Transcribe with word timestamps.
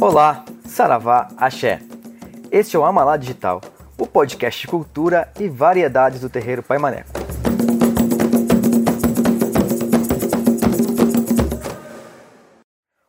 Olá, 0.00 0.44
Saravá, 0.64 1.26
Axé. 1.36 1.80
Este 2.52 2.76
é 2.76 2.78
o 2.78 2.84
Amalá 2.84 3.16
Digital, 3.16 3.60
o 3.98 4.06
podcast 4.06 4.60
de 4.60 4.68
cultura 4.68 5.28
e 5.40 5.48
variedades 5.48 6.20
do 6.20 6.30
terreiro 6.30 6.62
Pai 6.62 6.78
Maneco. 6.78 7.10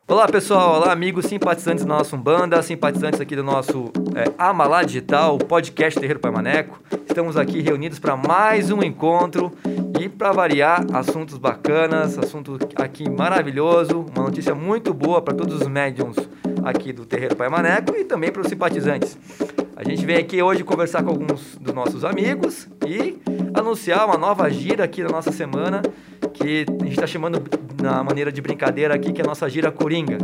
Olá 0.08 0.26
pessoal, 0.26 0.80
olá 0.80 0.92
amigos 0.92 1.26
simpatizantes 1.26 1.84
da 1.84 1.94
nossa 1.94 2.16
Umbanda, 2.16 2.60
simpatizantes 2.60 3.20
aqui 3.20 3.36
do 3.36 3.44
nosso 3.44 3.92
é, 4.16 4.24
Amalá 4.36 4.82
Digital, 4.82 5.36
o 5.36 5.38
podcast 5.38 6.00
Terreiro 6.00 6.18
Pai 6.18 6.32
Maneco. 6.32 6.80
Estamos 7.08 7.36
aqui 7.36 7.60
reunidos 7.60 8.00
para 8.00 8.16
mais 8.16 8.72
um 8.72 8.82
encontro 8.82 9.52
e 10.00 10.08
para 10.08 10.32
variar, 10.32 10.86
assuntos 10.94 11.36
bacanas, 11.36 12.18
assunto 12.18 12.58
aqui 12.76 13.06
maravilhoso, 13.10 14.06
uma 14.16 14.24
notícia 14.24 14.54
muito 14.54 14.94
boa 14.94 15.20
para 15.20 15.34
todos 15.34 15.60
os 15.60 15.68
médiums 15.68 16.16
aqui 16.64 16.90
do 16.90 17.04
Terreiro 17.04 17.36
Pai 17.36 17.50
Maneco 17.50 17.94
e 17.94 18.02
também 18.02 18.32
para 18.32 18.40
os 18.40 18.48
simpatizantes. 18.48 19.18
A 19.76 19.84
gente 19.84 20.06
vem 20.06 20.16
aqui 20.16 20.42
hoje 20.42 20.64
conversar 20.64 21.02
com 21.02 21.10
alguns 21.10 21.54
dos 21.56 21.74
nossos 21.74 22.02
amigos 22.02 22.66
e 22.86 23.18
anunciar 23.52 24.06
uma 24.06 24.16
nova 24.16 24.48
gira 24.48 24.84
aqui 24.84 25.02
na 25.02 25.10
nossa 25.10 25.30
semana, 25.30 25.82
que 26.32 26.64
a 26.66 26.84
gente 26.84 26.92
está 26.92 27.06
chamando 27.06 27.42
na 27.82 28.02
maneira 28.02 28.32
de 28.32 28.40
brincadeira 28.40 28.94
aqui, 28.94 29.12
que 29.12 29.20
é 29.20 29.24
a 29.24 29.28
nossa 29.28 29.50
gira 29.50 29.70
Coringa. 29.70 30.16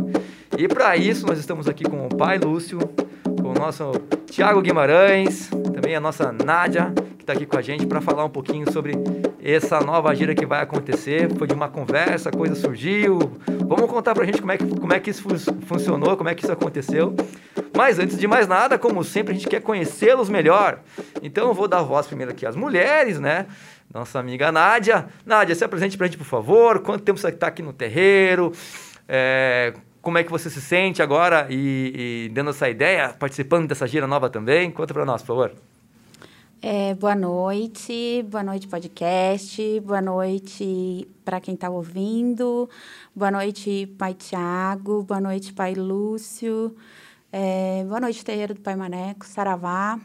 E 0.57 0.67
para 0.67 0.97
isso 0.97 1.27
nós 1.27 1.37
estamos 1.37 1.67
aqui 1.67 1.83
com 1.83 2.03
o 2.03 2.09
pai 2.09 2.39
Lúcio, 2.39 2.79
com 3.47 3.51
o 3.51 3.53
nosso 3.53 3.91
Tiago 4.29 4.61
Guimarães, 4.61 5.49
também 5.73 5.95
a 5.95 6.01
nossa 6.01 6.33
Nádia, 6.33 6.91
que 7.17 7.23
está 7.23 7.31
aqui 7.31 7.45
com 7.45 7.57
a 7.57 7.61
gente 7.61 7.85
para 7.85 8.01
falar 8.01 8.25
um 8.25 8.29
pouquinho 8.29 8.69
sobre 8.73 8.91
essa 9.41 9.79
nova 9.79 10.13
gira 10.13 10.35
que 10.35 10.45
vai 10.45 10.61
acontecer. 10.61 11.33
Foi 11.37 11.47
de 11.47 11.53
uma 11.53 11.69
conversa, 11.69 12.27
a 12.27 12.31
coisa 12.31 12.55
surgiu. 12.55 13.17
Vamos 13.65 13.89
contar 13.89 14.13
para 14.13 14.23
a 14.23 14.25
gente 14.25 14.41
como 14.41 14.51
é, 14.51 14.57
que, 14.57 14.65
como 14.67 14.93
é 14.93 14.99
que 14.99 15.11
isso 15.11 15.23
funcionou, 15.65 16.17
como 16.17 16.27
é 16.27 16.35
que 16.35 16.43
isso 16.43 16.51
aconteceu. 16.51 17.15
Mas 17.73 17.99
antes 17.99 18.17
de 18.17 18.27
mais 18.27 18.49
nada, 18.49 18.77
como 18.77 19.01
sempre, 19.01 19.31
a 19.31 19.35
gente 19.35 19.47
quer 19.47 19.61
conhecê-los 19.61 20.27
melhor. 20.27 20.81
Então 21.23 21.47
eu 21.47 21.53
vou 21.53 21.69
dar 21.69 21.81
voz 21.83 22.05
primeiro 22.05 22.33
aqui 22.33 22.45
às 22.45 22.55
mulheres, 22.55 23.17
né? 23.17 23.45
Nossa 23.93 24.19
amiga 24.19 24.51
Nádia. 24.51 25.05
Nádia, 25.25 25.55
se 25.55 25.63
apresente 25.63 25.95
para 25.95 26.05
a 26.05 26.09
gente, 26.09 26.17
por 26.17 26.27
favor. 26.27 26.79
Quanto 26.79 27.05
tempo 27.05 27.17
você 27.17 27.29
está 27.29 27.47
aqui 27.47 27.63
no 27.63 27.71
terreiro? 27.71 28.51
É, 29.07 29.73
como 30.07 30.17
é 30.17 30.23
que 30.23 30.31
você 30.31 30.49
se 30.49 30.61
sente 30.61 31.01
agora 31.01 31.47
e, 31.49 32.27
e, 32.27 32.29
dando 32.29 32.51
essa 32.51 32.69
ideia, 32.69 33.09
participando 33.09 33.67
dessa 33.67 33.85
gira 33.85 34.07
nova 34.07 34.29
também? 34.29 34.71
Conta 34.71 34.93
para 34.93 35.03
nós, 35.03 35.21
por 35.21 35.27
favor. 35.27 35.51
É, 36.61 36.95
boa 36.95 37.13
noite, 37.13 38.23
boa 38.29 38.41
noite 38.41 38.69
podcast, 38.69 39.81
boa 39.81 40.01
noite 40.01 41.05
para 41.25 41.41
quem 41.41 41.55
está 41.55 41.69
ouvindo, 41.69 42.69
boa 43.13 43.29
noite 43.29 43.93
Pai 43.97 44.13
Tiago, 44.13 45.03
boa 45.03 45.19
noite 45.19 45.51
Pai 45.51 45.75
Lúcio, 45.75 46.73
é, 47.29 47.83
boa 47.85 47.99
noite, 47.99 48.23
terreiro 48.23 48.53
do 48.53 48.61
Pai 48.61 48.77
Maneco, 48.77 49.25
Saravá. 49.25 49.99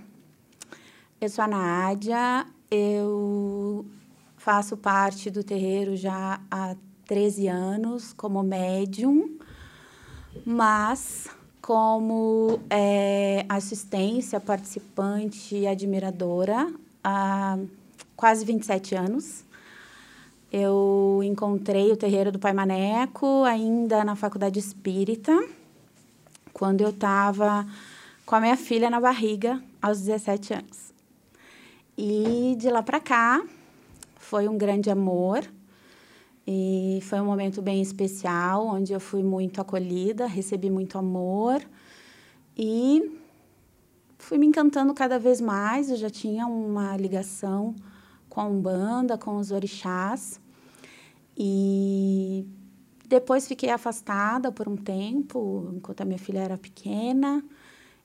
Eu 1.20 1.28
sou 1.28 1.44
a 1.44 1.46
Nádia, 1.46 2.44
eu 2.68 3.86
faço 4.36 4.76
parte 4.76 5.30
do 5.30 5.44
terreiro 5.44 5.94
já 5.96 6.40
há 6.50 6.74
13 7.06 7.46
anos 7.46 8.12
como 8.12 8.42
médium, 8.42 9.38
mas 10.44 11.28
como 11.60 12.60
é, 12.68 13.44
assistência, 13.48 14.40
participante 14.40 15.54
e 15.54 15.66
admiradora 15.66 16.72
há 17.02 17.58
quase 18.16 18.44
27 18.44 18.94
anos. 18.94 19.44
Eu 20.50 21.20
encontrei 21.24 21.90
o 21.90 21.96
terreiro 21.96 22.30
do 22.30 22.38
Pai 22.38 22.52
Maneco 22.52 23.44
ainda 23.44 24.04
na 24.04 24.14
Faculdade 24.16 24.58
Espírita 24.58 25.32
quando 26.52 26.82
eu 26.82 26.90
estava 26.90 27.66
com 28.26 28.36
a 28.36 28.40
minha 28.40 28.56
filha 28.56 28.88
na 28.88 29.00
barriga, 29.00 29.62
aos 29.80 30.00
17 30.00 30.54
anos. 30.54 30.92
E 31.96 32.54
de 32.58 32.70
lá 32.70 32.82
para 32.82 33.00
cá, 33.00 33.42
foi 34.16 34.48
um 34.48 34.56
grande 34.56 34.90
amor. 34.90 35.44
E 36.46 36.98
foi 37.02 37.20
um 37.20 37.24
momento 37.24 37.62
bem 37.62 37.80
especial, 37.80 38.66
onde 38.66 38.92
eu 38.92 39.00
fui 39.00 39.22
muito 39.22 39.60
acolhida, 39.60 40.26
recebi 40.26 40.68
muito 40.70 40.98
amor. 40.98 41.62
E 42.56 43.18
fui 44.18 44.38
me 44.38 44.46
encantando 44.46 44.92
cada 44.92 45.18
vez 45.18 45.40
mais. 45.40 45.90
Eu 45.90 45.96
já 45.96 46.10
tinha 46.10 46.46
uma 46.46 46.96
ligação 46.96 47.74
com 48.28 48.40
a 48.40 48.44
Umbanda, 48.44 49.16
com 49.16 49.36
os 49.36 49.50
orixás. 49.50 50.40
E 51.36 52.46
depois 53.08 53.46
fiquei 53.46 53.70
afastada 53.70 54.50
por 54.50 54.68
um 54.68 54.76
tempo, 54.76 55.70
enquanto 55.74 56.00
a 56.00 56.04
minha 56.04 56.18
filha 56.18 56.40
era 56.40 56.58
pequena. 56.58 57.44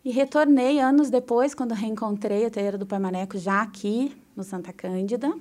E 0.06 0.12
retornei 0.12 0.80
anos 0.80 1.10
depois, 1.10 1.54
quando 1.54 1.74
reencontrei 1.74 2.46
a 2.46 2.50
Terreira 2.50 2.78
do 2.78 2.86
Pai 2.86 3.00
Maneco, 3.00 3.38
já 3.38 3.62
aqui 3.62 4.16
no 4.36 4.44
Santa 4.44 4.72
Cândida. 4.72 5.34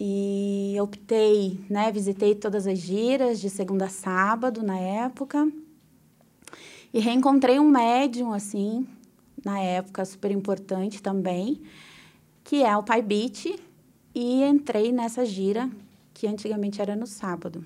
E 0.00 0.76
optei, 0.80 1.60
né, 1.68 1.90
visitei 1.90 2.34
todas 2.34 2.66
as 2.66 2.78
giras, 2.78 3.40
de 3.40 3.50
segunda 3.50 3.86
a 3.86 3.88
sábado, 3.88 4.62
na 4.62 4.78
época. 4.78 5.50
E 6.92 7.00
reencontrei 7.00 7.58
um 7.58 7.68
médium, 7.68 8.32
assim, 8.32 8.86
na 9.44 9.58
época, 9.60 10.04
super 10.04 10.30
importante 10.30 11.02
também, 11.02 11.60
que 12.44 12.62
é 12.62 12.76
o 12.76 12.82
Pai 12.82 13.02
Beat. 13.02 13.58
E 14.14 14.42
entrei 14.42 14.90
nessa 14.90 15.24
gira, 15.26 15.70
que 16.14 16.26
antigamente 16.26 16.80
era 16.80 16.96
no 16.96 17.06
sábado. 17.06 17.64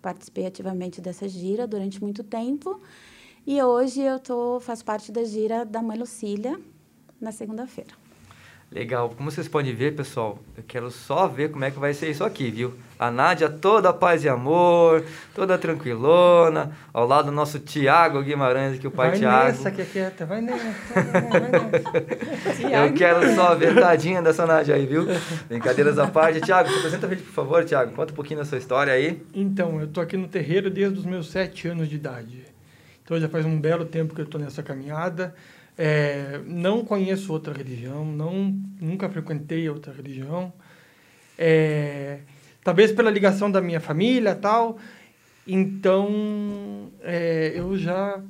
Participei 0.00 0.46
ativamente 0.46 1.00
dessa 1.00 1.28
gira 1.28 1.66
durante 1.66 2.02
muito 2.02 2.24
tempo. 2.24 2.80
E 3.46 3.62
hoje 3.62 4.00
eu 4.00 4.18
tô, 4.18 4.58
faço 4.60 4.84
parte 4.84 5.12
da 5.12 5.24
gira 5.24 5.64
da 5.64 5.82
Mãe 5.82 5.98
Lucília, 5.98 6.60
na 7.20 7.32
segunda-feira. 7.32 7.99
Legal. 8.72 9.08
Como 9.16 9.28
vocês 9.28 9.48
podem 9.48 9.74
ver, 9.74 9.96
pessoal, 9.96 10.38
eu 10.56 10.62
quero 10.62 10.92
só 10.92 11.26
ver 11.26 11.50
como 11.50 11.64
é 11.64 11.72
que 11.72 11.78
vai 11.80 11.92
ser 11.92 12.08
isso 12.08 12.22
aqui, 12.22 12.52
viu? 12.52 12.72
A 12.96 13.10
Nádia 13.10 13.48
toda 13.48 13.92
paz 13.92 14.22
e 14.22 14.28
amor, 14.28 15.04
toda 15.34 15.58
tranquilona, 15.58 16.70
ao 16.92 17.04
lado 17.04 17.26
do 17.26 17.32
nosso 17.32 17.58
Tiago 17.58 18.22
Guimarães, 18.22 18.78
que 18.78 18.86
o 18.86 18.90
pai 18.90 19.10
vai 19.10 19.18
Tiago. 19.18 19.36
Vai 19.38 19.46
nessa 19.48 19.70
que 19.72 19.82
é 19.82 19.84
quieta, 19.84 20.24
vai 20.24 20.40
nessa. 20.40 20.72
Vai 20.94 21.40
nessa. 21.40 22.62
eu 22.86 22.94
quero 22.94 23.34
só 23.34 23.56
ver 23.56 23.74
tadinha 23.74 24.22
dessa 24.22 24.46
Nádia 24.46 24.76
aí, 24.76 24.86
viu? 24.86 25.04
Brincadeiras 25.48 25.98
à 25.98 26.06
parte. 26.06 26.40
Tiago, 26.40 26.68
se 26.68 26.78
apresenta 26.78 27.08
a 27.08 27.10
gente, 27.10 27.22
por 27.24 27.32
favor, 27.32 27.64
Tiago. 27.64 27.92
Conta 27.92 28.12
um 28.12 28.16
pouquinho 28.16 28.38
da 28.38 28.44
sua 28.44 28.58
história 28.58 28.92
aí. 28.92 29.20
Então, 29.34 29.80
eu 29.80 29.88
tô 29.88 30.00
aqui 30.00 30.16
no 30.16 30.28
terreiro 30.28 30.70
desde 30.70 30.96
os 30.96 31.04
meus 31.04 31.28
sete 31.28 31.66
anos 31.66 31.88
de 31.88 31.96
idade. 31.96 32.44
Então, 33.02 33.18
já 33.18 33.28
faz 33.28 33.44
um 33.44 33.60
belo 33.60 33.84
tempo 33.84 34.14
que 34.14 34.20
eu 34.20 34.26
tô 34.26 34.38
nessa 34.38 34.62
caminhada. 34.62 35.34
É, 35.82 36.38
não 36.44 36.84
conheço 36.84 37.32
outra 37.32 37.54
religião, 37.54 38.04
não, 38.04 38.54
nunca 38.78 39.08
frequentei 39.08 39.66
outra 39.66 39.90
religião. 39.90 40.52
É, 41.38 42.18
talvez 42.62 42.92
pela 42.92 43.10
ligação 43.10 43.50
da 43.50 43.62
minha 43.62 43.80
família 43.80 44.34
tal. 44.34 44.76
Então, 45.46 46.92
é, 47.00 47.54
eu 47.54 47.78
já 47.78 48.22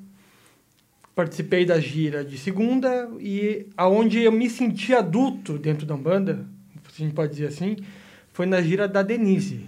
participei 1.13 1.67
da 1.67 1.81
gira 1.81 2.25
de 2.25 2.39
segunda 2.39 3.11
e 3.19 3.67
aonde 3.77 4.23
eu 4.23 4.31
me 4.31 4.49
senti 4.49 4.95
adulto 4.95 5.59
dentro 5.59 5.85
da 5.85 5.97
banda, 5.97 6.47
se 6.93 7.03
a 7.03 7.05
gente 7.05 7.17
pode 7.17 7.33
dizer 7.33 7.49
assim, 7.49 7.79
foi 8.33 8.47
na 8.47 8.63
gira 8.63 8.87
da 8.87 9.03
Denise. 9.03 9.67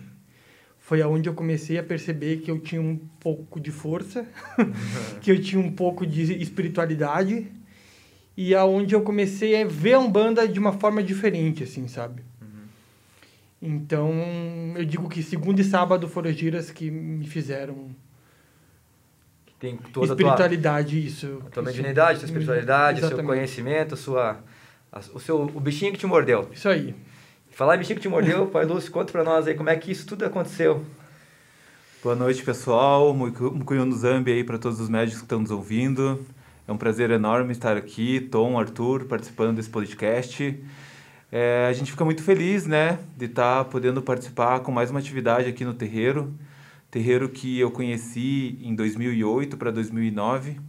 Foi 0.79 1.03
aonde 1.03 1.29
eu 1.29 1.35
comecei 1.35 1.79
a 1.79 1.83
perceber 1.83 2.43
que 2.43 2.51
eu 2.51 2.61
tinha 2.61 2.81
um 2.81 2.97
pouco 3.19 3.59
de 3.59 3.73
força, 3.73 4.25
que 5.21 5.33
eu 5.33 5.43
tinha 5.43 5.61
um 5.61 5.73
pouco 5.73 6.07
de 6.07 6.41
espiritualidade 6.41 7.51
e 8.37 8.55
aonde 8.55 8.95
eu 8.95 9.03
comecei 9.03 9.61
a 9.61 9.67
ver 9.67 9.95
a 9.95 9.99
Umbanda 9.99 10.47
de 10.49 10.59
uma 10.59 10.73
forma 10.73 11.03
diferente, 11.03 11.65
assim, 11.65 11.87
sabe? 11.89 12.23
Uhum. 12.41 12.65
Então, 13.61 14.13
eu 14.77 14.85
digo 14.85 15.09
que 15.09 15.23
segunda 15.23 15.61
e 15.61 15.65
sábado 15.65 16.09
foram 16.09 16.31
as 16.31 16.37
giras 16.37 16.71
que 16.71 16.91
me 16.91 17.27
fizeram 17.27 17.91
tem 19.63 19.77
toda 19.77 20.07
espiritualidade, 20.07 20.97
a 20.97 21.01
tua, 21.01 21.09
isso. 21.09 21.43
A 21.47 21.51
tua 21.51 21.63
mediunidade, 21.63 22.19
sua 22.19 22.27
espiritualidade, 22.27 23.05
o 23.05 23.07
seu 23.07 23.23
conhecimento, 23.23 23.97
sua, 23.97 24.41
a, 24.91 24.99
o, 25.15 25.21
seu, 25.21 25.41
o 25.41 25.61
bichinho 25.61 25.93
que 25.93 25.99
te 25.99 26.07
mordeu. 26.07 26.49
Isso 26.53 26.69
aí. 26.69 26.97
Falar 27.49 27.77
em 27.77 27.79
bichinho 27.79 27.97
que 27.97 28.03
te 28.03 28.09
mordeu, 28.09 28.47
Pai 28.51 28.65
Lúcio, 28.65 28.91
conta 28.91 29.13
pra 29.13 29.23
nós 29.23 29.47
aí 29.47 29.55
como 29.55 29.71
é 29.71 29.77
que 29.77 29.93
isso 29.93 30.05
tudo 30.05 30.25
aconteceu. 30.25 30.85
Boa 32.03 32.17
noite, 32.17 32.43
pessoal. 32.43 33.15
Mucuyo 33.15 33.87
no 33.87 33.95
Zambi 33.95 34.33
aí 34.33 34.43
para 34.43 34.59
todos 34.59 34.81
os 34.81 34.89
médicos 34.89 35.21
que 35.21 35.27
estão 35.27 35.39
nos 35.39 35.53
ouvindo. 35.53 36.27
É 36.67 36.71
um 36.71 36.77
prazer 36.77 37.11
enorme 37.11 37.51
estar 37.51 37.77
aqui, 37.77 38.21
Tom, 38.21 38.57
Arthur, 38.57 39.07
participando 39.07 39.57
desse 39.57 39.69
podcast. 39.69 40.63
É, 41.31 41.67
a 41.69 41.73
gente 41.73 41.91
fica 41.91 42.05
muito 42.05 42.23
feliz, 42.23 42.69
né, 42.69 43.01
de 43.17 43.25
estar 43.25 43.65
podendo 43.65 44.01
participar 44.01 44.61
com 44.61 44.71
mais 44.71 44.89
uma 44.89 45.01
atividade 45.01 45.49
aqui 45.49 45.65
no 45.65 45.75
terreiro. 45.75 46.33
Terreiro 46.89 47.29
que 47.29 47.59
eu 47.59 47.69
conheci 47.73 48.61
em 48.63 48.77
2008 48.77 49.57
para 49.57 49.73
2009, 49.73 50.61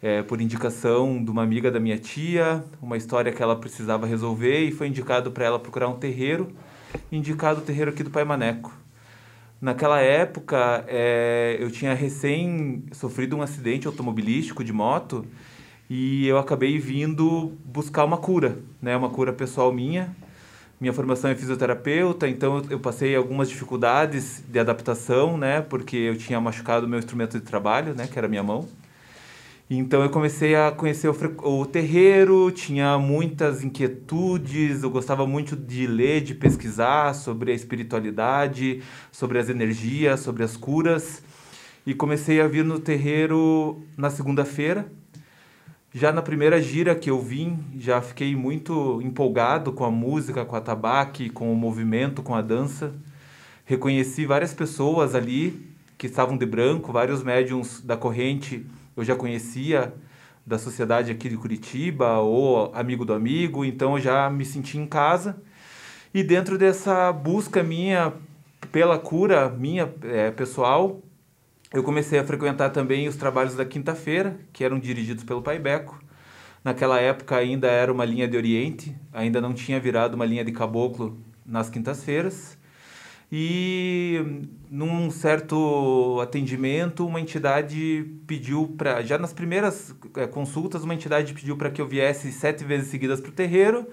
é, 0.00 0.22
por 0.22 0.40
indicação 0.40 1.22
de 1.22 1.30
uma 1.30 1.42
amiga 1.42 1.70
da 1.70 1.78
minha 1.78 1.98
tia, 1.98 2.64
uma 2.80 2.96
história 2.96 3.30
que 3.30 3.42
ela 3.42 3.54
precisava 3.54 4.06
resolver 4.06 4.64
e 4.64 4.72
foi 4.72 4.86
indicado 4.86 5.30
para 5.30 5.44
ela 5.44 5.58
procurar 5.58 5.88
um 5.88 5.98
terreiro, 5.98 6.48
indicado 7.12 7.60
o 7.60 7.64
terreiro 7.64 7.90
aqui 7.90 8.02
do 8.02 8.10
Pai 8.10 8.24
Maneco. 8.24 8.72
Naquela 9.60 10.00
época, 10.00 10.84
é, 10.86 11.56
eu 11.58 11.70
tinha 11.70 11.92
recém 11.92 12.84
sofrido 12.92 13.36
um 13.36 13.42
acidente 13.42 13.88
automobilístico 13.88 14.62
de 14.62 14.72
moto 14.72 15.26
e 15.90 16.28
eu 16.28 16.38
acabei 16.38 16.78
vindo 16.78 17.52
buscar 17.64 18.04
uma 18.04 18.18
cura, 18.18 18.58
né? 18.80 18.96
Uma 18.96 19.10
cura 19.10 19.32
pessoal 19.32 19.72
minha. 19.72 20.14
Minha 20.80 20.92
formação 20.92 21.28
é 21.28 21.34
fisioterapeuta, 21.34 22.28
então 22.28 22.62
eu 22.70 22.78
passei 22.78 23.16
algumas 23.16 23.48
dificuldades 23.48 24.44
de 24.48 24.60
adaptação, 24.60 25.36
né? 25.36 25.60
Porque 25.60 25.96
eu 25.96 26.16
tinha 26.16 26.40
machucado 26.40 26.86
meu 26.86 27.00
instrumento 27.00 27.36
de 27.36 27.44
trabalho, 27.44 27.94
né? 27.96 28.06
Que 28.06 28.16
era 28.16 28.28
minha 28.28 28.44
mão. 28.44 28.68
Então 29.70 30.02
eu 30.02 30.08
comecei 30.08 30.54
a 30.54 30.72
conhecer 30.72 31.08
o, 31.08 31.60
o, 31.60 31.66
terreiro, 31.66 32.50
tinha 32.50 32.96
muitas 32.96 33.62
inquietudes, 33.62 34.82
eu 34.82 34.88
gostava 34.88 35.26
muito 35.26 35.54
de 35.54 35.86
ler, 35.86 36.22
de 36.22 36.34
pesquisar 36.34 37.12
sobre 37.12 37.52
a 37.52 37.54
espiritualidade, 37.54 38.82
sobre 39.12 39.38
as 39.38 39.50
energias, 39.50 40.20
sobre 40.20 40.42
as 40.42 40.56
curas. 40.56 41.22
E 41.84 41.92
comecei 41.92 42.40
a 42.40 42.48
vir 42.48 42.64
no 42.64 42.78
terreiro 42.78 43.82
na 43.94 44.08
segunda-feira. 44.08 44.90
Já 45.92 46.12
na 46.12 46.22
primeira 46.22 46.62
gira 46.62 46.94
que 46.94 47.10
eu 47.10 47.20
vim, 47.20 47.58
já 47.78 48.00
fiquei 48.00 48.34
muito 48.34 49.02
empolgado 49.02 49.70
com 49.72 49.84
a 49.84 49.90
música, 49.90 50.46
com 50.46 50.56
a 50.56 50.62
tabaque, 50.62 51.28
com 51.28 51.52
o 51.52 51.56
movimento, 51.56 52.22
com 52.22 52.34
a 52.34 52.40
dança. 52.40 52.94
Reconheci 53.66 54.24
várias 54.24 54.54
pessoas 54.54 55.14
ali 55.14 55.68
que 55.98 56.06
estavam 56.06 56.38
de 56.38 56.46
branco, 56.46 56.90
vários 56.90 57.22
médiums 57.22 57.82
da 57.82 57.98
corrente 57.98 58.64
eu 58.98 59.04
já 59.04 59.14
conhecia 59.14 59.94
da 60.44 60.58
sociedade 60.58 61.12
aqui 61.12 61.28
de 61.28 61.36
Curitiba 61.36 62.18
ou 62.18 62.74
amigo 62.74 63.04
do 63.04 63.12
amigo, 63.14 63.64
então 63.64 63.96
eu 63.96 64.02
já 64.02 64.28
me 64.28 64.44
senti 64.44 64.76
em 64.76 64.86
casa. 64.86 65.40
E 66.12 66.24
dentro 66.24 66.58
dessa 66.58 67.12
busca 67.12 67.62
minha 67.62 68.12
pela 68.72 68.98
cura 68.98 69.48
minha 69.48 69.88
é, 70.02 70.32
pessoal, 70.32 71.00
eu 71.72 71.84
comecei 71.84 72.18
a 72.18 72.24
frequentar 72.24 72.70
também 72.70 73.06
os 73.06 73.14
trabalhos 73.14 73.54
da 73.54 73.64
quinta-feira, 73.64 74.36
que 74.52 74.64
eram 74.64 74.80
dirigidos 74.80 75.22
pelo 75.22 75.42
Pai 75.42 75.60
Beco. 75.60 76.02
Naquela 76.64 76.98
época 76.98 77.36
ainda 77.36 77.68
era 77.68 77.92
uma 77.92 78.04
linha 78.04 78.26
de 78.26 78.36
Oriente, 78.36 78.96
ainda 79.12 79.40
não 79.40 79.54
tinha 79.54 79.78
virado 79.78 80.14
uma 80.14 80.26
linha 80.26 80.44
de 80.44 80.50
caboclo 80.50 81.16
nas 81.46 81.70
quintas-feiras. 81.70 82.57
E 83.30 84.46
num 84.70 85.10
certo 85.10 86.18
atendimento, 86.22 87.06
uma 87.06 87.20
entidade 87.20 88.06
pediu 88.26 88.74
para. 88.76 89.02
Já 89.02 89.18
nas 89.18 89.34
primeiras 89.34 89.94
é, 90.16 90.26
consultas, 90.26 90.82
uma 90.82 90.94
entidade 90.94 91.34
pediu 91.34 91.56
para 91.56 91.70
que 91.70 91.80
eu 91.80 91.86
viesse 91.86 92.32
sete 92.32 92.64
vezes 92.64 92.88
seguidas 92.88 93.20
para 93.20 93.28
o 93.28 93.32
terreiro. 93.32 93.86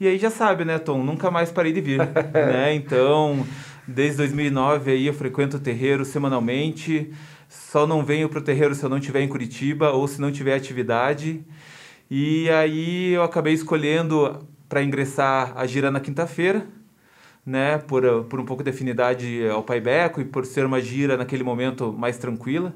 E 0.00 0.06
aí 0.06 0.18
já 0.18 0.30
sabe, 0.30 0.64
né, 0.64 0.78
Tom? 0.78 1.02
Nunca 1.02 1.30
mais 1.30 1.50
parei 1.50 1.72
de 1.72 1.82
vir. 1.82 1.98
né? 2.32 2.74
Então, 2.74 3.46
desde 3.86 4.16
2009 4.18 4.90
aí 4.90 5.06
eu 5.06 5.14
frequento 5.14 5.58
o 5.58 5.60
terreiro 5.60 6.04
semanalmente. 6.04 7.12
Só 7.50 7.86
não 7.86 8.02
venho 8.02 8.30
para 8.30 8.38
o 8.38 8.42
terreiro 8.42 8.74
se 8.74 8.82
eu 8.82 8.88
não 8.88 8.96
estiver 8.96 9.20
em 9.20 9.28
Curitiba 9.28 9.90
ou 9.90 10.08
se 10.08 10.18
não 10.18 10.32
tiver 10.32 10.54
atividade. 10.54 11.44
E 12.10 12.48
aí 12.48 13.12
eu 13.12 13.22
acabei 13.22 13.52
escolhendo 13.52 14.46
para 14.66 14.82
ingressar 14.82 15.52
a 15.54 15.66
gira 15.66 15.90
na 15.90 16.00
quinta-feira 16.00 16.66
né, 17.44 17.78
por, 17.78 18.24
por 18.24 18.40
um 18.40 18.44
pouco 18.44 18.62
de 18.62 18.70
afinidade 18.70 19.46
ao 19.48 19.62
Pai 19.62 19.80
Beco 19.80 20.20
e 20.20 20.24
por 20.24 20.46
ser 20.46 20.64
uma 20.64 20.80
gira 20.80 21.16
naquele 21.16 21.42
momento 21.42 21.92
mais 21.92 22.16
tranquila. 22.18 22.72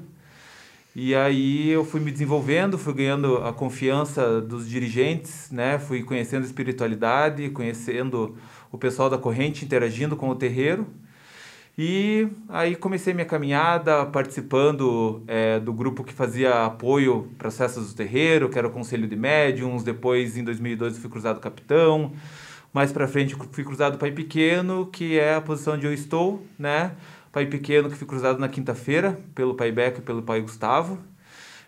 E 0.95 1.13
aí 1.13 1.69
eu 1.69 1.85
fui 1.85 1.99
me 1.99 2.11
desenvolvendo, 2.11 2.77
fui 2.77 2.93
ganhando 2.93 3.37
a 3.37 3.53
confiança 3.53 4.41
dos 4.41 4.67
dirigentes, 4.67 5.49
né, 5.51 5.77
fui 5.77 6.03
conhecendo 6.03 6.45
espiritualidade, 6.45 7.49
conhecendo 7.49 8.35
o 8.71 8.77
pessoal 8.77 9.09
da 9.09 9.17
corrente, 9.17 9.63
interagindo 9.63 10.15
com 10.15 10.29
o 10.29 10.35
terreiro. 10.35 10.87
E 11.77 12.27
aí 12.49 12.75
comecei 12.75 13.13
minha 13.13 13.25
caminhada 13.25 14.03
participando 14.07 15.21
é, 15.27 15.59
do 15.59 15.71
grupo 15.71 16.03
que 16.03 16.11
fazia 16.11 16.65
apoio 16.65 17.29
processos 17.37 17.89
do 17.89 17.95
terreiro, 17.95 18.49
que 18.49 18.57
era 18.57 18.67
o 18.67 18.71
Conselho 18.71 19.07
de 19.07 19.15
Médiuns. 19.15 19.83
Depois, 19.83 20.35
em 20.35 20.43
2012, 20.43 20.99
fui 20.99 21.07
cruzado 21.07 21.39
capitão. 21.39 22.11
Mais 22.77 22.91
para 22.91 23.07
frente 23.07 23.35
fui 23.53 23.63
cruzado 23.63 23.97
Pai 23.97 24.11
Pequeno, 24.11 24.85
que 24.85 25.17
é 25.17 25.33
a 25.33 25.41
posição 25.41 25.73
onde 25.73 25.87
eu 25.87 25.91
estou, 25.91 26.45
né? 26.59 26.91
Pai 27.31 27.47
Pequeno 27.47 27.89
que 27.89 27.95
fui 27.95 28.05
cruzado 28.05 28.37
na 28.37 28.47
quinta-feira 28.47 29.19
pelo 29.33 29.55
Pai 29.55 29.71
Beco 29.71 29.97
e 29.97 30.03
pelo 30.03 30.21
Pai 30.21 30.41
Gustavo. 30.41 30.99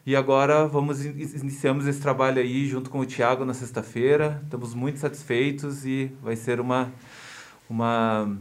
E 0.06 0.16
agora 0.16 0.68
vamos 0.68 1.04
iniciamos 1.04 1.88
esse 1.88 2.00
trabalho 2.00 2.40
aí 2.40 2.68
junto 2.68 2.92
com 2.92 3.00
o 3.00 3.08
Tiago 3.08 3.44
na 3.44 3.56
sexta-feira. 3.56 4.40
Estamos 4.44 4.76
muito 4.76 5.00
satisfeitos 5.00 5.84
e 5.84 6.12
vai 6.22 6.36
ser 6.36 6.60
uma 6.60 6.92
uma 7.68 8.38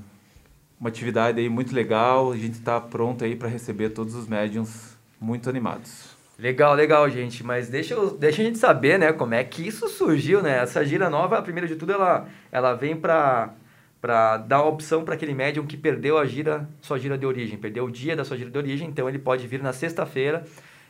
uma 0.78 0.90
atividade 0.90 1.40
aí 1.40 1.48
muito 1.48 1.74
legal. 1.74 2.32
A 2.32 2.36
gente 2.36 2.58
está 2.58 2.78
pronto 2.78 3.24
aí 3.24 3.34
para 3.34 3.48
receber 3.48 3.94
todos 3.94 4.14
os 4.14 4.28
médiums 4.28 4.94
muito 5.18 5.48
animados. 5.48 6.07
Legal, 6.38 6.74
legal, 6.74 7.10
gente. 7.10 7.42
Mas 7.42 7.68
deixa, 7.68 7.94
eu, 7.94 8.16
deixa 8.16 8.40
a 8.40 8.44
gente 8.44 8.58
saber, 8.58 8.98
né, 8.98 9.12
como 9.12 9.34
é 9.34 9.42
que 9.42 9.66
isso 9.66 9.88
surgiu, 9.88 10.40
né? 10.40 10.58
Essa 10.62 10.84
gira 10.84 11.10
nova, 11.10 11.38
a 11.38 11.42
primeira 11.42 11.66
de 11.66 11.74
tudo, 11.74 11.92
ela, 11.92 12.28
ela 12.52 12.74
vem 12.74 12.96
para 12.96 13.54
para 14.00 14.36
dar 14.36 14.62
opção 14.62 15.04
para 15.04 15.14
aquele 15.14 15.34
médium 15.34 15.66
que 15.66 15.76
perdeu 15.76 16.18
a 16.18 16.24
gira, 16.24 16.68
sua 16.80 17.00
gira 17.00 17.18
de 17.18 17.26
origem, 17.26 17.58
perdeu 17.58 17.84
o 17.84 17.90
dia 17.90 18.14
da 18.14 18.24
sua 18.24 18.36
gira 18.36 18.48
de 18.48 18.56
origem, 18.56 18.88
então 18.88 19.08
ele 19.08 19.18
pode 19.18 19.44
vir 19.48 19.60
na 19.60 19.72
sexta-feira 19.72 20.44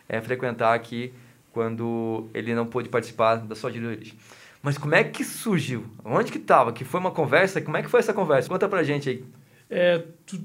é, 0.06 0.20
frequentar 0.20 0.74
aqui 0.74 1.14
quando 1.50 2.28
ele 2.34 2.54
não 2.54 2.66
pôde 2.66 2.90
participar 2.90 3.36
da 3.36 3.54
sua 3.54 3.72
gira 3.72 3.86
de 3.86 3.96
origem. 3.96 4.18
Mas 4.62 4.76
como 4.76 4.94
é 4.94 5.02
que 5.04 5.24
surgiu? 5.24 5.86
Onde 6.04 6.30
que 6.30 6.36
estava? 6.36 6.70
Que 6.70 6.84
foi 6.84 7.00
uma 7.00 7.10
conversa? 7.10 7.62
Como 7.62 7.78
é 7.78 7.82
que 7.82 7.88
foi 7.88 8.00
essa 8.00 8.12
conversa? 8.12 8.46
Conta 8.46 8.68
pra 8.68 8.82
gente 8.82 9.08
aí. 9.08 9.24
É, 9.70 10.02
tu, 10.26 10.38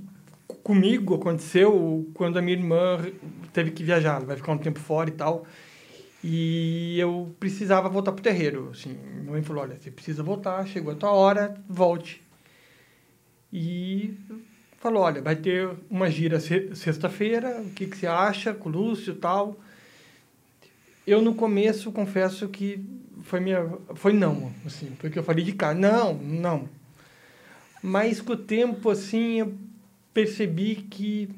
comigo 0.63 1.15
aconteceu 1.15 2.09
quando 2.13 2.39
a 2.39 2.41
minha 2.41 2.57
irmã 2.57 2.97
teve 3.51 3.71
que 3.71 3.83
viajar, 3.83 4.23
vai 4.23 4.37
ficar 4.37 4.53
um 4.53 4.57
tempo 4.57 4.79
fora 4.79 5.09
e 5.09 5.13
tal. 5.13 5.45
E 6.23 6.97
eu 6.97 7.35
precisava 7.37 7.89
voltar 7.89 8.13
pro 8.13 8.23
terreiro, 8.23 8.69
assim. 8.71 8.97
Minha 9.15 9.31
mãe 9.33 9.43
falou, 9.43 9.63
olha, 9.63 9.77
você 9.77 9.91
precisa 9.91 10.23
voltar, 10.23 10.65
chegou 10.65 10.93
a 10.93 10.95
tua 10.95 11.11
hora, 11.11 11.61
volte. 11.67 12.21
E 13.51 14.17
falou, 14.79 15.03
olha, 15.03 15.21
vai 15.21 15.35
ter 15.35 15.69
uma 15.89 16.09
gira 16.09 16.39
sexta-feira, 16.39 17.61
o 17.61 17.71
que, 17.71 17.85
que 17.87 17.97
você 17.97 18.07
acha 18.07 18.53
com 18.53 18.69
o 18.69 18.71
Lúcio 18.71 19.13
e 19.13 19.17
tal. 19.17 19.59
Eu, 21.05 21.21
no 21.21 21.35
começo, 21.35 21.91
confesso 21.91 22.47
que 22.47 22.83
foi 23.23 23.41
minha... 23.41 23.69
Foi 23.95 24.13
não, 24.13 24.53
assim, 24.65 24.95
porque 24.97 25.19
eu 25.19 25.23
falei 25.23 25.43
de 25.43 25.51
cara, 25.51 25.75
não, 25.75 26.13
não. 26.13 26.69
Mas 27.81 28.21
com 28.21 28.31
o 28.31 28.37
tempo, 28.37 28.89
assim, 28.89 29.39
eu 29.41 29.53
percebi 30.13 30.75
que 30.75 31.29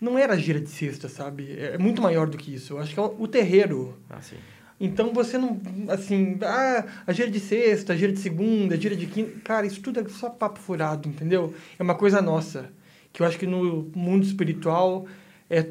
não 0.00 0.18
era 0.18 0.36
gira 0.36 0.60
de 0.60 0.68
sexta, 0.68 1.08
sabe? 1.08 1.56
É 1.56 1.78
muito 1.78 2.02
maior 2.02 2.26
do 2.26 2.36
que 2.36 2.54
isso. 2.54 2.74
Eu 2.74 2.78
acho 2.80 2.92
que 2.92 2.98
é 2.98 3.02
o 3.02 3.28
terreiro. 3.28 3.96
Ah, 4.10 4.20
sim. 4.20 4.36
Então 4.80 5.12
você 5.12 5.38
não, 5.38 5.60
assim, 5.88 6.38
ah, 6.42 6.84
a 7.06 7.12
gira 7.12 7.30
de 7.30 7.38
sexta, 7.38 7.92
a 7.92 7.96
gira 7.96 8.12
de 8.12 8.18
segunda, 8.18 8.74
a 8.74 8.78
gira 8.78 8.96
de 8.96 9.06
quinta. 9.06 9.38
Cara, 9.44 9.64
isso 9.64 9.80
tudo 9.80 10.00
é 10.00 10.08
só 10.08 10.28
papo 10.28 10.58
furado, 10.58 11.08
entendeu? 11.08 11.54
É 11.78 11.82
uma 11.84 11.94
coisa 11.94 12.20
nossa. 12.20 12.68
Que 13.12 13.22
eu 13.22 13.26
acho 13.26 13.38
que 13.38 13.46
no 13.46 13.88
mundo 13.94 14.24
espiritual 14.24 15.06
é 15.48 15.68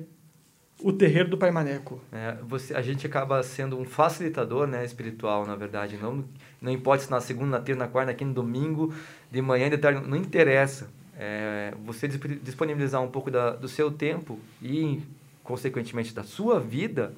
o 0.81 0.93
terreiro 0.93 1.29
do 1.29 1.37
Pai 1.37 1.51
Maneco. 1.51 2.01
É, 2.11 2.37
você, 2.41 2.73
a 2.73 2.81
gente 2.81 3.05
acaba 3.05 3.43
sendo 3.43 3.77
um 3.77 3.83
facilitador 3.83 4.65
né, 4.65 4.85
espiritual, 4.85 5.45
na 5.45 5.57
verdade. 5.57 5.97
Não, 5.97 6.23
não 6.61 6.71
importa 6.71 7.03
se 7.03 7.11
na 7.11 7.19
segunda, 7.19 7.57
na 7.57 7.59
terça, 7.59 7.79
na 7.79 7.87
quarta, 7.89 8.13
na 8.13 8.17
quinta, 8.17 8.29
no 8.29 8.35
domingo, 8.35 8.93
de 9.29 9.41
manhã, 9.41 9.69
de 9.69 9.77
tarde, 9.77 10.07
não 10.07 10.15
interessa 10.15 10.89
é, 11.17 11.73
você 11.85 12.07
disponibilizar 12.07 13.01
um 13.01 13.09
pouco 13.09 13.29
da, 13.29 13.51
do 13.51 13.67
seu 13.67 13.91
tempo 13.91 14.39
e, 14.61 15.01
consequentemente, 15.43 16.13
da 16.13 16.23
sua 16.23 16.59
vida, 16.59 17.13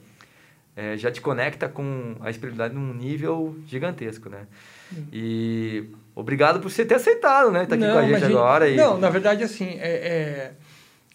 é, 0.75 0.97
já 0.97 1.11
te 1.11 1.21
conecta 1.21 1.69
com 1.69 2.15
a 2.19 2.29
espiritualidade 2.29 2.73
num 2.73 2.93
nível 2.93 3.55
gigantesco, 3.67 4.29
né? 4.29 4.47
Hum. 4.91 5.05
E 5.11 5.85
obrigado 6.15 6.59
por 6.59 6.71
você 6.71 6.83
ter 6.83 6.95
aceitado, 6.95 7.51
né? 7.51 7.63
Estar 7.63 7.77
tá 7.77 7.85
aqui 7.85 7.85
não, 7.85 7.93
com 7.93 8.15
a 8.15 8.19
gente 8.19 8.25
agora. 8.25 8.69
E... 8.69 8.75
Não, 8.75 8.97
na 8.97 9.09
verdade, 9.09 9.43
assim, 9.43 9.77
é, 9.79 9.91
é, 9.91 10.53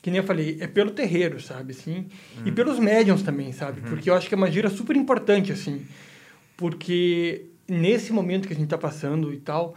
que 0.01 0.11
nem 0.11 0.19
eu 0.19 0.25
falei, 0.25 0.59
é 0.61 0.67
pelo 0.67 0.93
terreiro, 0.93 1.41
sabe, 1.41 1.73
assim, 1.73 2.07
e 2.45 2.49
uhum. 2.49 2.55
pelos 2.55 2.79
médiums 2.79 3.23
também, 3.23 3.53
sabe? 3.53 3.81
Uhum. 3.81 3.89
Porque 3.89 4.09
eu 4.09 4.15
acho 4.15 4.29
que 4.29 4.35
é 4.35 4.37
uma 4.37 4.51
gira 4.51 4.71
super 4.71 4.95
importante, 4.97 5.53
assim, 5.53 5.85
porque 6.57 7.47
nesse 7.69 8.13
momento 8.13 8.47
que 8.47 8.55
a 8.55 8.57
gente 8.57 8.67
está 8.67 8.79
passando 8.79 9.33
e 9.33 9.39
tal, 9.39 9.75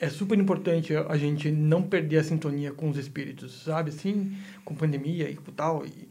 é 0.00 0.08
super 0.08 0.38
importante 0.38 0.94
a 0.96 1.16
gente 1.18 1.50
não 1.50 1.82
perder 1.82 2.16
a 2.16 2.24
sintonia 2.24 2.72
com 2.72 2.88
os 2.88 2.96
espíritos, 2.96 3.64
sabe? 3.64 3.90
Assim, 3.90 4.34
com 4.64 4.74
pandemia 4.74 5.30
e 5.30 5.36
tal. 5.54 5.84
E, 5.84 6.08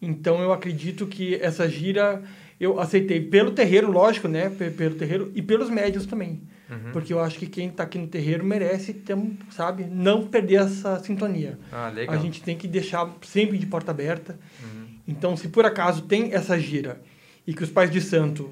então, 0.00 0.40
eu 0.40 0.50
acredito 0.50 1.06
que 1.06 1.34
essa 1.34 1.68
gira 1.68 2.22
eu 2.58 2.80
aceitei 2.80 3.20
pelo 3.20 3.52
terreiro, 3.52 3.90
lógico, 3.90 4.26
né? 4.26 4.48
Pelo 4.48 4.94
terreiro 4.94 5.30
e 5.34 5.42
pelos 5.42 5.68
médios 5.68 6.06
também. 6.06 6.40
Uhum. 6.70 6.92
Porque 6.92 7.12
eu 7.12 7.20
acho 7.20 7.38
que 7.38 7.46
quem 7.46 7.68
está 7.68 7.82
aqui 7.82 7.98
no 7.98 8.06
terreiro 8.06 8.44
merece 8.44 8.94
ter, 8.94 9.16
sabe, 9.50 9.84
não 9.84 10.26
perder 10.26 10.62
essa 10.62 10.98
sintonia. 11.00 11.58
Ah, 11.70 11.88
legal. 11.88 12.14
A 12.14 12.18
gente 12.18 12.42
tem 12.42 12.56
que 12.56 12.66
deixar 12.66 13.14
sempre 13.22 13.58
de 13.58 13.66
porta 13.66 13.90
aberta. 13.90 14.38
Uhum. 14.62 14.86
Então, 15.06 15.36
se 15.36 15.48
por 15.48 15.66
acaso 15.66 16.02
tem 16.02 16.32
essa 16.32 16.58
gira 16.58 17.00
e 17.46 17.52
que 17.52 17.62
os 17.62 17.70
pais 17.70 17.90
de 17.90 18.00
santo 18.00 18.50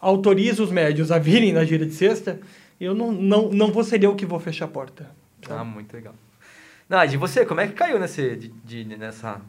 autorizam 0.00 0.64
os 0.64 0.72
médios 0.72 1.12
a 1.12 1.18
virem 1.18 1.52
na 1.52 1.64
gira 1.64 1.86
de 1.86 1.94
sexta, 1.94 2.40
eu 2.82 2.94
não, 2.94 3.12
não, 3.12 3.48
não 3.48 3.70
vou 3.70 3.84
ser 3.84 4.02
eu 4.02 4.16
que 4.16 4.26
vou 4.26 4.40
fechar 4.40 4.64
a 4.64 4.68
porta. 4.68 5.08
Tá? 5.40 5.60
Ah, 5.60 5.64
muito 5.64 5.92
legal. 5.94 6.14
Nádia, 6.88 7.16
você, 7.16 7.46
como 7.46 7.60
é 7.60 7.68
que 7.68 7.74
caiu 7.74 7.98
nesse, 8.00 8.34
de, 8.34 8.48
de, 8.48 8.84
nessa 8.96 9.40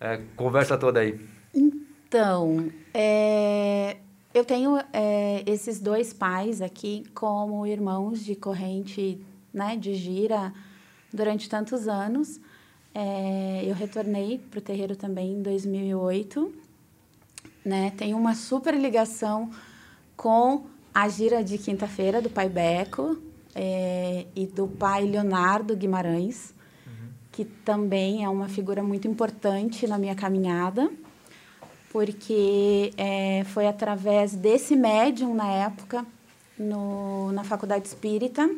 é, 0.00 0.20
conversa 0.34 0.76
toda 0.76 0.98
aí? 0.98 1.18
Então, 1.54 2.68
é, 2.92 3.98
eu 4.34 4.44
tenho 4.44 4.78
é, 4.92 5.44
esses 5.46 5.78
dois 5.78 6.12
pais 6.12 6.60
aqui 6.60 7.04
como 7.14 7.64
irmãos 7.66 8.24
de 8.24 8.34
corrente 8.34 9.24
né, 9.54 9.76
de 9.76 9.94
gira 9.94 10.52
durante 11.12 11.48
tantos 11.48 11.86
anos. 11.86 12.40
É, 12.92 13.62
eu 13.64 13.74
retornei 13.74 14.38
para 14.38 14.58
o 14.58 14.62
terreiro 14.62 14.96
também 14.96 15.34
em 15.34 15.42
2008. 15.42 16.52
Né? 17.64 17.92
Tenho 17.96 18.16
uma 18.16 18.34
super 18.34 18.74
ligação 18.74 19.50
com 20.16 20.66
a 20.96 21.10
gira 21.10 21.44
de 21.44 21.58
quinta-feira 21.58 22.22
do 22.22 22.30
pai 22.30 22.48
Beco 22.48 23.18
é, 23.54 24.24
e 24.34 24.46
do 24.46 24.66
pai 24.66 25.04
Leonardo 25.04 25.76
Guimarães, 25.76 26.54
uhum. 26.86 27.08
que 27.30 27.44
também 27.44 28.24
é 28.24 28.28
uma 28.30 28.48
figura 28.48 28.82
muito 28.82 29.06
importante 29.06 29.86
na 29.86 29.98
minha 29.98 30.14
caminhada 30.14 30.90
porque 31.90 32.94
é, 32.96 33.44
foi 33.44 33.66
através 33.66 34.34
desse 34.34 34.74
médium 34.74 35.34
na 35.34 35.50
época, 35.50 36.04
no, 36.58 37.30
na 37.32 37.44
faculdade 37.44 37.88
espírita, 37.88 38.50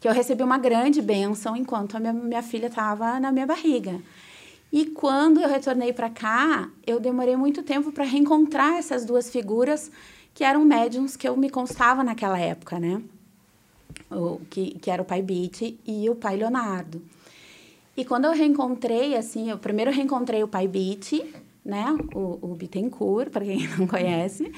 que 0.00 0.06
eu 0.06 0.12
recebi 0.12 0.42
uma 0.42 0.58
grande 0.58 1.00
bênção 1.00 1.56
enquanto 1.56 1.96
a 1.96 2.00
minha, 2.00 2.12
minha 2.12 2.42
filha 2.42 2.66
estava 2.66 3.18
na 3.18 3.32
minha 3.32 3.46
barriga. 3.46 4.00
E 4.70 4.84
quando 4.86 5.40
eu 5.40 5.48
retornei 5.48 5.94
para 5.94 6.10
cá, 6.10 6.68
eu 6.86 7.00
demorei 7.00 7.36
muito 7.36 7.62
tempo 7.62 7.90
para 7.90 8.04
reencontrar 8.04 8.74
essas 8.74 9.04
duas 9.06 9.30
figuras 9.30 9.90
que 10.34 10.44
eram 10.44 10.64
médiums 10.64 11.16
que 11.16 11.28
eu 11.28 11.36
me 11.36 11.50
constava 11.50 12.02
naquela 12.02 12.38
época, 12.38 12.78
né? 12.78 13.02
O, 14.10 14.40
que, 14.50 14.78
que 14.78 14.90
era 14.90 15.02
o 15.02 15.04
pai 15.04 15.22
Beat 15.22 15.78
e 15.86 16.08
o 16.08 16.14
pai 16.14 16.36
Leonardo. 16.36 17.02
E 17.96 18.04
quando 18.04 18.24
eu 18.24 18.32
reencontrei, 18.32 19.16
assim, 19.16 19.50
eu 19.50 19.58
primeiro 19.58 19.90
reencontrei 19.90 20.42
o 20.42 20.48
pai 20.48 20.66
Beat, 20.66 21.12
né? 21.64 21.86
O, 22.14 22.52
o 22.52 22.54
Bittencourt, 22.54 23.30
para 23.30 23.44
quem 23.44 23.68
não 23.76 23.86
conhece. 23.86 24.52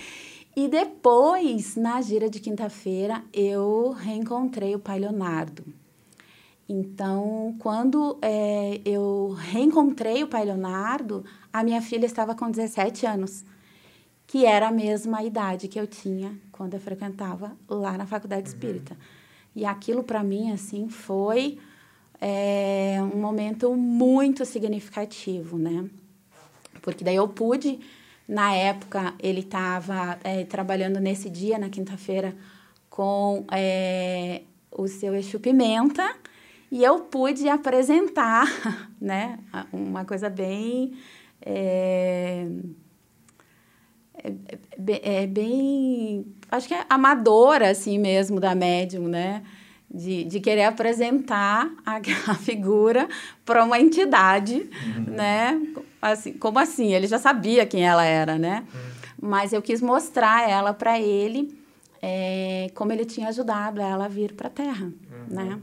E 0.54 0.68
depois, 0.68 1.76
na 1.76 2.00
gira 2.02 2.28
de 2.28 2.38
quinta-feira, 2.38 3.24
eu 3.32 3.90
reencontrei 3.90 4.74
o 4.74 4.78
pai 4.78 4.98
Leonardo. 4.98 5.64
Então, 6.68 7.54
quando 7.58 8.18
é, 8.22 8.80
eu 8.84 9.34
reencontrei 9.38 10.22
o 10.22 10.28
pai 10.28 10.44
Leonardo, 10.44 11.24
a 11.52 11.64
minha 11.64 11.82
filha 11.82 12.06
estava 12.06 12.34
com 12.34 12.50
17 12.50 13.06
anos, 13.06 13.44
que 14.26 14.46
era 14.46 14.68
a 14.68 14.72
mesma 14.72 15.22
idade 15.22 15.68
que 15.68 15.78
eu 15.78 15.86
tinha 15.86 16.36
quando 16.50 16.74
eu 16.74 16.80
frequentava 16.80 17.56
lá 17.68 17.96
na 17.98 18.06
Faculdade 18.06 18.42
uhum. 18.42 18.48
Espírita. 18.48 18.96
E 19.54 19.64
aquilo, 19.64 20.02
para 20.02 20.22
mim, 20.22 20.50
assim, 20.50 20.88
foi 20.88 21.58
é, 22.20 22.96
um 23.00 23.20
momento 23.20 23.74
muito 23.74 24.44
significativo, 24.44 25.58
né? 25.58 25.84
Porque 26.80 27.04
daí 27.04 27.16
eu 27.16 27.28
pude, 27.28 27.80
na 28.26 28.54
época, 28.54 29.14
ele 29.18 29.40
estava 29.40 30.18
é, 30.24 30.44
trabalhando 30.44 30.98
nesse 30.98 31.28
dia, 31.28 31.58
na 31.58 31.68
quinta-feira, 31.68 32.34
com 32.88 33.44
é, 33.52 34.42
o 34.70 34.88
seu 34.88 35.14
Exu 35.14 35.38
Pimenta, 35.40 36.16
e 36.70 36.82
eu 36.82 37.00
pude 37.00 37.48
apresentar, 37.48 38.46
né, 39.00 39.38
uma 39.72 40.04
coisa 40.04 40.30
bem... 40.30 40.94
É, 44.14 44.28
é, 44.28 44.92
é, 44.92 45.22
é, 45.22 45.26
bem, 45.26 46.26
acho 46.50 46.68
que 46.68 46.74
é 46.74 46.84
amadora, 46.88 47.70
assim 47.70 47.98
mesmo, 47.98 48.38
da 48.38 48.54
médium, 48.54 49.08
né? 49.08 49.42
De, 49.90 50.24
de 50.24 50.40
querer 50.40 50.64
apresentar 50.64 51.70
aquela 51.84 52.34
figura 52.34 53.08
para 53.44 53.64
uma 53.64 53.78
entidade, 53.78 54.70
uhum. 54.96 55.14
né? 55.14 55.60
Assim, 56.00 56.32
como 56.32 56.58
assim? 56.58 56.92
Ele 56.92 57.06
já 57.06 57.18
sabia 57.18 57.66
quem 57.66 57.86
ela 57.86 58.04
era, 58.04 58.38
né? 58.38 58.64
Uhum. 58.74 59.28
Mas 59.28 59.52
eu 59.52 59.62
quis 59.62 59.80
mostrar 59.80 60.48
ela 60.48 60.74
para 60.74 60.98
ele 61.00 61.62
é, 62.02 62.70
como 62.74 62.92
ele 62.92 63.04
tinha 63.04 63.28
ajudado 63.28 63.80
ela 63.80 64.06
a 64.06 64.08
vir 64.08 64.32
para 64.32 64.48
a 64.48 64.50
Terra, 64.50 64.86
uhum. 64.86 65.26
né? 65.34 65.60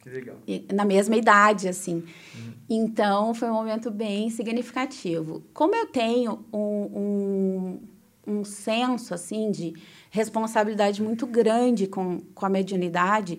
Que 0.00 0.10
legal. 0.10 0.36
E, 0.46 0.64
na 0.72 0.84
mesma 0.84 1.16
idade, 1.16 1.66
assim. 1.66 2.04
Uhum. 2.34 2.53
Então, 2.68 3.34
foi 3.34 3.48
um 3.50 3.54
momento 3.54 3.90
bem 3.90 4.30
significativo. 4.30 5.42
Como 5.52 5.74
eu 5.74 5.86
tenho 5.86 6.44
um, 6.52 7.78
um, 8.26 8.34
um 8.38 8.44
senso, 8.44 9.12
assim, 9.12 9.50
de 9.50 9.74
responsabilidade 10.10 11.02
muito 11.02 11.26
grande 11.26 11.86
com, 11.86 12.20
com 12.34 12.46
a 12.46 12.48
mediunidade, 12.48 13.38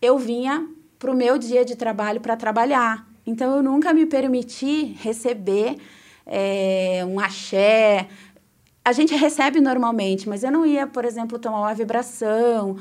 eu 0.00 0.18
vinha 0.18 0.66
para 0.98 1.10
o 1.10 1.14
meu 1.14 1.36
dia 1.36 1.64
de 1.64 1.76
trabalho 1.76 2.20
para 2.20 2.36
trabalhar. 2.36 3.06
Então, 3.26 3.56
eu 3.56 3.62
nunca 3.62 3.92
me 3.92 4.06
permiti 4.06 4.96
receber 5.00 5.76
é, 6.26 7.04
um 7.06 7.20
axé. 7.20 8.08
A 8.82 8.92
gente 8.92 9.14
recebe 9.14 9.60
normalmente, 9.60 10.26
mas 10.28 10.42
eu 10.42 10.50
não 10.50 10.64
ia, 10.64 10.86
por 10.86 11.04
exemplo, 11.04 11.38
tomar 11.38 11.60
uma 11.60 11.74
vibração 11.74 12.76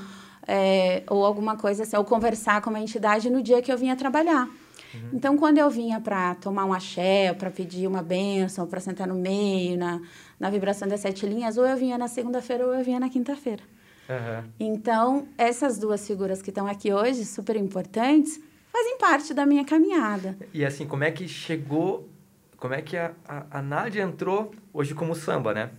é, 0.47 1.03
ou 1.09 1.25
alguma 1.25 1.57
coisa 1.57 1.83
assim, 1.83 1.95
ou 1.97 2.03
conversar 2.03 2.61
com 2.61 2.69
uma 2.69 2.79
entidade 2.79 3.29
no 3.29 3.41
dia 3.41 3.61
que 3.61 3.71
eu 3.71 3.77
vinha 3.77 3.95
trabalhar. 3.95 4.47
Uhum. 4.93 5.09
Então, 5.13 5.37
quando 5.37 5.57
eu 5.57 5.69
vinha 5.69 5.99
para 5.99 6.35
tomar 6.35 6.65
um 6.65 6.73
axé, 6.73 7.33
para 7.33 7.49
pedir 7.49 7.87
uma 7.87 8.01
benção, 8.01 8.67
para 8.67 8.79
sentar 8.79 9.07
no 9.07 9.15
meio, 9.15 9.77
na, 9.77 10.01
na 10.39 10.49
vibração 10.49 10.87
das 10.87 10.99
sete 10.99 11.25
linhas, 11.25 11.57
ou 11.57 11.65
eu 11.65 11.75
vinha 11.77 11.97
na 11.97 12.07
segunda-feira 12.07 12.65
ou 12.65 12.73
eu 12.73 12.83
vinha 12.83 12.99
na 12.99 13.09
quinta-feira. 13.09 13.63
Uhum. 14.09 14.49
Então, 14.59 15.27
essas 15.37 15.77
duas 15.77 16.05
figuras 16.05 16.41
que 16.41 16.49
estão 16.49 16.67
aqui 16.67 16.93
hoje, 16.93 17.25
super 17.25 17.55
importantes, 17.55 18.39
fazem 18.71 18.97
parte 18.97 19.33
da 19.33 19.45
minha 19.45 19.63
caminhada. 19.63 20.37
E 20.53 20.65
assim, 20.65 20.85
como 20.85 21.03
é 21.03 21.11
que 21.11 21.27
chegou, 21.27 22.09
como 22.57 22.73
é 22.73 22.81
que 22.81 22.97
a, 22.97 23.13
a, 23.27 23.59
a 23.59 23.61
Nádia 23.61 24.01
entrou 24.01 24.51
hoje 24.73 24.93
como 24.93 25.15
samba, 25.15 25.53
né? 25.53 25.69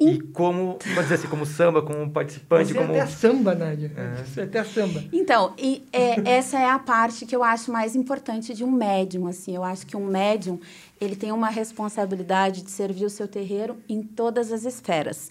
E 0.00 0.18
como, 0.18 0.78
pode 0.78 1.02
dizer 1.02 1.16
assim, 1.16 1.28
como 1.28 1.44
samba, 1.44 1.82
como 1.82 2.10
participante, 2.10 2.72
Você 2.72 2.78
como... 2.78 2.94
É 2.94 3.00
até 3.00 3.10
samba, 3.10 3.54
Nádia. 3.54 3.92
É. 3.94 4.24
Você 4.24 4.40
é 4.40 4.44
até 4.44 4.64
samba. 4.64 5.04
Então, 5.12 5.52
e 5.58 5.84
é, 5.92 6.36
essa 6.36 6.58
é 6.58 6.70
a 6.70 6.78
parte 6.78 7.26
que 7.26 7.36
eu 7.36 7.44
acho 7.44 7.70
mais 7.70 7.94
importante 7.94 8.54
de 8.54 8.64
um 8.64 8.70
médium, 8.70 9.26
assim. 9.26 9.54
Eu 9.54 9.62
acho 9.62 9.86
que 9.86 9.94
um 9.98 10.06
médium, 10.06 10.58
ele 10.98 11.14
tem 11.14 11.32
uma 11.32 11.50
responsabilidade 11.50 12.62
de 12.62 12.70
servir 12.70 13.04
o 13.04 13.10
seu 13.10 13.28
terreiro 13.28 13.76
em 13.86 14.02
todas 14.02 14.50
as 14.50 14.64
esferas. 14.64 15.30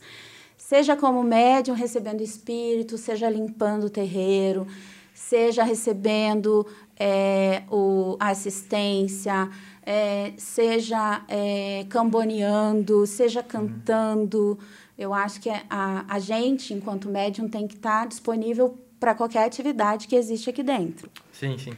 Seja 0.56 0.96
como 0.96 1.24
médium 1.24 1.74
recebendo 1.74 2.22
espírito, 2.22 2.96
seja 2.96 3.28
limpando 3.28 3.86
o 3.86 3.90
terreiro, 3.90 4.68
seja 5.16 5.64
recebendo 5.64 6.68
é, 7.00 7.64
o, 7.72 8.18
a 8.20 8.30
assistência, 8.30 9.50
é, 9.92 10.34
seja 10.38 11.24
é, 11.28 11.84
camboneando, 11.90 13.08
seja 13.08 13.42
cantando. 13.42 14.52
Uhum. 14.52 14.58
Eu 14.96 15.16
acho 15.16 15.42
que 15.42 15.50
a, 15.50 16.06
a 16.08 16.20
gente, 16.20 16.76
enquanto 16.76 17.10
médium, 17.10 17.50
tem 17.50 17.68
que 17.68 17.74
estar 17.74 18.08
disponível 18.08 18.78
para 19.00 19.16
qualquer 19.16 19.46
atividade 19.46 20.08
que 20.08 20.16
existe 20.16 20.48
aqui 20.48 20.62
dentro. 20.62 21.10
Sim, 21.32 21.58
sim. 21.58 21.74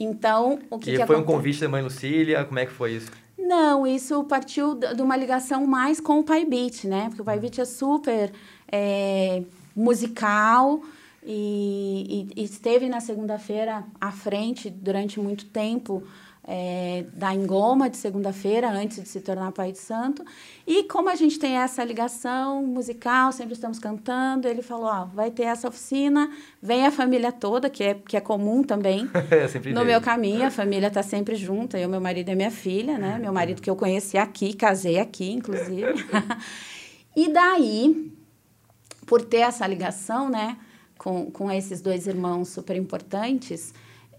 Então, 0.00 0.58
o 0.68 0.76
que, 0.76 0.90
e 0.90 0.96
que 0.96 1.06
foi 1.06 1.14
um 1.14 1.22
convite 1.22 1.60
da 1.60 1.68
mãe 1.68 1.82
Lucília? 1.84 2.44
Como 2.44 2.58
é 2.58 2.66
que 2.66 2.72
foi 2.72 2.94
isso? 2.94 3.12
Não, 3.38 3.86
isso 3.86 4.24
partiu 4.24 4.74
de 4.74 5.00
uma 5.00 5.16
ligação 5.16 5.64
mais 5.64 6.00
com 6.00 6.18
o 6.18 6.24
Pai 6.24 6.44
Beat, 6.44 6.82
né? 6.84 7.06
Porque 7.10 7.22
o 7.22 7.24
Pai 7.24 7.38
Beat 7.38 7.60
é 7.60 7.64
super 7.64 8.32
é, 8.66 9.44
musical 9.76 10.82
e, 11.22 12.26
e, 12.36 12.40
e 12.40 12.44
esteve 12.44 12.88
na 12.88 12.98
segunda-feira 12.98 13.84
à 14.00 14.10
frente 14.10 14.68
durante 14.68 15.20
muito 15.20 15.44
tempo 15.44 16.02
é, 16.44 17.04
da 17.14 17.32
Engoma 17.32 17.88
de 17.88 17.96
segunda-feira, 17.96 18.68
antes 18.68 19.00
de 19.00 19.08
se 19.08 19.20
tornar 19.20 19.52
Pai 19.52 19.72
de 19.72 19.78
Santo. 19.78 20.24
E 20.66 20.84
como 20.84 21.08
a 21.08 21.14
gente 21.14 21.38
tem 21.38 21.56
essa 21.56 21.84
ligação 21.84 22.64
musical, 22.64 23.30
sempre 23.32 23.54
estamos 23.54 23.78
cantando, 23.78 24.48
ele 24.48 24.62
falou, 24.62 24.86
ó, 24.86 25.04
vai 25.04 25.30
ter 25.30 25.44
essa 25.44 25.68
oficina, 25.68 26.30
vem 26.60 26.84
a 26.84 26.90
família 26.90 27.30
toda, 27.30 27.70
que 27.70 27.84
é, 27.84 27.94
que 27.94 28.16
é 28.16 28.20
comum 28.20 28.62
também. 28.64 29.08
é, 29.30 29.72
no 29.72 29.84
meu 29.84 30.00
caminho, 30.00 30.44
a 30.44 30.50
família 30.50 30.88
está 30.88 31.02
sempre 31.02 31.36
junta, 31.36 31.78
eu, 31.78 31.88
meu 31.88 32.00
marido 32.00 32.30
e 32.30 32.34
minha 32.34 32.50
filha, 32.50 32.98
né? 32.98 33.18
Meu 33.20 33.32
marido 33.32 33.62
que 33.62 33.70
eu 33.70 33.76
conheci 33.76 34.18
aqui, 34.18 34.52
casei 34.52 34.98
aqui, 34.98 35.30
inclusive. 35.30 35.94
e 37.14 37.32
daí, 37.32 38.12
por 39.06 39.22
ter 39.22 39.38
essa 39.38 39.64
ligação, 39.66 40.28
né, 40.28 40.56
com, 40.98 41.30
com 41.30 41.50
esses 41.50 41.80
dois 41.80 42.08
irmãos 42.08 42.48
super 42.48 42.76
importantes, 42.76 43.72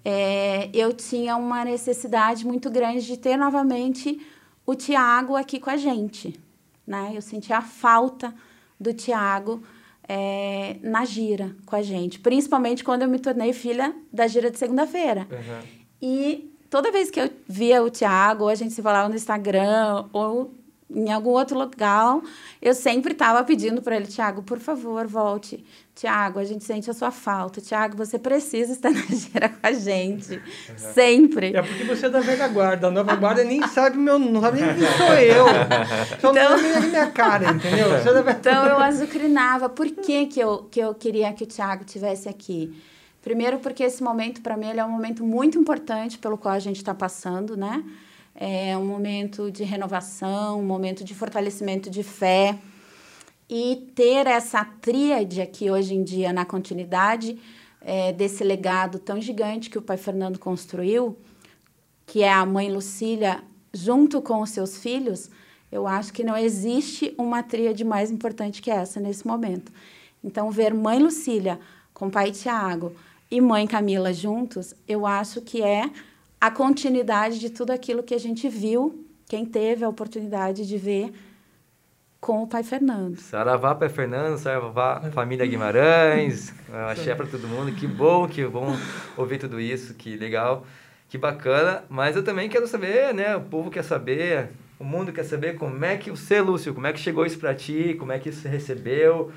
é, 0.06 0.70
eu 0.74 0.94
tinha 0.94 1.36
uma 1.38 1.64
necessidade 1.64 2.46
muito 2.46 2.70
grande 2.70 3.06
de 3.06 3.18
ter 3.18 3.38
novamente 3.38 4.20
o 4.66 4.76
Tiago 4.76 5.36
aqui 5.36 5.60
com 5.60 5.70
a 5.70 5.78
gente. 5.78 6.40
Né? 6.86 7.14
Eu 7.16 7.22
sentia 7.22 7.58
a 7.58 7.62
falta 7.62 8.34
do 8.80 8.94
Tiago 8.94 9.64
é, 10.08 10.78
na 10.82 11.06
gira 11.06 11.56
com 11.66 11.76
a 11.76 11.82
gente, 11.82 12.20
principalmente 12.20 12.84
quando 12.84 13.04
eu 13.04 13.08
me 13.08 13.20
tornei 13.20 13.54
filha 13.54 13.96
da 14.12 14.28
gira 14.28 14.52
de 14.52 14.58
segunda-feira. 14.58 15.28
Uhum. 15.32 15.68
E 16.02 16.54
toda 16.70 16.92
vez 16.92 17.10
que 17.10 17.20
eu 17.20 17.30
via 17.48 17.82
o 17.82 17.90
Tiago, 17.90 18.44
ou 18.44 18.50
a 18.50 18.56
gente 18.56 18.74
se 18.74 18.82
falava 18.82 19.08
no 19.08 19.16
Instagram, 19.16 20.06
ou 20.12 20.54
em 20.94 21.12
algum 21.12 21.32
outro 21.32 21.58
local, 21.58 22.22
eu 22.62 22.74
sempre 22.74 23.14
estava 23.14 23.44
pedindo 23.44 23.82
para 23.82 23.96
ele, 23.96 24.06
Tiago, 24.06 24.44
por 24.44 24.60
favor, 24.60 25.08
volte. 25.08 25.64
Tiago, 25.96 26.40
a 26.40 26.44
gente 26.44 26.64
sente 26.64 26.90
a 26.90 26.94
sua 26.94 27.12
falta. 27.12 27.62
Tiago, 27.62 27.96
você 27.96 28.18
precisa 28.18 28.72
estar 28.72 28.90
na 28.92 29.02
gira 29.02 29.50
com 29.50 29.60
a 29.62 29.72
gente. 29.72 30.34
Uhum. 30.34 30.78
Sempre. 30.78 31.56
É 31.56 31.62
porque 31.62 31.84
você 31.84 32.08
é 32.08 32.10
da 32.10 32.20
velha 32.20 32.48
guarda. 32.48 32.88
A 32.88 32.92
nova 32.92 33.16
guarda 33.16 33.44
nem 33.44 33.66
sabe 33.68 33.98
meu, 33.98 34.18
não 34.18 34.42
sabe 34.42 34.62
nem 34.62 34.74
quem 34.74 34.88
sou 34.98 35.14
eu. 35.18 35.46
Só 36.20 36.32
então, 36.32 36.34
não 36.34 36.58
sabe 36.58 36.80
nem 36.80 36.90
minha 36.90 37.12
cara, 37.12 37.52
entendeu? 37.52 37.96
É 37.96 38.32
então 38.32 38.66
eu 38.66 38.80
azucrinava. 38.80 39.70
Por 39.70 39.90
que, 39.90 40.26
que, 40.26 40.40
eu, 40.40 40.68
que 40.70 40.80
eu 40.80 40.96
queria 40.96 41.32
que 41.34 41.44
o 41.44 41.48
Tiago 41.48 41.84
tivesse 41.84 42.28
aqui? 42.28 42.74
Primeiro, 43.22 43.60
porque 43.60 43.84
esse 43.84 44.04
momento, 44.04 44.42
para 44.42 44.58
mim, 44.58 44.70
ele 44.70 44.80
é 44.80 44.86
um 44.86 44.90
momento 44.90 45.24
muito 45.24 45.58
importante 45.58 46.18
pelo 46.18 46.38
qual 46.38 46.56
a 46.56 46.60
gente 46.60 46.78
está 46.78 46.94
passando, 46.94 47.56
né? 47.56 47.84
É 48.36 48.78
um 48.78 48.86
momento 48.86 49.52
de 49.52 49.64
renovação, 49.64 50.60
um 50.60 50.66
momento 50.66 51.04
de 51.04 51.14
fortalecimento 51.14 51.90
de 51.90 52.04
fé. 52.04 52.58
E 53.50 53.92
ter 53.94 54.26
essa 54.26 54.66
tríade 54.66 55.42
aqui 55.42 55.70
hoje 55.70 55.94
em 55.94 56.04
dia 56.04 56.34
na 56.34 56.46
continuidade 56.46 57.38
é, 57.82 58.12
desse 58.12 58.44
legado 58.44 58.98
tão 58.98 59.22
gigante 59.22 59.70
que 59.70 59.78
o 59.78 59.82
pai 59.82 59.98
Fernando 59.98 60.40
construiu, 60.40 61.18
que 62.06 62.24
é 62.24 62.32
a 62.32 62.46
mãe 62.46 62.72
Lucília 62.72 63.44
junto 63.74 64.22
com 64.22 64.42
os 64.42 64.50
seus 64.50 64.78
filhos, 64.78 65.30
eu 65.72 65.88
acho 65.88 66.14
que 66.14 66.24
não 66.24 66.38
existe 66.38 67.14
uma 67.18 67.42
tríade 67.42 67.84
mais 67.84 68.12
importante 68.12 68.62
que 68.62 68.70
essa 68.70 69.00
nesse 69.00 69.26
momento. 69.26 69.72
Então, 70.24 70.50
ver 70.52 70.74
mãe 70.74 71.00
Lucília 71.00 71.60
com 71.94 72.10
pai 72.10 72.32
Tiago 72.32 72.94
e 73.30 73.42
mãe 73.42 73.68
Camila 73.68 74.14
juntos, 74.14 74.74
eu 74.88 75.06
acho 75.06 75.42
que 75.42 75.62
é 75.62 75.90
a 76.44 76.52
continuidade 76.52 77.40
de 77.40 77.50
tudo 77.50 77.72
aquilo 77.72 78.04
que 78.04 78.14
a 78.14 78.20
gente 78.20 78.50
viu, 78.50 79.08
quem 79.30 79.46
teve 79.46 79.86
a 79.86 79.88
oportunidade 79.88 80.68
de 80.68 80.78
ver 80.78 81.14
com 82.20 82.44
o 82.44 82.48
pai 82.48 82.64
Fernando. 82.64 83.16
Saravá, 83.16 83.74
pai 83.74 83.88
Fernando, 83.88 84.38
saravá, 84.38 85.00
família 85.14 85.46
Guimarães, 85.46 86.54
axé 86.92 87.16
para 87.16 87.28
todo 87.28 87.48
mundo. 87.48 87.74
Que 87.74 87.88
bom 87.88 88.28
que 88.28 88.46
bom 88.46 88.76
ouvir 89.16 89.38
tudo 89.38 89.58
isso, 89.58 89.94
que 89.94 90.18
legal, 90.18 90.66
que 91.08 91.18
bacana. 91.18 91.86
Mas 91.88 92.18
eu 92.18 92.24
também 92.26 92.50
quero 92.50 92.68
saber, 92.68 93.14
né? 93.14 93.38
O 93.38 93.42
povo 93.44 93.72
quer 93.72 93.86
saber, 93.86 94.50
o 94.78 94.84
mundo 94.84 95.14
quer 95.14 95.24
saber 95.24 95.56
como 95.56 95.86
é 95.86 95.96
que 95.96 96.12
você, 96.12 96.42
Lúcio, 96.42 96.74
como 96.74 96.86
é 96.86 96.92
que 96.92 97.00
chegou 97.00 97.26
isso 97.26 97.40
para 97.40 97.56
ti, 97.56 97.96
como 97.98 98.12
é 98.12 98.20
que 98.20 98.30
você 98.30 98.50
recebeu. 98.50 99.32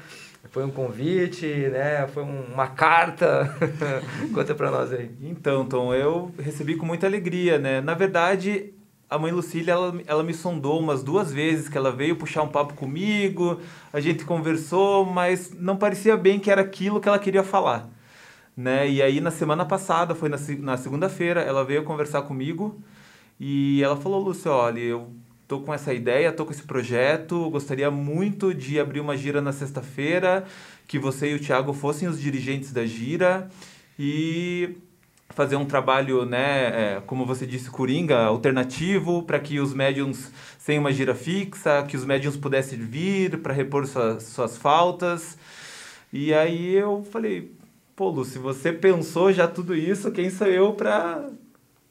Foi 0.50 0.64
um 0.64 0.70
convite, 0.70 1.46
né? 1.46 2.06
Foi 2.08 2.22
uma 2.22 2.66
carta. 2.66 3.54
Conta 4.32 4.54
para 4.54 4.70
nós 4.70 4.92
aí. 4.92 5.10
Então, 5.20 5.66
Tom, 5.66 5.94
eu 5.94 6.32
recebi 6.38 6.76
com 6.76 6.86
muita 6.86 7.06
alegria, 7.06 7.58
né? 7.58 7.80
Na 7.80 7.94
verdade, 7.94 8.72
a 9.08 9.18
mãe 9.18 9.32
Lucília, 9.32 9.72
ela, 9.72 10.00
ela 10.06 10.22
me 10.22 10.34
sondou 10.34 10.80
umas 10.80 11.02
duas 11.02 11.32
vezes, 11.32 11.68
que 11.68 11.78
ela 11.78 11.92
veio 11.92 12.16
puxar 12.16 12.42
um 12.42 12.48
papo 12.48 12.74
comigo, 12.74 13.60
a 13.92 14.00
gente 14.00 14.24
conversou, 14.24 15.04
mas 15.04 15.52
não 15.52 15.76
parecia 15.76 16.16
bem 16.16 16.40
que 16.40 16.50
era 16.50 16.62
aquilo 16.62 17.00
que 17.00 17.08
ela 17.08 17.18
queria 17.18 17.44
falar, 17.44 17.88
né? 18.56 18.88
E 18.88 19.00
aí, 19.00 19.20
na 19.20 19.30
semana 19.30 19.64
passada, 19.64 20.14
foi 20.14 20.28
na, 20.28 20.36
na 20.60 20.76
segunda-feira, 20.76 21.40
ela 21.40 21.64
veio 21.64 21.84
conversar 21.84 22.22
comigo 22.22 22.82
e 23.38 23.82
ela 23.82 23.96
falou, 23.96 24.22
Lúcio, 24.22 24.50
olha, 24.50 24.80
eu 24.80 25.10
tô 25.46 25.60
com 25.60 25.72
essa 25.72 25.94
ideia, 25.94 26.32
tô 26.32 26.44
com 26.44 26.52
esse 26.52 26.62
projeto, 26.62 27.48
gostaria 27.50 27.90
muito 27.90 28.52
de 28.52 28.80
abrir 28.80 29.00
uma 29.00 29.16
gira 29.16 29.40
na 29.40 29.52
sexta-feira, 29.52 30.44
que 30.86 30.98
você 30.98 31.32
e 31.32 31.34
o 31.34 31.40
Thiago 31.40 31.72
fossem 31.72 32.08
os 32.08 32.20
dirigentes 32.20 32.72
da 32.72 32.84
gira 32.84 33.48
e 33.98 34.76
fazer 35.30 35.56
um 35.56 35.66
trabalho, 35.66 36.24
né, 36.24 36.96
é, 36.96 37.02
como 37.06 37.26
você 37.26 37.46
disse, 37.46 37.70
coringa, 37.70 38.24
alternativo, 38.24 39.22
para 39.22 39.38
que 39.38 39.60
os 39.60 39.74
médiums 39.74 40.30
sem 40.58 40.78
uma 40.78 40.92
gira 40.92 41.14
fixa, 41.14 41.84
que 41.86 41.96
os 41.96 42.04
médiums 42.04 42.36
pudessem 42.36 42.78
vir 42.78 43.38
para 43.38 43.52
repor 43.52 43.86
suas, 43.86 44.22
suas 44.24 44.56
faltas. 44.56 45.36
E 46.12 46.32
aí 46.32 46.74
eu 46.74 47.06
falei, 47.12 47.52
pô, 47.94 48.08
Lu, 48.08 48.24
se 48.24 48.38
você 48.38 48.72
pensou 48.72 49.32
já 49.32 49.46
tudo 49.46 49.74
isso, 49.74 50.10
quem 50.10 50.30
sou 50.30 50.46
eu 50.46 50.72
para 50.72 51.28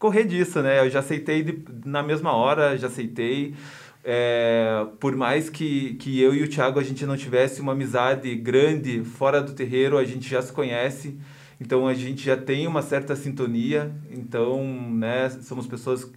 correr 0.06 0.26
disso, 0.26 0.62
né? 0.62 0.86
Eu 0.86 0.90
já 0.90 1.00
aceitei 1.00 1.42
de, 1.42 1.66
na 1.84 2.04
mesma 2.04 2.32
hora, 2.32 2.78
já 2.78 2.86
aceitei. 2.86 3.56
É, 4.04 4.86
por 5.00 5.16
mais 5.16 5.50
que, 5.50 5.96
que 5.96 6.22
eu 6.22 6.36
e 6.36 6.44
o 6.44 6.48
Thiago 6.48 6.80
a 6.80 6.84
gente 6.84 7.08
não 7.08 7.18
tivesse 7.18 7.60
uma 7.60 7.72
amizade 7.72 8.36
grande 8.36 9.04
fora 9.04 9.42
do 9.42 9.54
terreiro, 9.54 9.98
a 9.98 10.04
gente 10.04 10.30
já 10.30 10.44
se 10.44 10.54
conhece, 10.54 11.18
então 11.60 11.88
a 11.88 11.96
gente 11.96 12.24
já 12.24 12.38
tem 12.38 12.68
uma 12.68 12.84
certa 12.84 13.16
sintonia. 13.16 13.92
Então, 14.12 14.64
né, 14.92 15.28
somos 15.42 15.66
pessoas 15.66 16.08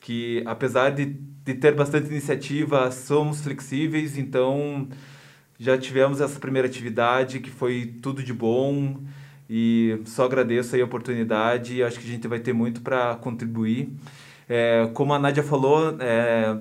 que, 0.00 0.42
apesar 0.46 0.88
de, 0.88 1.04
de 1.44 1.52
ter 1.52 1.74
bastante 1.74 2.08
iniciativa, 2.08 2.90
somos 2.90 3.42
flexíveis. 3.42 4.16
Então, 4.16 4.88
já 5.58 5.76
tivemos 5.76 6.22
essa 6.22 6.40
primeira 6.40 6.66
atividade 6.66 7.40
que 7.40 7.50
foi 7.50 7.94
tudo 8.00 8.22
de 8.22 8.32
bom. 8.32 9.02
E 9.48 10.00
só 10.04 10.24
agradeço 10.24 10.74
aí 10.74 10.82
a 10.82 10.84
oportunidade 10.84 11.76
e 11.76 11.82
acho 11.82 11.98
que 11.98 12.06
a 12.06 12.10
gente 12.10 12.28
vai 12.28 12.38
ter 12.38 12.52
muito 12.52 12.82
para 12.82 13.16
contribuir. 13.16 13.90
É, 14.48 14.88
como 14.94 15.12
a 15.14 15.18
Nádia 15.18 15.42
falou, 15.42 15.96
é, 16.00 16.58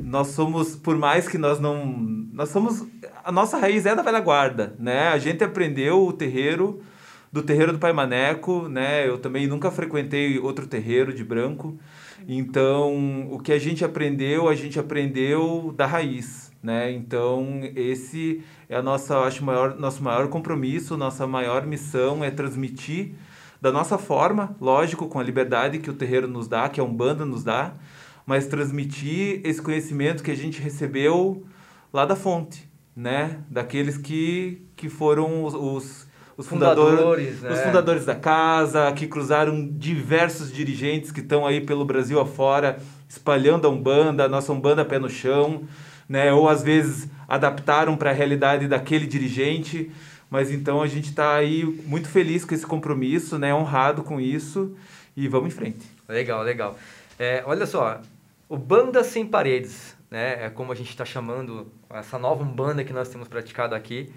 nós 0.00 0.28
somos, 0.28 0.76
por 0.76 0.96
mais 0.96 1.28
que 1.28 1.36
nós 1.36 1.58
não. 1.58 1.86
Nós 2.32 2.48
somos. 2.50 2.86
A 3.24 3.32
nossa 3.32 3.58
raiz 3.58 3.84
é 3.84 3.94
da 3.94 4.02
velha 4.02 4.20
guarda, 4.20 4.74
né? 4.78 5.08
A 5.08 5.18
gente 5.18 5.42
aprendeu 5.44 6.06
o 6.06 6.12
terreiro 6.12 6.80
do 7.32 7.42
terreiro 7.42 7.72
do 7.72 7.78
Pai 7.78 7.92
Maneco, 7.92 8.68
né? 8.68 9.06
Eu 9.06 9.18
também 9.18 9.46
nunca 9.46 9.70
frequentei 9.70 10.38
outro 10.38 10.66
terreiro 10.66 11.12
de 11.12 11.24
branco. 11.24 11.78
Então, 12.26 13.28
o 13.30 13.38
que 13.38 13.52
a 13.52 13.58
gente 13.58 13.84
aprendeu, 13.84 14.48
a 14.48 14.54
gente 14.54 14.78
aprendeu 14.78 15.74
da 15.76 15.86
raiz, 15.86 16.47
né? 16.62 16.90
Então, 16.92 17.60
esse 17.76 18.42
é 18.68 18.76
a 18.76 18.82
nossa, 18.82 19.18
acho, 19.20 19.44
maior, 19.44 19.78
nosso 19.78 20.02
maior 20.02 20.28
compromisso, 20.28 20.96
nossa 20.96 21.26
maior 21.26 21.66
missão 21.66 22.24
é 22.24 22.30
transmitir 22.30 23.14
da 23.60 23.72
nossa 23.72 23.98
forma, 23.98 24.56
lógico, 24.60 25.08
com 25.08 25.18
a 25.18 25.22
liberdade 25.22 25.78
que 25.78 25.90
o 25.90 25.94
terreiro 25.94 26.28
nos 26.28 26.46
dá, 26.46 26.68
que 26.68 26.80
a 26.80 26.84
Umbanda 26.84 27.24
nos 27.24 27.42
dá, 27.42 27.74
mas 28.24 28.46
transmitir 28.46 29.40
esse 29.44 29.60
conhecimento 29.60 30.22
que 30.22 30.30
a 30.30 30.36
gente 30.36 30.60
recebeu 30.60 31.44
lá 31.92 32.04
da 32.04 32.14
fonte, 32.14 32.68
né? 32.94 33.40
Daqueles 33.50 33.96
que, 33.96 34.66
que 34.76 34.88
foram 34.88 35.44
os, 35.44 35.54
os, 35.54 36.06
os 36.36 36.46
fundadores, 36.46 36.98
fundadores 36.98 37.40
né? 37.40 37.50
os 37.50 37.60
fundadores 37.60 38.04
da 38.04 38.14
casa, 38.14 38.92
que 38.92 39.06
cruzaram 39.06 39.66
diversos 39.66 40.52
dirigentes 40.52 41.10
que 41.10 41.20
estão 41.20 41.46
aí 41.46 41.60
pelo 41.60 41.84
Brasil 41.84 42.20
afora, 42.20 42.78
espalhando 43.08 43.66
a 43.66 43.70
Umbanda, 43.70 44.24
a 44.24 44.28
nossa 44.28 44.52
Umbanda 44.52 44.84
pé 44.84 44.98
no 44.98 45.08
chão, 45.08 45.62
né? 46.08 46.32
Ou 46.32 46.48
às 46.48 46.62
vezes 46.62 47.08
adaptaram 47.26 47.96
para 47.96 48.10
a 48.10 48.12
realidade 48.12 48.68
daquele 48.68 49.06
dirigente. 49.06 49.90
Mas 50.30 50.50
então 50.50 50.82
a 50.82 50.86
gente 50.86 51.08
está 51.08 51.36
aí 51.36 51.64
muito 51.86 52.08
feliz 52.08 52.44
com 52.44 52.54
esse 52.54 52.66
compromisso, 52.66 53.38
né? 53.38 53.54
honrado 53.54 54.02
com 54.02 54.20
isso 54.20 54.76
e 55.16 55.26
vamos 55.26 55.54
em 55.54 55.56
frente. 55.56 55.86
Legal, 56.08 56.42
legal. 56.42 56.78
É, 57.18 57.42
olha 57.46 57.66
só, 57.66 58.00
o 58.48 58.56
Banda 58.56 59.02
Sem 59.02 59.26
Paredes, 59.26 59.96
né? 60.10 60.44
é 60.44 60.50
como 60.50 60.70
a 60.70 60.74
gente 60.74 60.90
está 60.90 61.04
chamando 61.04 61.72
essa 61.90 62.18
nova 62.18 62.44
banda 62.44 62.84
que 62.84 62.92
nós 62.92 63.08
temos 63.08 63.26
praticado 63.26 63.74
aqui, 63.74 64.12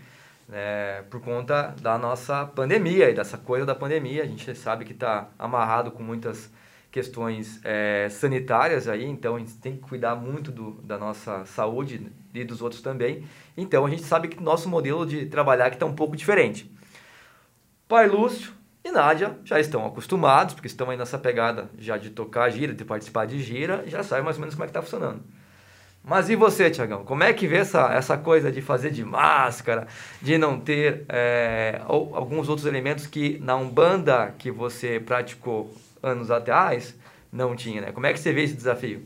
né? 0.50 1.04
por 1.10 1.22
conta 1.22 1.74
da 1.82 1.98
nossa 1.98 2.46
pandemia 2.46 3.10
e 3.10 3.14
dessa 3.14 3.38
coisa 3.38 3.66
da 3.66 3.74
pandemia. 3.74 4.24
A 4.24 4.28
gente 4.28 4.54
sabe 4.54 4.84
que 4.84 4.92
está 4.92 5.30
amarrado 5.40 5.92
com 5.92 6.04
muitas 6.04 6.52
questões 6.92 7.62
é, 7.64 8.10
sanitárias 8.10 8.88
aí, 8.88 9.06
então 9.06 9.38
a 9.38 9.40
gente 9.40 9.54
tem 9.54 9.78
que 9.78 9.80
cuidar 9.80 10.16
muito 10.16 10.52
do, 10.52 10.74
da 10.84 10.98
nossa 10.98 11.46
saúde 11.46 12.12
e 12.34 12.44
dos 12.44 12.62
outros 12.62 12.82
também. 12.82 13.24
Então 13.56 13.86
a 13.86 13.90
gente 13.90 14.04
sabe 14.04 14.28
que 14.28 14.44
nosso 14.44 14.68
modelo 14.68 15.06
de 15.06 15.26
trabalhar 15.26 15.70
está 15.70 15.86
um 15.86 15.96
pouco 15.96 16.16
diferente. 16.16 16.70
Pai 17.88 18.08
Lúcio 18.08 18.54
e 18.84 18.92
Nádia 18.92 19.38
já 19.46 19.60
estão 19.60 19.86
acostumados, 19.86 20.54
porque 20.54 20.68
estão 20.68 20.90
aí 20.90 20.98
nessa 20.98 21.18
pegada 21.18 21.70
já 21.78 21.98
de 21.98 22.10
tocar 22.10 22.50
gira, 22.50 22.74
de 22.74 22.84
participar 22.84 23.26
de 23.26 23.42
gira, 23.42 23.84
já 23.88 24.04
sabem 24.04 24.26
mais 24.26 24.36
ou 24.36 24.42
menos 24.42 24.56
como 24.56 24.66
é 24.66 24.68
que 24.68 24.72
está 24.72 24.82
funcionando. 24.82 25.22
Mas 26.04 26.30
e 26.30 26.36
você, 26.36 26.70
Tiagão? 26.70 27.06
Como 27.06 27.24
é 27.24 27.32
que 27.32 27.48
vê 27.48 27.58
essa, 27.58 27.94
essa 27.94 28.18
coisa 28.18 28.52
de 28.52 28.60
fazer 28.60 28.90
de 28.90 29.06
máscara, 29.06 29.88
de 30.20 30.38
não 30.38 30.60
ter 30.60 31.06
é, 31.08 31.80
alguns 31.86 32.50
outros 32.50 32.66
elementos 32.66 33.06
que 33.06 33.38
na 33.40 33.56
Umbanda 33.56 34.34
que 34.38 34.50
você 34.50 35.00
praticou 35.00 35.72
anos 36.02 36.32
atrás 36.32 36.96
não 37.32 37.56
tinha, 37.56 37.82
né? 37.82 37.92
Como 37.92 38.06
é 38.06 38.14
que 38.14 38.20
você 38.20 38.34
vê 38.34 38.44
esse 38.44 38.54
desafio? 38.54 39.04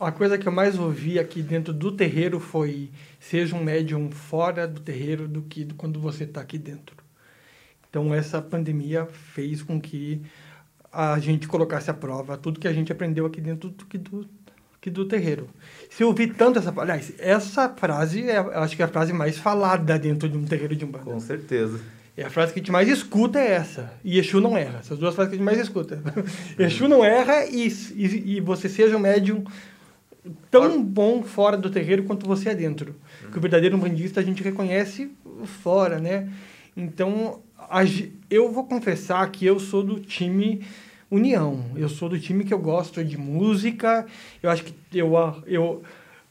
A 0.00 0.10
coisa 0.10 0.36
que 0.36 0.48
eu 0.48 0.52
mais 0.52 0.78
ouvi 0.78 1.18
aqui 1.18 1.42
dentro 1.42 1.72
do 1.72 1.92
terreiro 1.92 2.40
foi 2.40 2.90
seja 3.20 3.54
um 3.54 3.62
médium 3.62 4.10
fora 4.10 4.66
do 4.66 4.80
terreiro 4.80 5.28
do 5.28 5.42
que 5.42 5.64
quando 5.74 6.00
você 6.00 6.24
está 6.24 6.40
aqui 6.40 6.58
dentro. 6.58 6.96
Então 7.88 8.12
essa 8.12 8.42
pandemia 8.42 9.06
fez 9.06 9.62
com 9.62 9.80
que 9.80 10.22
a 10.92 11.18
gente 11.20 11.46
colocasse 11.46 11.90
à 11.90 11.94
prova 11.94 12.36
tudo 12.36 12.58
que 12.58 12.66
a 12.66 12.72
gente 12.72 12.90
aprendeu 12.90 13.24
aqui 13.26 13.40
dentro 13.40 13.70
do, 13.70 13.98
do, 13.98 14.28
aqui 14.76 14.90
do 14.90 15.06
terreiro. 15.06 15.48
Se 15.88 16.02
eu 16.02 16.08
ouvir 16.08 16.34
tanto 16.34 16.58
essa... 16.58 16.74
Aliás, 16.80 17.12
essa 17.18 17.68
frase 17.68 18.28
é, 18.28 18.38
acho 18.38 18.74
que 18.74 18.82
é 18.82 18.84
a 18.84 18.88
frase 18.88 19.12
mais 19.12 19.38
falada 19.38 19.98
dentro 19.98 20.28
de 20.28 20.36
um 20.36 20.44
terreiro 20.44 20.74
de 20.74 20.84
Umbanda. 20.84 21.04
Com 21.04 21.20
certeza. 21.20 21.80
E 22.22 22.24
a 22.24 22.30
frase 22.30 22.52
que 22.52 22.60
a 22.60 22.62
gente 22.62 22.70
mais 22.70 22.88
escuta 22.88 23.40
é 23.40 23.50
essa. 23.50 23.92
E 24.04 24.16
Exu 24.16 24.40
não 24.40 24.56
erra. 24.56 24.78
Essas 24.78 24.96
duas 24.96 25.12
frases 25.12 25.30
que 25.30 25.34
a 25.34 25.38
gente 25.38 25.44
mais 25.44 25.58
escuta. 25.58 26.00
Exu 26.56 26.86
não 26.86 27.04
erra 27.04 27.46
e, 27.46 27.66
e, 27.96 28.36
e 28.36 28.40
você 28.40 28.68
seja 28.68 28.96
um 28.96 29.00
médium 29.00 29.42
tão 30.48 30.70
Fora- 30.70 30.78
bom 30.78 31.22
fora 31.24 31.56
do 31.56 31.68
terreiro 31.68 32.04
quanto 32.04 32.24
você 32.24 32.50
é 32.50 32.54
dentro. 32.54 32.94
Que 33.32 33.38
o 33.38 33.40
verdadeiro 33.40 33.76
bandista 33.76 34.20
a 34.20 34.22
gente 34.22 34.40
reconhece 34.40 35.10
fora, 35.64 35.98
né? 35.98 36.28
Então, 36.76 37.40
a 37.58 37.80
eu 38.30 38.52
vou 38.52 38.64
confessar 38.66 39.28
que 39.32 39.44
eu 39.44 39.58
sou 39.58 39.82
do 39.82 39.98
time 39.98 40.64
União. 41.10 41.64
Eu 41.74 41.88
sou 41.88 42.08
do 42.08 42.20
time 42.20 42.44
que 42.44 42.54
eu 42.54 42.58
gosto 42.60 43.04
de 43.04 43.18
música. 43.18 44.06
Eu 44.40 44.48
acho 44.48 44.62
que 44.62 44.74
eu, 44.94 45.12
eu 45.44 45.82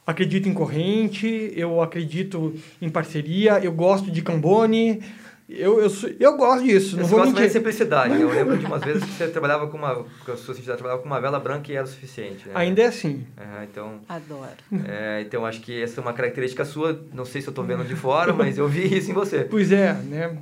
acredito 0.06 0.48
em 0.48 0.54
corrente, 0.54 1.52
eu 1.54 1.82
acredito 1.82 2.54
em 2.80 2.88
parceria, 2.88 3.60
eu 3.62 3.72
gosto 3.72 4.10
de 4.10 4.22
cambone. 4.22 5.02
Eu, 5.48 5.80
eu, 5.80 5.90
sou- 5.90 6.10
eu 6.18 6.36
gosto 6.36 6.64
disso, 6.64 6.96
não 6.96 7.04
Você 7.04 7.10
vou 7.10 7.18
gosta 7.20 7.24
mais 7.24 7.34
de 7.34 7.40
mentir. 7.40 7.52
simplicidade. 7.52 8.20
Eu 8.20 8.28
lembro 8.32 8.56
de 8.56 8.64
umas 8.64 8.82
vezes 8.82 9.04
que 9.04 9.10
você 9.10 9.28
trabalhava 9.28 9.66
com 9.66 9.76
uma. 9.76 10.04
Que 10.24 10.30
a 10.30 10.36
sua 10.36 10.54
ciência 10.54 10.74
trabalhava 10.74 11.02
com 11.02 11.08
uma 11.08 11.20
vela 11.20 11.38
branca 11.38 11.70
e 11.70 11.74
era 11.76 11.84
o 11.84 11.88
suficiente. 11.88 12.46
Né? 12.48 12.52
Ainda 12.54 12.82
é 12.82 12.86
assim. 12.86 13.26
É, 13.36 13.64
então, 13.64 14.00
Adoro. 14.08 14.50
é, 14.88 15.20
então, 15.26 15.44
acho 15.44 15.60
que 15.60 15.82
essa 15.82 16.00
é 16.00 16.02
uma 16.02 16.12
característica 16.12 16.64
sua. 16.64 16.98
Não 17.12 17.24
sei 17.24 17.42
se 17.42 17.48
eu 17.48 17.52
tô 17.52 17.62
vendo 17.62 17.84
de 17.84 17.94
fora, 17.96 18.32
mas 18.32 18.56
eu 18.56 18.66
vi 18.68 18.96
isso 18.96 19.10
em 19.10 19.14
você. 19.14 19.44
Pois 19.50 19.70
é, 19.72 19.92
né? 19.92 20.38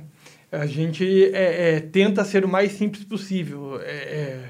A 0.51 0.65
gente 0.65 1.25
é, 1.33 1.75
é, 1.75 1.79
tenta 1.79 2.23
ser 2.23 2.45
o 2.45 2.47
mais 2.47 2.73
simples 2.73 3.03
possível. 3.03 3.79
É, 3.81 3.85
é, 3.91 4.49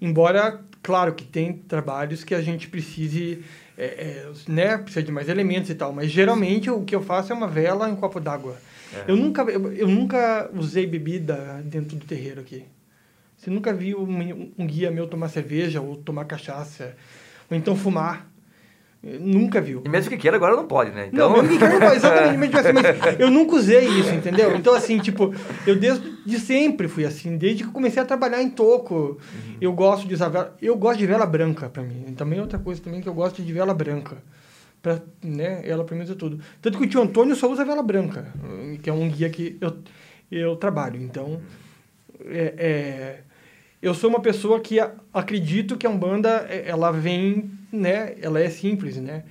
Embora, 0.00 0.60
claro, 0.82 1.12
que 1.14 1.24
tem 1.24 1.52
trabalhos 1.52 2.24
que 2.24 2.34
a 2.34 2.40
gente 2.40 2.68
precise, 2.68 3.42
é, 3.76 3.84
é, 3.84 4.26
né? 4.48 4.78
Precisa 4.78 5.02
de 5.02 5.12
mais 5.12 5.28
elementos 5.28 5.70
e 5.70 5.74
tal. 5.74 5.92
Mas 5.92 6.10
geralmente 6.10 6.70
o 6.70 6.82
que 6.82 6.94
eu 6.94 7.02
faço 7.02 7.32
é 7.32 7.34
uma 7.34 7.48
vela 7.48 7.88
e 7.88 7.92
um 7.92 7.96
copo 7.96 8.20
d'água. 8.20 8.56
É. 8.94 9.10
Eu, 9.10 9.16
nunca, 9.16 9.42
eu, 9.42 9.72
eu 9.72 9.88
nunca 9.88 10.50
usei 10.54 10.86
bebida 10.86 11.62
dentro 11.64 11.96
do 11.96 12.06
terreiro 12.06 12.40
aqui. 12.40 12.64
Você 13.36 13.50
nunca 13.50 13.72
viu 13.72 14.00
um, 14.00 14.52
um 14.58 14.66
guia 14.66 14.90
meu 14.90 15.06
tomar 15.06 15.28
cerveja 15.28 15.80
ou 15.80 15.96
tomar 15.96 16.24
cachaça. 16.24 16.96
Ou 17.50 17.56
então 17.56 17.76
fumar. 17.76 18.28
Nunca 19.00 19.60
viu. 19.60 19.82
E 19.86 19.88
mesmo 19.88 20.10
que 20.10 20.16
queira, 20.16 20.36
agora 20.36 20.56
não 20.56 20.66
pode, 20.66 20.90
né? 20.90 21.08
Então, 21.12 21.30
Não, 21.30 21.42
mesmo 21.42 21.56
que 21.56 21.68
queira, 21.68 21.94
exatamente, 21.94 22.52
mas, 22.52 22.72
mas 22.74 23.14
eu 23.20 23.30
nunca 23.30 23.54
usei 23.54 23.86
isso, 23.86 24.12
entendeu? 24.12 24.56
Então, 24.56 24.74
assim, 24.74 24.98
tipo, 24.98 25.32
eu 25.64 25.76
desde 25.76 26.18
de 26.26 26.38
sempre 26.40 26.88
fui 26.88 27.04
assim, 27.04 27.38
desde 27.38 27.62
que 27.62 27.68
eu 27.68 27.72
comecei 27.72 28.02
a 28.02 28.04
trabalhar 28.04 28.42
em 28.42 28.50
toco. 28.50 29.18
Eu 29.60 29.72
gosto 29.72 30.06
de 30.06 30.14
usar 30.14 30.28
vela, 30.28 30.56
eu 30.60 30.76
gosto 30.76 30.98
de 30.98 31.06
vela 31.06 31.24
branca 31.24 31.68
pra 31.68 31.82
mim. 31.82 32.12
Também 32.16 32.40
outra 32.40 32.58
coisa 32.58 32.82
também 32.82 33.00
que 33.00 33.08
eu 33.08 33.14
gosto 33.14 33.40
de 33.40 33.52
vela 33.52 33.72
branca. 33.72 34.16
Pra, 34.80 35.02
né, 35.22 35.62
ela 35.68 35.84
é 35.84 36.14
tudo. 36.14 36.40
Tanto 36.62 36.78
que 36.78 36.84
o 36.84 36.88
tio 36.88 37.02
Antônio 37.02 37.34
só 37.34 37.50
usa 37.50 37.64
vela 37.64 37.82
branca, 37.82 38.32
que 38.82 38.88
é 38.88 38.92
um 38.92 39.08
guia 39.10 39.28
que 39.28 39.58
eu, 39.60 39.76
eu 40.30 40.56
trabalho. 40.56 41.00
Então, 41.02 41.40
é, 42.24 42.54
é, 42.56 43.20
eu 43.82 43.92
sou 43.94 44.08
uma 44.08 44.20
pessoa 44.20 44.60
que 44.60 44.78
a- 44.78 44.94
acredito 45.12 45.76
que 45.76 45.86
a 45.86 45.90
Umbanda, 45.90 46.46
é, 46.48 46.68
ela 46.68 46.92
vem, 46.92 47.50
né, 47.72 48.14
ela 48.22 48.40
é 48.40 48.48
simples, 48.50 48.96
né? 48.96 49.24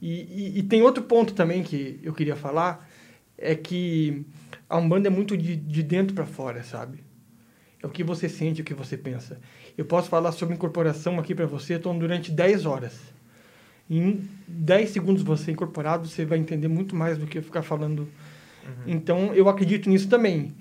E, 0.00 0.52
e, 0.54 0.58
e 0.58 0.62
tem 0.62 0.82
outro 0.82 1.02
ponto 1.02 1.34
também 1.34 1.62
que 1.62 1.98
eu 2.02 2.12
queria 2.12 2.36
falar, 2.36 2.88
é 3.36 3.54
que 3.54 4.24
a 4.68 4.76
Umbanda 4.78 5.08
é 5.08 5.10
muito 5.10 5.36
de, 5.36 5.56
de 5.56 5.82
dentro 5.82 6.14
para 6.14 6.26
fora, 6.26 6.62
sabe? 6.62 7.02
É 7.82 7.86
o 7.86 7.90
que 7.90 8.04
você 8.04 8.28
sente, 8.28 8.62
o 8.62 8.64
que 8.64 8.74
você 8.74 8.96
pensa. 8.96 9.40
Eu 9.76 9.84
posso 9.84 10.08
falar 10.08 10.32
sobre 10.32 10.54
incorporação 10.54 11.18
aqui 11.18 11.34
para 11.34 11.46
você, 11.46 11.74
então, 11.74 11.98
durante 11.98 12.30
10 12.30 12.64
horas. 12.64 13.13
Em 13.88 14.28
10 14.48 14.90
segundos 14.90 15.22
você 15.22 15.50
incorporado, 15.50 16.08
você 16.08 16.24
vai 16.24 16.38
entender 16.38 16.68
muito 16.68 16.96
mais 16.96 17.18
do 17.18 17.26
que 17.26 17.38
eu 17.38 17.42
ficar 17.42 17.62
falando. 17.62 18.08
Então, 18.86 19.34
eu 19.34 19.48
acredito 19.48 19.88
nisso 19.88 20.08
também. 20.08 20.54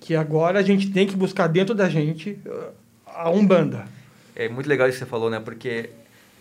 Que 0.00 0.14
agora 0.14 0.60
a 0.60 0.62
gente 0.62 0.90
tem 0.90 1.06
que 1.06 1.16
buscar 1.16 1.48
dentro 1.48 1.74
da 1.74 1.88
gente 1.88 2.38
uh, 2.46 2.70
a 3.04 3.30
Umbanda. 3.30 3.86
É 4.34 4.48
muito 4.48 4.68
legal 4.68 4.88
isso 4.88 4.98
que 4.98 5.04
você 5.04 5.10
falou, 5.10 5.28
né? 5.28 5.40
Porque 5.40 5.90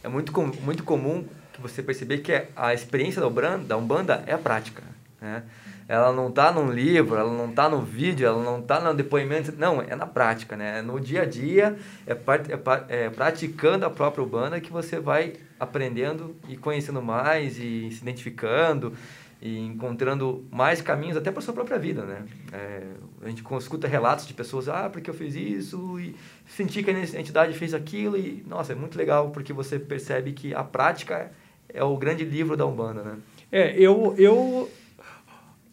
é 0.04 0.08
muito, 0.08 0.32
com, 0.32 0.46
muito 0.64 0.84
comum 0.84 1.26
que 1.54 1.60
você 1.60 1.82
perceber 1.82 2.20
que 2.20 2.44
a 2.56 2.74
experiência 2.74 3.20
da 3.20 3.28
Umbanda, 3.28 3.58
da 3.58 3.78
Umbanda 3.78 4.24
é 4.28 4.34
a 4.34 4.38
prática, 4.38 4.84
né? 5.20 5.44
Ela 5.88 6.12
não 6.12 6.28
está 6.28 6.52
num 6.52 6.70
livro, 6.70 7.16
ela 7.16 7.34
não 7.34 7.50
está 7.50 7.70
no 7.70 7.82
vídeo, 7.82 8.28
ela 8.28 8.44
não 8.44 8.60
está 8.60 8.80
no 8.82 8.94
depoimento, 8.94 9.54
não, 9.58 9.82
é 9.82 9.96
na 9.96 10.06
prática, 10.06 10.56
né? 10.56 10.80
É 10.80 10.82
no 10.82 11.00
dia 11.00 11.22
a 11.22 11.26
dia, 11.26 11.78
é, 12.06 12.14
part, 12.14 12.52
é, 12.52 12.60
é 12.90 13.10
praticando 13.10 13.86
a 13.86 13.90
própria 13.90 14.24
Umbanda 14.24 14.60
que 14.60 14.72
você 14.72 15.00
vai 15.00 15.34
aprendendo 15.60 16.36
e 16.48 16.58
conhecendo 16.58 17.02
mais 17.02 17.58
e 17.58 17.90
se 17.92 18.02
identificando 18.02 18.94
e 19.42 19.60
encontrando 19.60 20.46
mais 20.52 20.82
caminhos 20.82 21.16
até 21.16 21.32
para 21.32 21.42
sua 21.42 21.54
própria 21.54 21.78
vida, 21.78 22.04
né? 22.04 22.26
É, 22.52 22.82
a 23.22 23.30
gente 23.30 23.44
escuta 23.60 23.88
relatos 23.88 24.26
de 24.26 24.34
pessoas, 24.34 24.68
ah, 24.68 24.90
porque 24.90 25.10
eu 25.10 25.14
fiz 25.14 25.36
isso 25.36 26.00
e 26.00 26.16
senti 26.48 26.82
que 26.82 26.90
a 26.90 27.20
entidade 27.20 27.54
fez 27.54 27.74
aquilo 27.74 28.18
e, 28.18 28.44
nossa, 28.48 28.72
é 28.72 28.76
muito 28.76 28.98
legal 28.98 29.30
porque 29.30 29.54
você 29.54 29.78
percebe 29.78 30.32
que 30.32 30.56
a 30.56 30.64
prática 30.64 31.32
é 31.70 31.84
o 31.84 31.96
grande 31.98 32.26
livro 32.26 32.58
da 32.58 32.66
Umbanda, 32.66 33.04
né? 33.04 33.18
É, 33.52 33.80
eu, 33.80 34.16
eu 34.18 34.70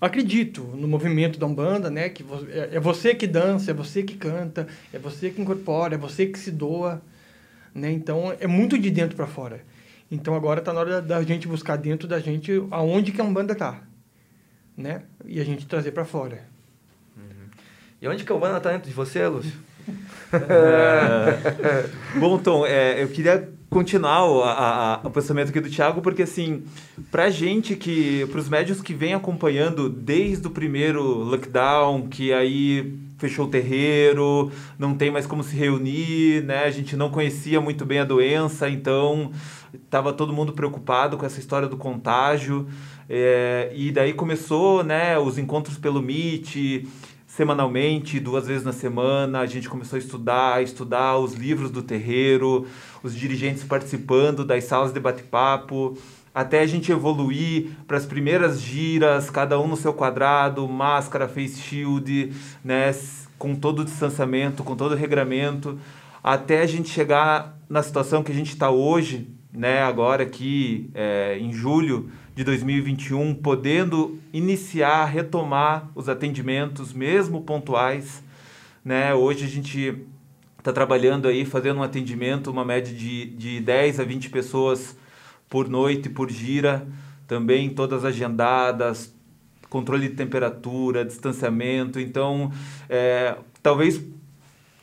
acredito 0.01 0.63
no 0.63 0.87
movimento 0.87 1.39
da 1.39 1.47
Umbanda, 1.47 1.91
né? 1.91 2.11
Que 2.11 2.25
é, 2.51 2.77
é 2.77 2.81
você 2.81 3.15
que 3.15 3.27
dança, 3.27 3.71
é 3.71 3.75
você 3.75 4.03
que 4.03 4.17
canta, 4.17 4.69
é 4.93 4.99
você 4.99 5.31
que 5.31 5.41
incorpora, 5.41 5.95
é 5.95 5.99
você 5.99 6.27
que 6.27 6.39
se 6.39 6.51
doa, 6.51 7.01
né? 7.75 7.91
Então, 7.91 8.35
é 8.39 8.47
muito 8.47 8.79
de 8.79 8.91
dentro 8.91 9.17
para 9.17 9.27
fora. 9.27 9.63
Então, 10.11 10.35
agora 10.35 10.61
está 10.61 10.73
na 10.73 10.81
hora 10.81 11.03
da, 11.03 11.17
da 11.19 11.23
gente 11.23 11.49
buscar 11.49 11.77
dentro 11.77 12.07
da 12.07 12.19
gente 12.21 12.53
aonde 12.71 13.11
que 13.13 13.21
a 13.21 13.25
Umbanda 13.25 13.55
tá, 13.55 13.81
né? 14.77 15.03
E 15.25 15.41
a 15.41 15.45
gente 15.45 15.67
trazer 15.67 15.93
para 15.93 16.05
fora. 16.05 16.43
E 18.01 18.07
onde 18.09 18.23
que 18.25 18.31
a 18.31 18.35
Umbanda 18.35 18.59
está 18.59 18.71
dentro 18.71 18.89
de 18.89 18.95
você, 18.95 19.27
Lúcio? 19.27 19.53
Bom, 22.19 22.39
Tom, 22.39 22.67
é, 22.67 23.03
eu 23.03 23.09
queria 23.09 23.49
continuar 23.71 24.25
o, 24.27 24.43
a- 24.43 24.95
a- 24.95 25.01
o 25.07 25.11
pensamento 25.11 25.49
aqui 25.49 25.61
do 25.61 25.69
Thiago, 25.71 26.01
porque 26.01 26.23
assim, 26.23 26.63
pra 27.11 27.29
gente 27.31 27.75
que, 27.77 28.27
pros 28.31 28.49
médios 28.49 28.81
que 28.81 28.95
vêm 28.95 29.15
acompanhando 29.15 29.89
desde 29.89 30.47
o 30.47 30.51
primeiro 30.51 31.03
lockdown, 31.03 32.07
que 32.09 32.33
aí 32.33 32.95
fechou 33.19 33.47
o 33.47 33.51
terreiro, 33.51 34.51
não 34.79 34.95
tem 34.95 35.11
mais 35.11 35.27
como 35.27 35.43
se 35.43 35.57
reunir, 35.57 36.43
né? 36.45 36.65
A 36.65 36.71
gente 36.71 36.95
não 36.97 37.11
conhecia 37.11 37.61
muito 37.61 37.85
bem 37.85 37.99
a 38.01 38.05
doença, 38.05 38.69
então 38.69 39.33
tava 39.91 40.13
todo 40.13 40.33
mundo 40.33 40.53
preocupado 40.53 41.17
com 41.17 41.27
essa 41.27 41.41
história 41.41 41.69
do 41.69 41.77
contágio. 41.77 42.67
é, 43.09 43.71
e 43.75 43.93
daí 43.93 44.13
começou, 44.13 44.83
né, 44.83 45.19
os 45.19 45.39
encontros 45.39 45.77
pelo 45.77 46.01
Meet, 46.01 46.87
semanalmente, 47.35 48.21
duas 48.21 48.47
vezes 48.47 48.65
na 48.65 48.73
semana, 48.73 49.41
a 49.41 49.47
gente 49.47 49.69
começou 49.69 49.97
a 49.97 49.99
estudar, 49.99 50.55
a 50.55 50.63
estudar 50.63 51.19
os 51.19 51.35
livros 51.35 51.69
do 51.69 51.83
terreiro, 51.83 52.67
os 53.03 53.15
dirigentes 53.15 53.65
participando 53.65 54.45
das 54.45 54.65
salas 54.65 54.93
de 54.93 55.01
bate-papo, 55.01 55.99
até 56.33 56.61
a 56.61 56.67
gente 56.67 56.93
evoluir 56.93 57.71
para 57.89 57.97
as 57.97 58.07
primeiras 58.07 58.61
giras, 58.61 59.31
cada 59.31 59.59
um 59.59 59.67
no 59.67 59.77
seu 59.77 59.93
quadrado, 59.93 60.69
máscara, 60.69 61.27
face 61.27 61.61
shield, 61.61 62.33
né, 62.63 62.95
com 63.37 63.57
todo 63.57 63.81
o 63.81 63.85
distanciamento, 63.85 64.63
com 64.63 64.77
todo 64.77 64.93
o 64.93 64.97
regramento, 64.97 65.77
até 66.23 66.63
a 66.63 66.67
gente 66.67 66.89
chegar 66.89 67.59
na 67.69 67.83
situação 67.83 68.23
que 68.23 68.31
a 68.31 68.35
gente 68.35 68.51
está 68.51 68.71
hoje, 68.71 69.34
né, 69.55 69.83
agora 69.83 70.25
aqui 70.25 70.91
é, 70.93 71.39
em 71.39 71.53
julho 71.53 72.11
de 72.35 72.43
2021, 72.43 73.35
podendo 73.37 74.19
iniciar, 74.33 75.05
retomar 75.05 75.89
os 75.95 76.09
atendimentos, 76.09 76.93
mesmo 76.93 77.43
pontuais. 77.43 78.23
Né? 78.85 79.15
Hoje 79.15 79.45
a 79.45 79.49
gente 79.49 80.05
está 80.59 80.73
trabalhando 80.73 81.29
aí, 81.29 81.45
fazendo 81.45 81.79
um 81.79 81.83
atendimento, 81.85 82.51
uma 82.51 82.65
média 82.65 82.93
de, 82.93 83.27
de 83.27 83.61
10 83.61 84.01
a 84.01 84.05
20 84.05 84.31
pessoas 84.31 84.97
por 85.49 85.69
noite, 85.69 86.09
por 86.09 86.29
gira, 86.29 86.85
também 87.29 87.71
todas 87.71 88.05
agendadas, 88.05 89.15
controle 89.71 90.09
de 90.09 90.17
temperatura, 90.17 91.05
distanciamento. 91.05 92.01
Então, 92.01 92.51
é, 92.89 93.37
talvez 93.63 94.03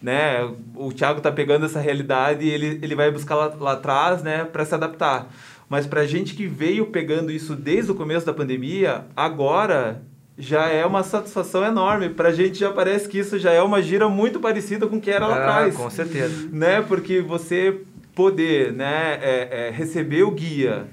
né, 0.02 0.50
o 0.76 0.92
Thiago 0.92 1.18
está 1.20 1.32
pegando 1.32 1.66
essa 1.66 1.80
realidade 1.80 2.44
e 2.46 2.50
ele, 2.50 2.80
ele 2.82 2.96
vai 2.96 3.12
buscar 3.12 3.36
lá, 3.36 3.54
lá 3.60 3.72
atrás 3.74 4.24
né, 4.24 4.46
para 4.46 4.66
se 4.66 4.74
adaptar. 4.74 5.32
Mas 5.70 5.86
para 5.88 6.02
a 6.02 6.06
gente 6.08 6.34
que 6.34 6.48
veio 6.48 6.88
pegando 6.88 7.32
isso 7.32 7.56
desde 7.56 7.92
o 7.92 7.96
começo 7.96 8.26
da 8.26 8.34
pandemia, 8.34 9.06
agora 9.16 10.02
já 10.38 10.68
é 10.68 10.86
uma 10.86 11.04
satisfação 11.04 11.64
enorme. 11.64 12.10
Para 12.10 12.30
a 12.30 12.34
gente 12.34 12.58
já 12.60 12.72
parece 12.72 13.08
que 13.08 13.20
isso 13.20 13.38
já 13.38 13.52
é 13.52 13.62
uma 13.62 13.82
gira 13.82 14.10
muito 14.10 14.40
parecida 14.40 14.88
com 14.88 14.98
o 14.98 15.02
que 15.02 15.12
era 15.12 15.28
lá 15.28 15.36
Ah, 15.36 15.40
atrás 15.40 15.76
Com 15.76 15.90
certeza. 15.90 16.50
né? 16.52 16.82
Porque 16.82 17.22
você 17.22 17.82
poder, 18.16 18.74
né, 18.74 19.20
é, 19.22 19.68
é, 19.68 19.72
receber 19.72 20.24
o 20.24 20.32
guia, 20.32 20.88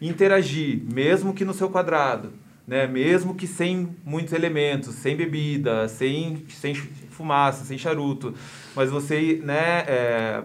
interagir, 0.00 0.80
mesmo 0.92 1.34
que 1.34 1.44
no 1.44 1.52
seu 1.52 1.68
quadrado, 1.68 2.32
né, 2.66 2.86
mesmo 2.86 3.34
que 3.34 3.46
sem 3.46 3.94
muitos 4.04 4.32
elementos, 4.32 4.94
sem 4.94 5.16
bebida, 5.16 5.88
sem, 5.88 6.44
sem 6.48 6.74
fumaça, 6.74 7.64
sem 7.64 7.76
charuto, 7.76 8.34
mas 8.74 8.90
você, 8.90 9.40
né, 9.42 9.84
é, 9.86 10.42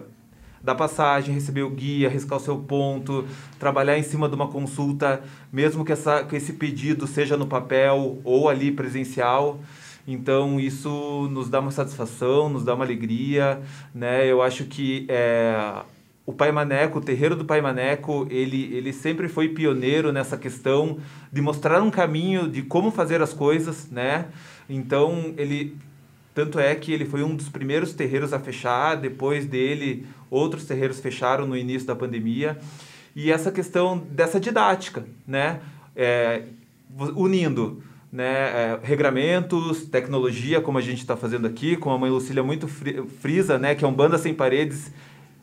passagem, 0.76 1.34
receber 1.34 1.62
o 1.62 1.70
guia, 1.70 2.08
riscar 2.08 2.38
o 2.38 2.40
seu 2.40 2.58
ponto, 2.58 3.26
trabalhar 3.58 3.98
em 3.98 4.02
cima 4.02 4.28
de 4.28 4.34
uma 4.34 4.48
consulta, 4.48 5.22
mesmo 5.52 5.84
que, 5.84 5.92
essa, 5.92 6.22
que 6.24 6.36
esse 6.36 6.52
pedido 6.54 7.06
seja 7.06 7.36
no 7.36 7.46
papel 7.46 8.20
ou 8.24 8.48
ali 8.48 8.70
presencial. 8.70 9.58
Então, 10.06 10.58
isso 10.58 11.28
nos 11.30 11.48
dá 11.48 11.60
uma 11.60 11.70
satisfação, 11.70 12.48
nos 12.48 12.64
dá 12.64 12.74
uma 12.74 12.84
alegria, 12.84 13.60
né? 13.94 14.26
Eu 14.26 14.42
acho 14.42 14.64
que 14.64 15.06
é, 15.08 15.82
o 16.30 16.32
Pai 16.32 16.52
Maneco, 16.52 16.98
o 16.98 17.02
terreiro 17.02 17.34
do 17.34 17.44
Pai 17.44 17.60
Maneco, 17.60 18.24
ele, 18.30 18.72
ele 18.72 18.92
sempre 18.92 19.28
foi 19.28 19.48
pioneiro 19.48 20.12
nessa 20.12 20.36
questão 20.36 20.98
de 21.32 21.42
mostrar 21.42 21.82
um 21.82 21.90
caminho 21.90 22.48
de 22.48 22.62
como 22.62 22.92
fazer 22.92 23.20
as 23.20 23.32
coisas, 23.32 23.90
né? 23.90 24.26
Então, 24.68 25.34
ele 25.36 25.76
tanto 26.32 26.60
é 26.60 26.72
que 26.76 26.92
ele 26.92 27.04
foi 27.04 27.24
um 27.24 27.34
dos 27.34 27.48
primeiros 27.48 27.92
terreiros 27.92 28.32
a 28.32 28.38
fechar, 28.38 28.94
depois 28.94 29.44
dele 29.44 30.06
outros 30.30 30.64
terreiros 30.64 31.00
fecharam 31.00 31.48
no 31.48 31.56
início 31.56 31.88
da 31.88 31.96
pandemia. 31.96 32.56
E 33.16 33.32
essa 33.32 33.50
questão 33.50 33.98
dessa 33.98 34.38
didática, 34.38 35.04
né? 35.26 35.60
É, 35.96 36.44
unindo 37.16 37.82
né, 38.12 38.24
é, 38.24 38.80
regramentos, 38.82 39.84
tecnologia, 39.86 40.60
como 40.60 40.78
a 40.78 40.80
gente 40.80 41.00
está 41.00 41.16
fazendo 41.16 41.48
aqui, 41.48 41.76
como 41.76 41.94
a 41.94 41.98
mãe 41.98 42.10
Lucília 42.10 42.42
muito 42.42 42.68
frisa, 42.68 43.58
né, 43.58 43.74
que 43.74 43.84
é 43.84 43.88
um 43.88 43.92
banda 43.92 44.16
sem 44.16 44.32
paredes. 44.32 44.92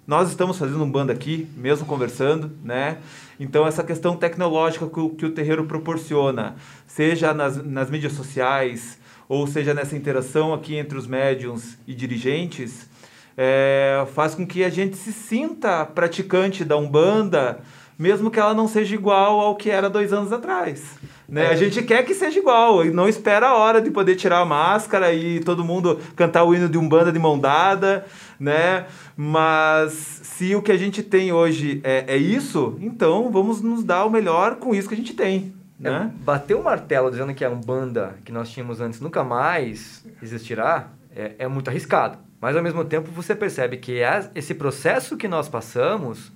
Nós 0.08 0.30
estamos 0.30 0.58
fazendo 0.58 0.82
um 0.82 0.90
banda 0.90 1.12
aqui, 1.12 1.50
mesmo 1.58 1.86
conversando, 1.86 2.50
né? 2.64 3.00
Então, 3.38 3.68
essa 3.68 3.84
questão 3.84 4.16
tecnológica 4.16 4.88
que 4.88 5.00
o, 5.02 5.10
que 5.10 5.26
o 5.26 5.32
terreiro 5.32 5.66
proporciona, 5.66 6.56
seja 6.88 7.34
nas, 7.34 7.62
nas 7.62 7.90
mídias 7.90 8.14
sociais, 8.14 8.98
ou 9.28 9.46
seja 9.46 9.74
nessa 9.74 9.98
interação 9.98 10.54
aqui 10.54 10.78
entre 10.78 10.98
os 10.98 11.06
médiums 11.06 11.78
e 11.86 11.94
dirigentes, 11.94 12.88
é, 13.36 14.08
faz 14.16 14.34
com 14.34 14.48
que 14.48 14.64
a 14.64 14.70
gente 14.70 14.96
se 14.96 15.12
sinta 15.12 15.86
praticante 15.86 16.64
da 16.64 16.78
Umbanda, 16.78 17.60
mesmo 18.00 18.32
que 18.32 18.40
ela 18.40 18.54
não 18.54 18.68
seja 18.68 18.96
igual 18.96 19.42
ao 19.42 19.56
que 19.56 19.70
era 19.70 19.90
dois 19.90 20.14
anos 20.14 20.32
atrás. 20.32 20.84
Né? 21.28 21.46
É. 21.46 21.50
A 21.50 21.56
gente 21.56 21.82
quer 21.84 22.06
que 22.06 22.14
seja 22.14 22.40
igual 22.40 22.86
e 22.86 22.92
não 22.92 23.10
espera 23.10 23.48
a 23.50 23.58
hora 23.58 23.82
de 23.82 23.92
poder 23.92 24.16
tirar 24.16 24.40
a 24.40 24.46
máscara 24.46 25.12
e 25.12 25.42
todo 25.42 25.64
mundo 25.64 26.00
cantar 26.16 26.44
o 26.46 26.56
hino 26.56 26.70
de 26.70 26.78
Umbanda 26.78 27.12
de 27.12 27.20
mão 27.20 27.38
dada, 27.38 28.06
né? 28.40 28.88
Mas 29.16 29.94
se 29.94 30.56
o 30.56 30.62
que 30.62 30.72
a 30.72 30.78
gente 30.78 31.02
tem 31.04 31.32
hoje 31.32 31.82
é, 31.84 32.06
é 32.08 32.18
isso, 32.18 32.78
então 32.80 33.32
vamos 33.32 33.62
nos 33.62 33.84
dar 33.84 34.06
o 34.06 34.10
melhor 34.10 34.56
com 34.56 34.74
isso 34.74 34.88
que 34.88 34.94
a 34.94 34.98
gente 34.98 35.14
tem. 35.14 35.54
É, 35.84 35.90
né? 35.90 36.12
É, 36.14 36.24
bater 36.24 36.56
o 36.56 36.64
martelo 36.64 37.12
dizendo 37.12 37.34
que 37.34 37.46
a 37.46 37.50
Umbanda 37.50 38.16
que 38.26 38.32
nós 38.32 38.50
tínhamos 38.50 38.82
antes 38.82 39.00
nunca 39.00 39.24
mais 39.24 40.04
existirá 40.22 40.90
é, 41.16 41.36
é 41.40 41.48
muito 41.48 41.70
arriscado. 41.70 42.18
Mas 42.40 42.56
ao 42.56 42.64
mesmo 42.64 42.84
tempo 42.86 43.10
você 43.12 43.36
percebe 43.36 43.78
que 43.78 44.00
esse 44.36 44.54
processo 44.54 45.18
que 45.18 45.28
nós 45.28 45.50
passamos 45.50 46.32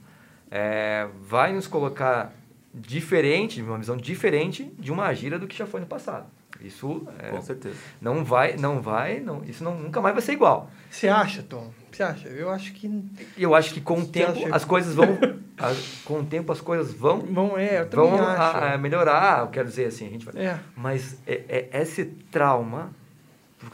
é, 0.49 1.07
vai 1.21 1.53
nos 1.53 1.67
colocar 1.67 2.33
diferente, 2.73 3.61
uma 3.61 3.77
visão 3.77 3.97
diferente 3.97 4.71
de 4.79 4.91
uma 4.91 5.13
gira 5.13 5.37
do 5.37 5.47
que 5.47 5.57
já 5.57 5.65
foi 5.65 5.79
no 5.79 5.85
passado. 5.85 6.25
Isso 6.63 7.07
é, 7.19 7.29
com 7.29 7.41
certeza. 7.41 7.75
Não 7.99 8.23
vai, 8.23 8.55
não 8.55 8.81
vai, 8.81 9.19
não, 9.19 9.43
isso 9.43 9.63
não, 9.63 9.77
nunca 9.77 10.01
mais 10.01 10.13
vai 10.13 10.21
ser 10.21 10.33
igual. 10.33 10.69
Você 10.89 11.07
acha, 11.07 11.41
Tom? 11.43 11.71
Você 11.91 12.03
acha? 12.03 12.27
Eu 12.29 12.49
acho 12.49 12.73
que 12.73 12.89
Eu 13.37 13.55
acho 13.55 13.73
que 13.73 13.81
com 13.81 13.99
o 13.99 14.05
tempo 14.05 14.37
acha... 14.37 14.55
as 14.55 14.63
coisas 14.63 14.95
vão 14.95 15.17
com 16.05 16.19
o 16.19 16.25
tempo 16.25 16.51
as 16.51 16.61
coisas 16.61 16.93
vão 16.93 17.19
vão 17.19 17.57
é, 17.57 17.83
vão 17.85 18.15
a, 18.15 18.73
a 18.73 18.77
melhorar, 18.77 19.41
eu 19.41 19.47
quero 19.47 19.67
dizer 19.67 19.85
assim, 19.85 20.07
a 20.07 20.09
gente 20.09 20.25
vai. 20.25 20.43
É. 20.43 20.59
Mas 20.75 21.17
é, 21.27 21.69
é 21.71 21.81
esse 21.81 22.05
trauma, 22.05 22.93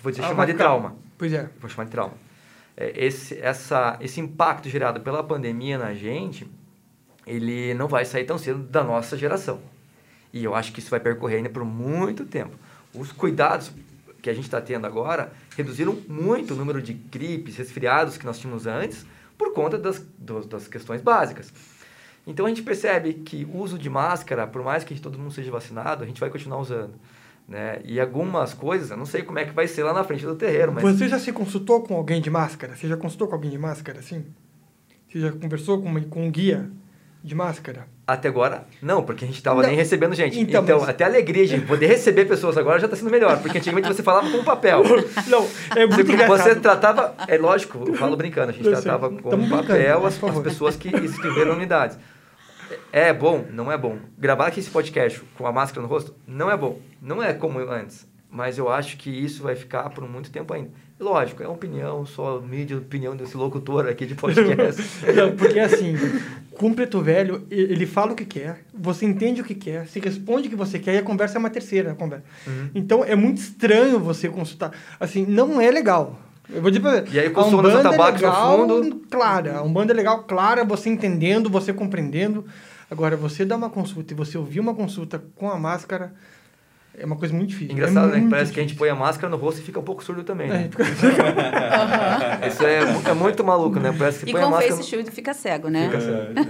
vou 0.01 0.11
dizer, 0.11 0.23
ah, 0.23 0.29
chamar 0.29 0.45
de 0.45 0.53
ficar... 0.53 0.63
trauma. 0.63 0.95
Pois 1.17 1.33
é. 1.33 1.49
Vou 1.59 1.69
chamar 1.69 1.85
de 1.85 1.91
trauma. 1.91 2.13
É, 2.75 3.05
esse 3.05 3.39
essa 3.39 3.97
esse 3.99 4.19
impacto 4.19 4.69
gerado 4.69 5.01
pela 5.01 5.23
pandemia 5.23 5.77
na 5.77 5.93
gente, 5.93 6.49
ele 7.25 7.73
não 7.73 7.87
vai 7.87 8.05
sair 8.05 8.23
tão 8.23 8.37
cedo 8.37 8.59
da 8.59 8.83
nossa 8.83 9.17
geração. 9.17 9.59
E 10.31 10.43
eu 10.43 10.53
acho 10.53 10.71
que 10.71 10.79
isso 10.79 10.89
vai 10.89 10.99
percorrer 10.99 11.37
ainda 11.37 11.49
por 11.49 11.63
muito 11.65 12.25
tempo. 12.25 12.57
Os 12.99 13.11
cuidados 13.11 13.71
que 14.21 14.29
a 14.29 14.33
gente 14.33 14.45
está 14.45 14.59
tendo 14.59 14.85
agora 14.85 15.31
reduziram 15.55 15.97
muito 16.07 16.53
o 16.53 16.57
número 16.57 16.81
de 16.81 16.93
gripes, 16.93 17.57
resfriados 17.57 18.17
que 18.17 18.25
nós 18.25 18.39
tínhamos 18.39 18.65
antes 18.67 19.05
por 19.37 19.53
conta 19.53 19.77
das, 19.77 20.03
das 20.49 20.67
questões 20.67 21.01
básicas. 21.01 21.53
Então 22.25 22.45
a 22.45 22.49
gente 22.49 22.61
percebe 22.61 23.13
que 23.13 23.45
o 23.45 23.57
uso 23.57 23.77
de 23.77 23.89
máscara, 23.89 24.45
por 24.45 24.63
mais 24.63 24.83
que 24.83 24.99
todo 24.99 25.17
mundo 25.17 25.31
seja 25.31 25.49
vacinado, 25.49 26.03
a 26.03 26.07
gente 26.07 26.19
vai 26.19 26.29
continuar 26.29 26.59
usando. 26.59 26.93
Né? 27.47 27.79
E 27.85 27.99
algumas 27.99 28.53
coisas, 28.53 28.91
eu 28.91 28.97
não 28.97 29.05
sei 29.05 29.23
como 29.23 29.39
é 29.39 29.45
que 29.45 29.53
vai 29.53 29.67
ser 29.67 29.83
lá 29.83 29.93
na 29.93 30.03
frente 30.03 30.25
do 30.25 30.35
terreiro, 30.35 30.73
mas... 30.73 30.83
Você 30.83 31.07
já 31.07 31.17
se 31.17 31.31
consultou 31.31 31.81
com 31.83 31.95
alguém 31.95 32.19
de 32.21 32.29
máscara? 32.29 32.75
Você 32.75 32.87
já 32.87 32.97
consultou 32.97 33.29
com 33.29 33.35
alguém 33.35 33.49
de 33.49 33.57
máscara, 33.57 34.01
sim? 34.01 34.25
Você 35.07 35.21
já 35.21 35.31
conversou 35.31 35.81
com, 35.81 36.03
com 36.09 36.27
um 36.27 36.31
guia? 36.31 36.69
De 37.27 37.35
máscara? 37.35 37.87
Até 38.07 38.29
agora, 38.29 38.65
não, 38.81 39.03
porque 39.03 39.25
a 39.25 39.27
gente 39.27 39.37
estava 39.37 39.61
nem 39.61 39.75
recebendo 39.75 40.15
gente. 40.15 40.39
Então, 40.39 40.63
então 40.63 40.79
mas... 40.79 40.89
até 40.89 41.03
a 41.03 41.07
alegria 41.07 41.45
de 41.45 41.59
poder 41.61 41.87
receber 41.87 42.25
pessoas 42.25 42.57
agora 42.57 42.79
já 42.79 42.85
está 42.85 42.95
sendo 42.95 43.11
melhor, 43.11 43.39
porque 43.41 43.57
antigamente 43.57 43.87
você 43.87 44.01
falava 44.01 44.31
com 44.31 44.43
papel. 44.43 44.81
Não, 45.27 45.45
é 45.75 45.85
muito 45.85 46.05
você, 46.05 46.25
você 46.25 46.55
tratava, 46.55 47.13
é 47.27 47.37
lógico, 47.37 47.83
eu 47.85 47.93
falo 47.95 48.15
brincando, 48.15 48.51
a 48.51 48.53
gente 48.53 48.69
tratava 48.69 49.09
com 49.09 49.29
Tamo 49.29 49.49
papel 49.49 50.05
as, 50.05 50.23
as, 50.23 50.39
pessoas 50.39 50.75
que 50.77 50.87
escreveram 50.87 51.53
unidades. 51.53 51.97
É 52.91 53.11
bom? 53.13 53.45
Não 53.51 53.71
é 53.71 53.77
bom. 53.77 53.97
Gravar 54.17 54.47
aqui 54.47 54.61
esse 54.61 54.69
podcast 54.69 55.21
com 55.37 55.45
a 55.45 55.51
máscara 55.51 55.81
no 55.81 55.87
rosto 55.87 56.15
não 56.25 56.49
é 56.49 56.55
bom. 56.55 56.79
Não 57.01 57.21
é 57.21 57.33
como 57.33 57.59
antes. 57.59 58.07
Mas 58.29 58.57
eu 58.57 58.69
acho 58.69 58.97
que 58.97 59.09
isso 59.09 59.43
vai 59.43 59.55
ficar 59.55 59.89
por 59.89 60.07
muito 60.07 60.31
tempo 60.31 60.53
ainda. 60.53 60.69
Lógico, 60.99 61.43
é 61.43 61.47
opinião, 61.47 62.05
só 62.05 62.39
mídia, 62.39 62.77
opinião 62.77 63.15
desse 63.15 63.37
locutor 63.37 63.87
aqui 63.87 64.05
de 64.05 64.15
podcast. 64.15 64.81
Não, 65.15 65.35
porque 65.35 65.59
assim, 65.59 65.95
com 66.57 66.71
o 66.71 66.73
preto 66.73 66.99
velho, 67.01 67.45
ele 67.51 67.85
fala 67.85 68.13
o 68.13 68.15
que 68.15 68.25
quer, 68.25 68.63
você 68.73 69.05
entende 69.05 69.41
o 69.41 69.43
que 69.43 69.53
quer, 69.53 69.87
se 69.87 69.99
responde 69.99 70.47
o 70.47 70.49
que 70.49 70.55
você 70.55 70.79
quer 70.79 70.95
e 70.95 70.97
a 70.97 71.03
conversa 71.03 71.37
é 71.37 71.39
uma 71.39 71.51
terceira 71.51 71.93
conversa. 71.93 72.25
Uhum. 72.47 72.69
Então 72.73 73.03
é 73.03 73.15
muito 73.15 73.37
estranho 73.37 73.99
você 73.99 74.27
consultar. 74.27 74.71
Assim, 74.99 75.25
não 75.25 75.61
é 75.61 75.69
legal. 75.69 76.19
Eu 76.49 76.61
vou 76.61 76.71
dizer 76.71 76.81
pra 76.81 77.01
você. 77.01 77.15
E 77.15 77.19
aí, 77.19 77.29
com 77.29 77.41
o 77.41 77.49
som 77.49 77.61
tabaco 77.61 78.01
é 78.01 78.11
legal, 78.13 78.67
no 78.67 78.83
fundo. 78.83 79.01
Clara. 79.09 79.61
Um 79.63 79.71
banda 79.71 79.93
é 79.93 79.95
legal, 79.95 80.23
clara, 80.23 80.63
você 80.63 80.89
entendendo, 80.89 81.49
você 81.49 81.73
compreendendo. 81.73 82.45
Agora, 82.89 83.17
você 83.17 83.43
dá 83.43 83.57
uma 83.57 83.69
consulta 83.69 84.13
e 84.13 84.15
você 84.15 84.37
ouvir 84.37 84.61
uma 84.61 84.73
consulta 84.73 85.21
com 85.35 85.51
a 85.51 85.59
máscara 85.59 86.13
é 86.97 87.05
uma 87.05 87.15
coisa 87.15 87.33
muito 87.33 87.49
difícil. 87.49 87.73
Engraçado, 87.73 88.13
é 88.15 88.19
né? 88.19 88.27
Parece 88.27 88.51
difícil. 88.51 88.53
que 88.53 88.59
a 88.59 88.63
gente 88.63 88.75
põe 88.75 88.89
a 88.89 88.95
máscara 88.95 89.29
no 89.29 89.37
rosto 89.37 89.61
e 89.61 89.63
fica 89.63 89.79
um 89.79 89.83
pouco 89.83 90.03
surdo 90.03 90.23
também. 90.23 90.49
Né? 90.49 90.69
É, 92.41 92.47
Isso 92.49 92.65
é, 92.65 92.79
é, 93.09 93.13
muito 93.13 93.43
maluco, 93.43 93.79
né? 93.79 93.93
Parece 93.95 94.25
que 94.25 94.31
e 94.31 94.33
põe 94.33 94.41
com 94.41 94.47
a 94.47 94.51
máscara... 94.51 94.75
face 94.75 94.89
shield 94.89 95.11
fica 95.11 95.31
cego, 95.33 95.69
né? 95.69 95.85
Fica 95.85 96.01
cego. 96.01 96.49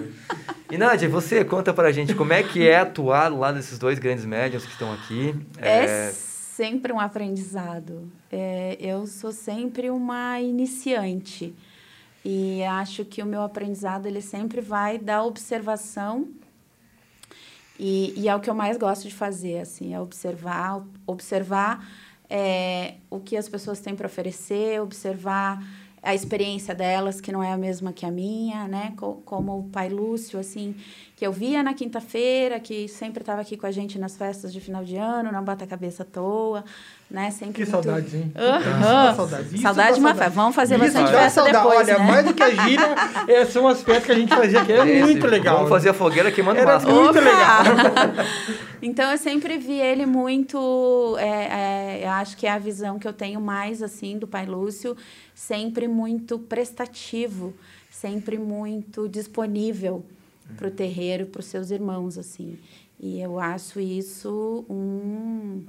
e 0.72 0.78
Nádia, 0.78 1.10
você 1.10 1.44
conta 1.44 1.74
pra 1.74 1.92
gente 1.92 2.16
como 2.16 2.32
é 2.32 2.42
que 2.44 2.66
é 2.66 2.80
atuar 2.80 3.28
lá 3.28 3.52
desses 3.52 3.78
dois 3.78 4.00
grandes 4.00 4.24
médiums 4.24 4.66
que 4.66 4.72
estão 4.72 4.94
aqui. 4.94 5.36
É, 5.60 5.84
é 5.84 6.12
sempre 6.12 6.94
um 6.94 7.00
aprendizado. 7.00 8.10
É, 8.32 8.78
eu 8.80 9.06
sou 9.06 9.34
sempre 9.34 9.90
uma 9.90 10.40
iniciante. 10.40 11.54
E 12.24 12.64
acho 12.64 13.04
que 13.04 13.22
o 13.22 13.26
meu 13.26 13.42
aprendizado 13.42 14.06
ele 14.06 14.22
sempre 14.22 14.62
vai 14.62 14.98
da 14.98 15.24
observação 15.24 16.30
e, 17.80 18.14
e 18.18 18.28
é 18.28 18.36
o 18.36 18.40
que 18.40 18.50
eu 18.50 18.56
mais 18.56 18.78
gosto 18.78 19.08
de 19.08 19.14
fazer, 19.14 19.60
assim, 19.60 19.94
é 19.94 20.00
observar, 20.00 20.84
observar 21.06 21.88
é, 22.30 22.96
o 23.10 23.20
que 23.20 23.38
as 23.38 23.48
pessoas 23.48 23.80
têm 23.80 23.96
para 23.96 24.08
oferecer, 24.08 24.82
observar 24.82 25.64
a 26.02 26.16
experiência 26.16 26.74
delas, 26.74 27.20
que 27.20 27.32
não 27.32 27.44
é 27.44 27.52
a 27.52 27.58
mesma 27.58 27.92
que 27.92 28.06
a 28.06 28.12
minha, 28.12 28.68
né? 28.68 28.94
Como 29.26 29.60
o 29.60 29.64
pai 29.64 29.90
Lúcio, 29.90 30.40
assim, 30.40 30.76
que 31.18 31.26
eu 31.26 31.32
via 31.32 31.64
na 31.64 31.74
quinta-feira, 31.74 32.60
que 32.60 32.88
sempre 32.88 33.24
estava 33.24 33.42
aqui 33.42 33.58
com 33.58 33.66
a 33.66 33.72
gente 33.72 33.98
nas 33.98 34.16
festas 34.16 34.54
de 34.54 34.62
final 34.62 34.84
de 34.84 34.98
ano, 34.98 35.32
não 35.32 35.44
bata 35.44 35.64
a 35.64 35.68
cabeça 35.68 36.04
à 36.04 36.06
toa, 36.06 36.64
né? 37.10 37.32
Sempre 37.32 37.66
que 37.66 37.72
muito... 37.72 37.86
saudade, 37.86 38.16
hein? 38.16 38.32
Uhum. 38.36 39.16
Saudade. 39.16 39.58
saudade, 39.58 40.00
uma 40.00 40.14
festa. 40.14 40.30
Vamos 40.30 40.56
fazer 40.56 40.76
Isso 40.76 40.84
bastante 40.84 41.12
festa 41.12 41.44
depois, 41.44 41.80
Olha, 41.80 41.98
né? 41.98 42.06
mais 42.06 42.24
do 42.24 42.36
que 42.36 42.44
a 42.44 42.52
gira, 42.52 42.96
essas 43.28 43.52
são 43.52 43.68
as 43.68 43.82
festas 43.82 44.06
que 44.06 44.12
a 44.12 44.16
gente 44.16 44.30
fazia 44.30 44.62
aqui. 44.62 44.72
É 44.72 44.86
muito 44.86 45.26
legal. 45.26 45.56
Vamos 45.56 45.70
fazer 45.70 45.90
a 45.90 45.94
fogueira 45.96 46.32
queimando 46.32 46.60
Era 46.60 46.74
massa. 46.74 46.88
muito 46.88 47.10
Opa! 47.10 47.20
legal. 47.20 47.64
então, 48.80 49.12
eu 49.12 49.18
sempre 49.18 49.58
vi 49.58 49.80
ele 49.82 50.06
muito... 50.06 51.18
É, 51.18 51.30
é, 51.30 52.02
eu 52.04 52.12
acho 52.12 52.38
que 52.38 52.46
é 52.46 52.52
a 52.52 52.60
visão 52.60 53.00
que 53.00 53.08
eu 53.08 53.14
tenho 53.14 53.42
mais, 53.42 53.82
assim, 53.82 54.20
do 54.20 54.28
pai 54.28 54.46
Lúcio, 54.46 54.96
sempre 55.34 55.88
muito 55.88 56.38
prestativo, 56.38 57.56
sempre 57.90 58.38
muito 58.38 59.10
disponível 59.10 60.06
para 60.56 60.68
o 60.68 60.72
terreiro, 60.72 61.26
para 61.26 61.40
os 61.40 61.46
seus 61.46 61.72
irmãos, 61.72 62.18
assim. 62.18 62.58
E 63.00 63.20
eu 63.20 63.40
acho 63.40 63.80
isso 63.80 64.66
um, 64.70 65.66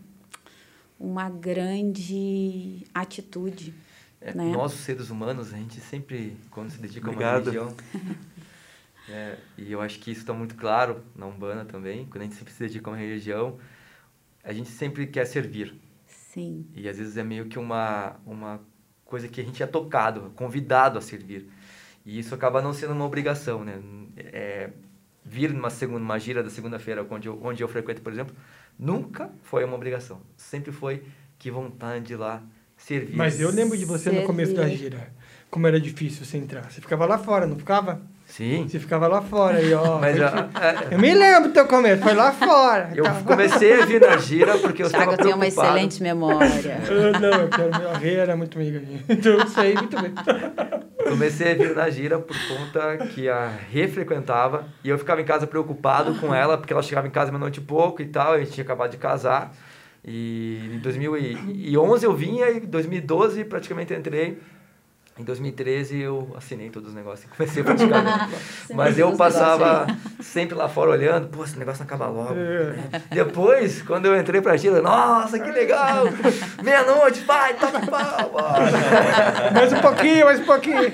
uma 0.99 1.29
grande 1.29 2.87
atitude. 2.95 3.75
É, 4.21 4.35
né? 4.35 4.51
Nós, 4.51 4.73
seres 4.73 5.11
humanos, 5.11 5.53
a 5.53 5.57
gente 5.57 5.81
sempre, 5.81 6.37
quando 6.51 6.71
se 6.71 6.79
dedica 6.79 7.09
Obrigado. 7.09 7.49
a 7.49 7.51
uma 7.51 7.71
religião... 7.71 7.77
é, 9.09 9.39
e 9.57 9.71
eu 9.71 9.81
acho 9.81 9.99
que 9.99 10.11
isso 10.11 10.21
está 10.21 10.33
muito 10.33 10.55
claro 10.55 11.03
na 11.15 11.27
Umbanda 11.27 11.65
também, 11.65 12.07
quando 12.07 12.23
a 12.23 12.25
gente 12.25 12.37
sempre 12.37 12.53
se 12.53 12.61
dedica 12.61 12.91
a 12.91 12.93
uma 12.93 12.99
religião, 12.99 13.59
a 14.43 14.53
gente 14.53 14.71
sempre 14.71 15.07
quer 15.07 15.27
servir. 15.27 15.75
Sim. 16.07 16.67
E 16.75 16.89
às 16.89 16.99
vezes 16.99 17.17
é 17.17 17.25
meio 17.25 17.47
que 17.47 17.59
uma, 17.59 18.17
uma 18.27 18.61
coisa 19.05 19.29
que 19.29 19.41
a 19.41 19.45
gente 19.45 19.63
é 19.63 19.67
tocado, 19.67 20.33
convidado 20.35 20.99
a 20.99 21.01
servir. 21.01 21.49
E 22.09 22.19
isso 22.19 22.35
acaba 22.35 22.63
não 22.63 22.73
sendo 22.73 22.95
uma 22.95 23.05
obrigação, 23.05 23.63
né? 23.63 23.75
É, 24.17 24.71
vir 25.25 25.53
numa 25.53 25.69
segunda, 25.69 25.99
uma 26.01 26.19
gira 26.19 26.43
da 26.43 26.49
segunda-feira 26.49 27.07
onde 27.11 27.29
eu, 27.29 27.39
onde 27.43 27.63
eu 27.63 27.69
frequento, 27.69 28.01
por 28.01 28.11
exemplo, 28.11 28.35
nunca 28.79 29.29
foi 29.43 29.63
uma 29.63 29.75
obrigação. 29.75 30.21
Sempre 30.35 30.73
foi 30.73 31.03
que 31.39 31.51
vontade 31.51 32.07
de 32.07 32.15
ir 32.15 32.17
lá 32.17 32.41
servir. 32.79 33.15
Mas 33.15 33.39
eu 33.39 33.51
lembro 33.51 33.77
de 33.77 33.85
você 33.85 34.05
Servir. 34.05 34.21
no 34.21 34.27
começo 34.27 34.55
da 34.55 34.67
gira. 34.69 35.13
como 35.51 35.67
era 35.67 35.79
difícil 35.79 36.25
você 36.25 36.39
entrar. 36.39 36.71
Você 36.71 36.81
ficava 36.81 37.05
lá 37.05 37.19
fora, 37.19 37.47
não 37.47 37.57
ficava? 37.59 38.01
Sim. 38.27 38.67
Você 38.69 38.79
ficava 38.79 39.07
lá 39.07 39.21
fora 39.23 39.61
e 39.61 39.73
ó. 39.75 39.99
Mas 40.01 40.17
foi- 40.17 40.25
a- 40.27 40.49
a- 40.55 40.85
Eu 40.93 40.99
me 40.99 41.15
lembro 41.15 41.49
do 41.51 41.55
teu 41.55 41.67
começo, 41.67 42.03
foi 42.03 42.15
lá 42.15 42.33
fora. 42.33 42.91
eu 42.95 43.05
Tava- 43.05 43.23
comecei 43.25 43.83
a 43.83 43.85
vir 43.87 44.01
na 44.01 44.17
gira 44.19 44.57
porque 44.59 44.83
eu 44.83 44.89
Thiago 44.91 45.13
estava 45.13 45.17
tem 45.23 45.33
uma 45.35 45.39
preocupado. 45.41 45.69
excelente 45.77 46.03
memória. 46.03 46.79
Eu, 46.89 47.13
não, 47.21 47.31
eu 47.43 47.49
quero. 47.51 47.79
Meu 47.79 47.93
rei 47.95 48.17
era 48.17 48.35
muito 48.37 48.59
amiga 48.59 48.81
minha. 48.81 49.03
Então 49.09 49.33
eu 49.33 49.47
sei 49.49 49.75
muito 49.75 49.97
bem. 50.01 50.13
Comecei 51.09 51.53
a 51.53 51.55
vir 51.55 51.75
na 51.75 51.89
gira 51.91 52.19
por 52.19 52.37
conta 52.49 52.99
que 53.09 53.29
a 53.29 53.49
Rê 53.49 53.89
frequentava 53.89 54.67
e 54.85 54.89
eu 54.89 54.99
ficava 54.99 55.21
em 55.21 55.25
casa 55.25 55.47
preocupado 55.47 56.15
com 56.17 56.35
ela, 56.35 56.59
porque 56.59 56.73
ela 56.73 56.83
chegava 56.83 57.07
em 57.07 57.11
casa 57.11 57.31
meia-noite 57.31 57.61
e 57.61 57.63
pouco 57.63 58.03
e 58.03 58.07
tal, 58.07 58.33
a 58.33 58.39
gente 58.39 58.53
tinha 58.53 58.65
acabado 58.65 58.91
de 58.91 58.97
casar. 58.97 59.53
E 60.05 60.71
em 60.75 60.79
2011 60.79 62.05
eu 62.05 62.15
vinha 62.15 62.51
e 62.51 62.59
em 62.59 62.67
2012 62.67 63.45
praticamente 63.45 63.93
entrei. 63.93 64.39
Em 65.19 65.25
2013 65.25 65.99
eu 66.01 66.33
assinei 66.37 66.71
todos 66.71 66.91
os 66.91 66.95
negócios 66.95 67.25
e 67.29 67.37
comecei 67.37 67.63
a 67.63 67.65
praticar. 67.65 68.05
né? 68.05 68.31
Mas 68.73 68.97
eu 68.99 69.17
passava 69.17 69.85
sempre 70.21 70.55
lá 70.55 70.69
fora 70.69 70.93
olhando, 70.93 71.27
pô, 71.27 71.43
esse 71.43 71.59
negócio 71.59 71.81
não 71.81 71.87
acaba 71.87 72.07
logo. 72.07 72.35
É. 72.37 73.03
Depois, 73.11 73.83
quando 73.83 74.07
eu 74.07 74.17
entrei 74.17 74.41
pra 74.41 74.57
gira, 74.57 74.81
nossa, 74.81 75.37
que 75.41 75.51
legal! 75.51 76.05
Meia-noite, 76.63 77.21
vai, 77.23 77.55
toca 77.55 77.81
pau! 77.85 78.31
Mais 79.53 79.73
um 79.73 79.81
pouquinho, 79.81 80.25
mais 80.27 80.39
um 80.41 80.45
pouquinho. 80.45 80.93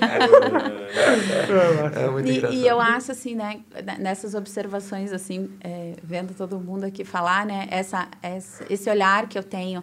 É 1.94 2.08
muito 2.10 2.28
E, 2.28 2.36
engraçado. 2.38 2.56
e 2.58 2.66
eu 2.66 2.80
acho 2.80 3.12
assim, 3.12 3.34
né, 3.34 3.60
nessas 3.98 4.34
observações 4.34 5.12
assim, 5.12 5.50
é, 5.60 5.94
vendo 6.02 6.34
todo 6.34 6.58
mundo 6.58 6.84
aqui 6.84 7.04
falar, 7.04 7.44
né, 7.44 7.66
essa, 7.70 8.08
essa- 8.22 8.64
esse 8.70 8.88
olhar 8.88 9.26
que 9.28 9.38
eu 9.38 9.42
tenho 9.42 9.82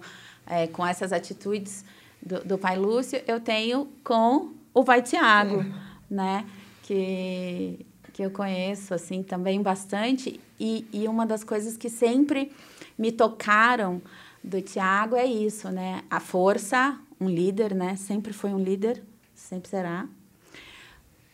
é, 0.49 0.67
com 0.67 0.85
essas 0.85 1.13
atitudes 1.13 1.85
do, 2.21 2.43
do 2.43 2.57
pai 2.57 2.77
Lúcio, 2.77 3.21
eu 3.27 3.39
tenho 3.39 3.87
com 4.03 4.53
o 4.73 4.83
pai 4.83 5.01
Tiago, 5.01 5.65
né, 6.09 6.45
que 6.83 7.85
que 8.13 8.21
eu 8.21 8.31
conheço 8.31 8.93
assim 8.93 9.23
também 9.23 9.61
bastante. 9.61 10.39
E, 10.59 10.85
e 10.91 11.07
uma 11.07 11.25
das 11.25 11.43
coisas 11.43 11.77
que 11.77 11.89
sempre 11.89 12.51
me 12.97 13.11
tocaram 13.11 14.01
do 14.43 14.61
Tiago 14.61 15.15
é 15.15 15.25
isso, 15.25 15.69
né, 15.69 16.03
a 16.09 16.19
força, 16.19 16.99
um 17.19 17.29
líder, 17.29 17.73
né, 17.73 17.95
sempre 17.95 18.33
foi 18.33 18.51
um 18.51 18.59
líder, 18.59 19.01
sempre 19.33 19.69
será 19.69 20.07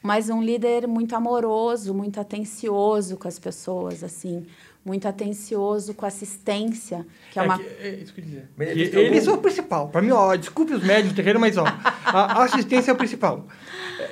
mas 0.01 0.29
um 0.29 0.41
líder 0.41 0.87
muito 0.87 1.15
amoroso, 1.15 1.93
muito 1.93 2.19
atencioso 2.19 3.17
com 3.17 3.27
as 3.27 3.37
pessoas, 3.39 4.03
assim, 4.03 4.45
muito 4.85 5.07
atencioso 5.07 5.93
com 5.93 6.05
a 6.05 6.07
assistência, 6.07 7.05
que 7.31 7.39
é, 7.39 7.41
uma 7.41 7.57
que- 7.59 7.65
é 7.65 7.89
isso 8.01 8.13
que 8.13 8.21
eu 8.21 8.25
ia 8.25 8.29
dizer. 8.75 8.95
Algum- 8.97 8.99
Eles 9.13 9.23
são 9.23 9.33
o 9.33 9.37
principal. 9.39 9.89
Pra 9.89 10.01
mim, 10.01 10.11
ó, 10.11 10.35
desculpe 10.35 10.73
os 10.73 10.83
médios 10.83 11.11
do 11.11 11.15
terreiro, 11.15 11.39
mas 11.39 11.57
ó, 11.57 11.65
a 11.65 12.43
assistência 12.43 12.91
é 12.91 12.93
o 12.93 12.97
principal. 12.97 13.45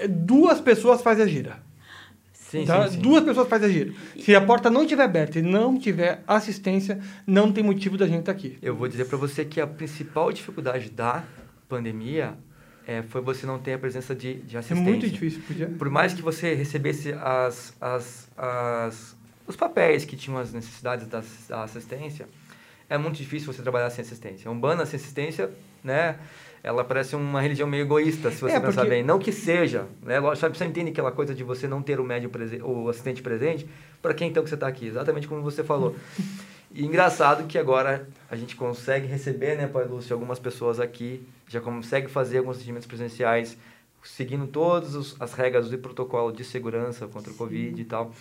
É, 0.01 0.07
Duas 0.07 0.59
pessoas 0.59 1.01
fazem 1.01 1.23
a 1.23 1.27
gira. 1.27 1.63
Sim, 2.33 2.65
tá? 2.65 2.87
sim, 2.87 2.95
sim. 2.95 3.01
Duas 3.01 3.23
pessoas 3.23 3.47
fazem 3.47 3.69
a 3.69 3.71
gira. 3.71 3.93
Se 4.19 4.35
a 4.35 4.41
porta 4.41 4.69
não 4.69 4.81
estiver 4.83 5.03
aberta 5.03 5.39
e 5.39 5.41
não 5.41 5.77
tiver 5.79 6.23
assistência, 6.27 6.99
não 7.25 7.51
tem 7.51 7.63
motivo 7.63 7.97
da 7.97 8.05
gente 8.07 8.19
estar 8.21 8.31
aqui. 8.33 8.57
Eu 8.61 8.75
vou 8.75 8.87
dizer 8.87 9.05
para 9.05 9.17
você 9.17 9.43
que 9.45 9.59
a 9.61 9.67
principal 9.67 10.31
dificuldade 10.31 10.89
da 10.89 11.23
pandemia 11.69 12.33
é, 12.87 13.01
foi 13.03 13.21
você 13.21 13.45
não 13.45 13.57
ter 13.59 13.73
a 13.73 13.77
presença 13.79 14.13
de, 14.15 14.35
de 14.35 14.55
É 14.55 14.59
assistência. 14.59 14.83
muito 14.83 15.09
difícil. 15.09 15.41
Podia... 15.47 15.67
Por 15.67 15.89
mais 15.89 16.13
que 16.13 16.21
você 16.21 16.53
recebesse 16.53 17.13
as, 17.13 17.73
as, 17.81 18.29
as, 18.37 19.15
os 19.47 19.55
papéis 19.55 20.05
que 20.05 20.15
tinham 20.15 20.37
as 20.37 20.51
necessidades 20.53 21.07
da, 21.07 21.23
da 21.49 21.63
assistência, 21.63 22.27
é 22.89 22.97
muito 22.97 23.15
difícil 23.17 23.51
você 23.51 23.61
trabalhar 23.61 23.89
sem 23.89 24.03
assistência. 24.03 24.49
Um 24.51 24.59
banda 24.59 24.85
sem 24.85 24.97
assistência, 24.97 25.49
né? 25.83 26.17
Ela 26.63 26.83
parece 26.83 27.15
uma 27.15 27.39
religião 27.41 27.67
meio 27.67 27.83
egoísta, 27.83 28.31
se 28.31 28.37
você 28.41 28.55
É, 28.55 28.59
pensar 28.59 28.81
porque- 28.81 28.89
bem. 28.89 29.03
Não 29.03 29.19
que 29.19 29.31
seja, 29.31 29.85
né? 30.01 30.15
Sabe, 30.35 30.57
você 30.57 30.65
entende 30.65 30.89
aquela 30.89 31.11
coisa 31.11 31.33
de 31.35 31.43
você 31.43 31.67
não 31.67 31.81
ter 31.81 31.99
o 31.99 32.03
médium 32.03 32.29
presen- 32.31 32.61
o 32.63 32.89
assistente 32.89 33.21
presente? 33.21 33.67
Para 34.01 34.13
quem 34.15 34.29
então 34.29 34.43
que 34.43 34.49
você 34.49 34.55
está 34.55 34.67
aqui? 34.67 34.87
Exatamente 34.87 35.27
como 35.27 35.41
você 35.41 35.63
falou. 35.63 35.95
E 36.77 36.83
engraçado 36.85 37.47
que 37.47 37.57
agora 37.57 38.05
a 38.29 38.35
gente 38.35 38.53
consegue 38.57 39.07
receber, 39.07 39.55
né, 39.55 39.65
Pai 39.65 39.85
Lúcio, 39.85 40.13
algumas 40.13 40.39
pessoas 40.39 40.77
aqui, 40.77 41.25
já 41.47 41.61
consegue 41.61 42.07
fazer 42.07 42.39
alguns 42.39 42.57
atendimentos 42.57 42.87
presenciais, 42.87 43.57
seguindo 44.03 44.47
todas 44.47 45.15
as 45.19 45.33
regras 45.33 45.69
do 45.69 45.77
protocolo 45.77 46.31
de 46.31 46.43
segurança 46.43 47.07
contra 47.07 47.31
o 47.31 47.35
Covid 47.35 47.79
e 47.79 47.85
tal. 47.85 48.11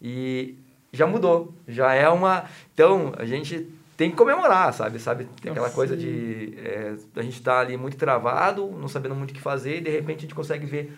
E 0.00 0.56
já 0.92 1.06
mudou, 1.06 1.54
já 1.68 1.94
é 1.94 2.08
uma... 2.08 2.44
Então, 2.74 3.12
a 3.16 3.24
gente 3.24 3.68
tem 3.96 4.10
que 4.10 4.16
comemorar, 4.16 4.72
sabe? 4.72 4.98
sabe? 4.98 5.28
Tem 5.42 5.52
aquela 5.52 5.68
Sim. 5.68 5.74
coisa 5.74 5.96
de... 5.96 6.54
é, 6.56 6.96
a 7.16 7.22
gente 7.22 7.42
tá 7.42 7.60
ali 7.60 7.76
muito 7.76 7.96
travado, 7.96 8.66
não 8.70 8.88
sabendo 8.88 9.14
muito 9.14 9.30
o 9.30 9.34
que 9.34 9.40
fazer, 9.40 9.78
e 9.78 9.80
de 9.82 9.90
repente 9.90 10.18
a 10.18 10.22
gente 10.22 10.34
consegue 10.34 10.64
ver 10.66 10.96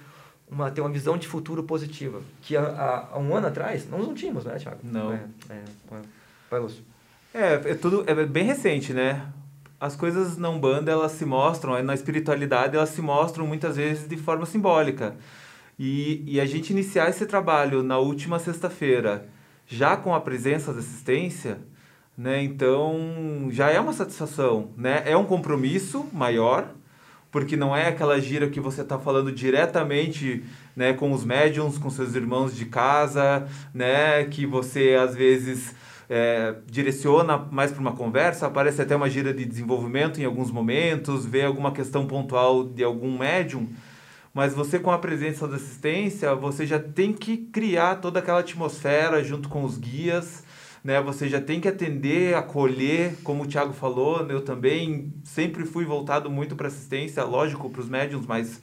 uma, 0.48 0.70
ter 0.70 0.80
uma 0.80 0.90
visão 0.90 1.16
de 1.18 1.26
futuro 1.26 1.64
positiva. 1.64 2.22
Que 2.42 2.56
há 2.56 3.10
um 3.16 3.34
ano 3.34 3.48
atrás, 3.48 3.88
nós 3.88 4.06
não 4.06 4.14
tínhamos, 4.14 4.44
né, 4.44 4.56
Thiago? 4.56 4.78
Não. 4.84 5.12
É, 5.12 5.24
é, 5.50 5.62
vai, 6.50 6.60
Lúcio. 6.60 6.84
É, 7.34 7.54
é 7.54 7.74
tudo 7.74 8.04
é 8.06 8.14
bem 8.26 8.44
recente, 8.44 8.92
né? 8.92 9.26
As 9.82 9.96
coisas 9.96 10.38
na 10.38 10.48
Umbanda, 10.48 10.92
elas 10.92 11.10
se 11.10 11.24
mostram, 11.24 11.82
na 11.82 11.92
espiritualidade, 11.92 12.76
elas 12.76 12.90
se 12.90 13.02
mostram 13.02 13.48
muitas 13.48 13.74
vezes 13.74 14.06
de 14.06 14.16
forma 14.16 14.46
simbólica. 14.46 15.16
E, 15.76 16.22
e 16.24 16.40
a 16.40 16.46
gente 16.46 16.70
iniciar 16.70 17.08
esse 17.10 17.26
trabalho 17.26 17.82
na 17.82 17.98
última 17.98 18.38
sexta-feira, 18.38 19.26
já 19.66 19.96
com 19.96 20.14
a 20.14 20.20
presença 20.20 20.72
da 20.72 20.78
assistência, 20.78 21.58
né? 22.16 22.40
Então, 22.44 23.48
já 23.50 23.70
é 23.70 23.80
uma 23.80 23.92
satisfação, 23.92 24.70
né? 24.76 25.02
É 25.04 25.16
um 25.16 25.24
compromisso 25.24 26.06
maior, 26.12 26.68
porque 27.32 27.56
não 27.56 27.74
é 27.74 27.88
aquela 27.88 28.20
gira 28.20 28.48
que 28.48 28.60
você 28.60 28.82
está 28.82 29.00
falando 29.00 29.32
diretamente 29.32 30.44
né, 30.76 30.92
com 30.92 31.10
os 31.10 31.24
médiums, 31.24 31.76
com 31.76 31.90
seus 31.90 32.14
irmãos 32.14 32.54
de 32.54 32.66
casa, 32.66 33.48
né? 33.74 34.22
Que 34.26 34.46
você, 34.46 34.94
às 34.94 35.16
vezes 35.16 35.74
é, 36.14 36.56
direciona 36.66 37.38
mais 37.38 37.72
para 37.72 37.80
uma 37.80 37.92
conversa, 37.92 38.46
aparece 38.46 38.82
até 38.82 38.94
uma 38.94 39.08
gira 39.08 39.32
de 39.32 39.46
desenvolvimento 39.46 40.20
em 40.20 40.26
alguns 40.26 40.50
momentos, 40.50 41.24
vê 41.24 41.42
alguma 41.42 41.72
questão 41.72 42.06
pontual 42.06 42.64
de 42.64 42.84
algum 42.84 43.16
médium, 43.16 43.66
mas 44.34 44.52
você 44.52 44.78
com 44.78 44.90
a 44.90 44.98
presença 44.98 45.48
da 45.48 45.56
assistência, 45.56 46.34
você 46.34 46.66
já 46.66 46.78
tem 46.78 47.14
que 47.14 47.38
criar 47.38 47.96
toda 47.96 48.18
aquela 48.18 48.40
atmosfera 48.40 49.24
junto 49.24 49.48
com 49.48 49.64
os 49.64 49.78
guias, 49.78 50.44
né? 50.84 51.00
Você 51.00 51.30
já 51.30 51.40
tem 51.40 51.60
que 51.60 51.68
atender, 51.68 52.34
acolher, 52.34 53.14
como 53.24 53.44
o 53.44 53.46
Thiago 53.46 53.72
falou, 53.72 54.26
eu 54.28 54.42
também 54.42 55.14
sempre 55.24 55.64
fui 55.64 55.86
voltado 55.86 56.28
muito 56.28 56.54
para 56.54 56.68
assistência, 56.68 57.24
lógico, 57.24 57.70
para 57.70 57.80
os 57.80 57.88
médiums, 57.88 58.26
mas 58.26 58.60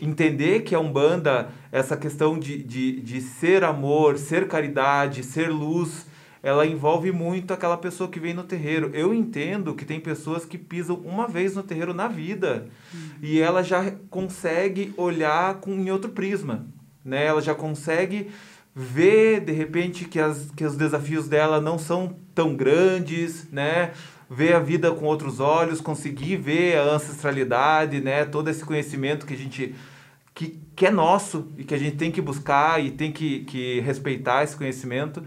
entender 0.00 0.60
que 0.60 0.74
a 0.74 0.80
Umbanda, 0.80 1.50
essa 1.70 1.94
questão 1.94 2.38
de, 2.38 2.62
de, 2.62 3.02
de 3.02 3.20
ser 3.20 3.64
amor, 3.64 4.16
ser 4.16 4.48
caridade, 4.48 5.22
ser 5.22 5.50
luz, 5.50 6.08
ela 6.42 6.66
envolve 6.66 7.12
muito 7.12 7.52
aquela 7.52 7.76
pessoa 7.76 8.08
que 8.08 8.18
vem 8.18 8.32
no 8.32 8.44
terreiro. 8.44 8.90
Eu 8.94 9.12
entendo 9.12 9.74
que 9.74 9.84
tem 9.84 10.00
pessoas 10.00 10.44
que 10.44 10.56
pisam 10.56 10.96
uma 11.04 11.28
vez 11.28 11.54
no 11.54 11.62
terreiro 11.62 11.92
na 11.92 12.08
vida 12.08 12.66
e 13.22 13.38
ela 13.40 13.62
já 13.62 13.92
consegue 14.08 14.94
olhar 14.96 15.56
com, 15.56 15.72
em 15.72 15.90
outro 15.90 16.10
prisma, 16.10 16.66
né? 17.04 17.26
Ela 17.26 17.42
já 17.42 17.54
consegue 17.54 18.30
ver, 18.74 19.40
de 19.40 19.52
repente, 19.52 20.06
que, 20.06 20.18
as, 20.18 20.50
que 20.56 20.64
os 20.64 20.76
desafios 20.76 21.28
dela 21.28 21.60
não 21.60 21.78
são 21.78 22.16
tão 22.34 22.56
grandes, 22.56 23.50
né? 23.50 23.92
Ver 24.28 24.54
a 24.54 24.60
vida 24.60 24.90
com 24.92 25.04
outros 25.04 25.40
olhos, 25.40 25.80
conseguir 25.80 26.36
ver 26.36 26.78
a 26.78 26.84
ancestralidade, 26.94 28.00
né? 28.00 28.24
Todo 28.24 28.48
esse 28.48 28.64
conhecimento 28.64 29.26
que 29.26 29.34
a 29.34 29.36
gente... 29.36 29.74
Que, 30.32 30.58
que 30.74 30.86
é 30.86 30.90
nosso 30.90 31.48
e 31.58 31.64
que 31.64 31.74
a 31.74 31.78
gente 31.78 31.96
tem 31.96 32.10
que 32.10 32.22
buscar 32.22 32.82
e 32.82 32.92
tem 32.92 33.12
que, 33.12 33.40
que 33.40 33.80
respeitar 33.80 34.42
esse 34.42 34.56
conhecimento. 34.56 35.22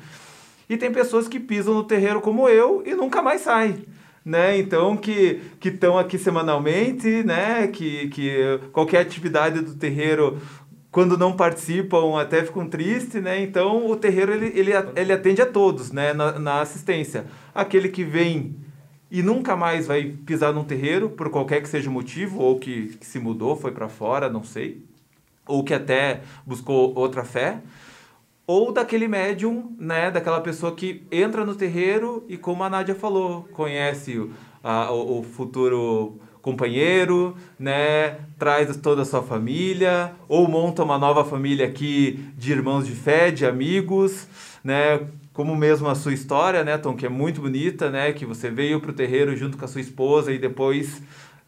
E 0.69 0.77
tem 0.77 0.91
pessoas 0.91 1.27
que 1.27 1.39
pisam 1.39 1.73
no 1.73 1.83
terreiro 1.83 2.21
como 2.21 2.47
eu 2.47 2.83
e 2.85 2.93
nunca 2.93 3.21
mais 3.21 3.41
saem. 3.41 3.85
Né? 4.25 4.57
Então, 4.57 4.95
que 4.95 5.41
estão 5.63 5.97
aqui 5.97 6.17
semanalmente, 6.17 7.23
né? 7.23 7.67
que, 7.67 8.07
que 8.09 8.59
qualquer 8.71 9.01
atividade 9.01 9.59
do 9.59 9.75
terreiro, 9.75 10.39
quando 10.89 11.17
não 11.17 11.35
participam, 11.35 12.19
até 12.19 12.43
ficam 12.43 12.67
tristes. 12.67 13.21
Né? 13.21 13.41
Então, 13.41 13.89
o 13.89 13.95
terreiro 13.95 14.33
ele, 14.33 14.57
ele, 14.57 14.71
ele 14.95 15.11
atende 15.11 15.41
a 15.41 15.45
todos 15.45 15.91
né? 15.91 16.13
na, 16.13 16.39
na 16.39 16.61
assistência. 16.61 17.25
Aquele 17.53 17.89
que 17.89 18.03
vem 18.03 18.55
e 19.11 19.21
nunca 19.21 19.55
mais 19.55 19.85
vai 19.85 20.05
pisar 20.25 20.51
num 20.51 20.63
terreiro, 20.63 21.07
por 21.07 21.29
qualquer 21.29 21.61
que 21.61 21.69
seja 21.69 21.87
o 21.87 21.93
motivo, 21.93 22.41
ou 22.41 22.57
que, 22.57 22.97
que 22.99 23.05
se 23.05 23.19
mudou, 23.19 23.55
foi 23.55 23.71
para 23.71 23.87
fora, 23.87 24.27
não 24.27 24.43
sei, 24.43 24.83
ou 25.45 25.63
que 25.63 25.71
até 25.71 26.21
buscou 26.47 26.97
outra 26.97 27.23
fé 27.23 27.59
ou 28.45 28.71
daquele 28.71 29.07
médium, 29.07 29.75
né, 29.79 30.11
daquela 30.11 30.41
pessoa 30.41 30.75
que 30.75 31.03
entra 31.11 31.45
no 31.45 31.55
terreiro 31.55 32.25
e, 32.27 32.37
como 32.37 32.63
a 32.63 32.69
Nádia 32.69 32.95
falou, 32.95 33.43
conhece 33.53 34.17
o, 34.17 34.31
a, 34.63 34.91
o, 34.91 35.19
o 35.19 35.23
futuro 35.23 36.19
companheiro, 36.41 37.37
né, 37.57 38.17
traz 38.37 38.75
toda 38.77 39.03
a 39.03 39.05
sua 39.05 39.23
família, 39.23 40.13
ou 40.27 40.45
monta 40.47 40.83
uma 40.83 40.97
nova 40.97 41.23
família 41.23 41.65
aqui 41.65 42.19
de 42.37 42.51
irmãos 42.51 42.85
de 42.85 42.91
fé, 42.91 43.31
de 43.31 43.45
amigos, 43.45 44.27
né, 44.61 45.07
como 45.31 45.55
mesmo 45.55 45.87
a 45.87 45.95
sua 45.95 46.13
história, 46.13 46.63
né, 46.65 46.77
Tom, 46.77 46.95
que 46.95 47.05
é 47.05 47.09
muito 47.09 47.39
bonita, 47.39 47.89
né, 47.89 48.11
que 48.11 48.25
você 48.25 48.49
veio 48.49 48.81
para 48.81 48.91
o 48.91 48.93
terreiro 48.93 49.35
junto 49.37 49.57
com 49.57 49.63
a 49.63 49.69
sua 49.69 49.79
esposa 49.79 50.33
e 50.33 50.37
depois 50.37 51.01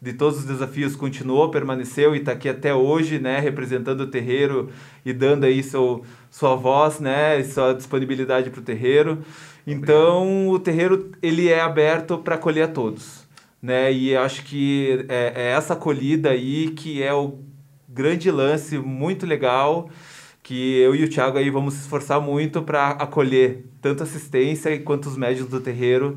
de 0.06 0.12
todos 0.12 0.38
os 0.38 0.44
desafios 0.44 0.94
continuou, 0.94 1.50
permaneceu 1.50 2.14
e 2.14 2.20
está 2.20 2.30
aqui 2.30 2.48
até 2.48 2.72
hoje, 2.72 3.18
né, 3.18 3.40
representando 3.40 4.02
o 4.02 4.06
terreiro 4.06 4.70
e 5.04 5.12
dando 5.12 5.42
aí 5.42 5.64
seu, 5.64 6.04
sua 6.30 6.54
voz, 6.54 7.00
né, 7.00 7.42
sua 7.42 7.72
disponibilidade 7.72 8.48
para 8.50 8.60
o 8.60 8.62
terreiro. 8.62 9.18
Então, 9.66 10.48
o 10.48 10.60
terreiro 10.60 11.10
ele 11.20 11.48
é 11.48 11.60
aberto 11.60 12.18
para 12.18 12.36
acolher 12.36 12.62
a 12.62 12.68
todos, 12.68 13.26
né? 13.60 13.92
E 13.92 14.16
acho 14.16 14.44
que 14.44 15.04
é, 15.08 15.32
é 15.34 15.50
essa 15.50 15.72
acolhida 15.72 16.30
aí 16.30 16.70
que 16.70 17.02
é 17.02 17.12
o 17.12 17.40
grande 17.88 18.30
lance, 18.30 18.78
muito 18.78 19.26
legal, 19.26 19.90
que 20.40 20.78
eu 20.78 20.94
e 20.94 21.02
o 21.02 21.08
Thiago 21.08 21.36
aí 21.36 21.50
vamos 21.50 21.74
se 21.74 21.80
esforçar 21.80 22.20
muito 22.20 22.62
para 22.62 22.90
acolher 22.90 23.64
tanto 23.82 24.04
assistência 24.04 24.78
quanto 24.82 25.08
os 25.08 25.16
médios 25.16 25.48
do 25.48 25.60
terreiro 25.60 26.16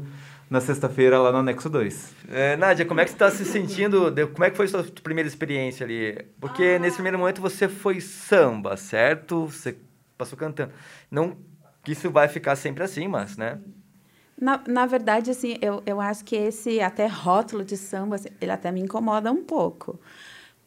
na 0.49 0.59
sexta-feira 0.59 1.19
lá 1.19 1.31
no 1.31 1.37
Anexo 1.37 1.69
2. 1.69 2.15
É, 2.29 2.57
Nádia, 2.57 2.85
como 2.85 2.99
é 2.99 3.03
que 3.03 3.11
você 3.11 3.15
está 3.15 3.29
se 3.29 3.45
sentindo? 3.45 4.13
Como 4.33 4.43
é 4.43 4.49
que 4.49 4.57
foi 4.57 4.65
a 4.65 4.69
sua 4.69 4.83
primeira 4.83 5.27
experiência 5.27 5.85
ali? 5.85 6.25
Porque 6.39 6.75
ah. 6.75 6.79
nesse 6.79 6.95
primeiro 6.95 7.19
momento 7.19 7.39
você 7.39 7.69
foi 7.69 8.01
samba, 8.01 8.75
certo? 8.75 9.45
Você 9.45 9.77
passou 10.17 10.37
cantando. 10.37 10.73
Não 11.11 11.37
que 11.83 11.91
isso 11.91 12.09
vai 12.09 12.27
ficar 12.27 12.55
sempre 12.55 12.83
assim, 12.83 13.07
mas, 13.07 13.37
né? 13.37 13.59
Na, 14.39 14.61
na 14.67 14.85
verdade, 14.85 15.31
assim, 15.31 15.57
eu, 15.61 15.83
eu 15.85 15.99
acho 15.99 16.23
que 16.23 16.35
esse 16.35 16.79
até 16.81 17.07
rótulo 17.07 17.63
de 17.63 17.77
samba, 17.77 18.15
assim, 18.15 18.29
ele 18.41 18.51
até 18.51 18.71
me 18.71 18.79
incomoda 18.79 19.31
um 19.31 19.43
pouco. 19.43 19.99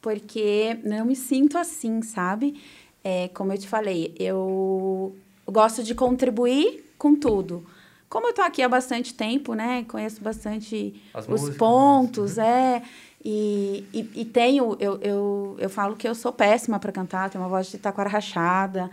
Porque 0.01 0.79
não 0.83 1.05
me 1.05 1.15
sinto 1.15 1.57
assim, 1.57 2.01
sabe? 2.01 2.61
É, 3.03 3.29
como 3.29 3.51
eu 3.51 3.57
te 3.57 3.67
falei, 3.67 4.13
eu 4.17 5.15
gosto 5.45 5.83
de 5.83 5.93
contribuir 5.93 6.85
com 6.97 7.15
tudo. 7.15 7.65
Como 8.13 8.27
eu 8.27 8.29
estou 8.29 8.45
aqui 8.45 8.61
há 8.61 8.69
bastante 8.69 9.11
tempo, 9.11 9.55
né? 9.55 9.85
Conheço 9.87 10.21
bastante 10.21 11.01
As 11.11 11.23
os 11.23 11.29
músicas, 11.31 11.49
né? 11.49 11.57
pontos, 11.57 12.37
né? 12.37 12.45
é. 12.77 12.81
E, 13.25 13.87
e, 13.91 14.21
e, 14.21 14.25
tenho, 14.25 14.77
eu, 14.79 14.99
eu, 15.01 15.55
eu 15.57 15.67
falo 15.67 15.95
que 15.95 16.07
eu 16.07 16.13
sou 16.13 16.31
péssima 16.31 16.77
para 16.77 16.91
cantar, 16.91 17.31
tenho 17.31 17.43
uma 17.43 17.49
voz 17.49 17.71
de 17.71 17.79
taquara 17.79 18.07
rachada, 18.07 18.91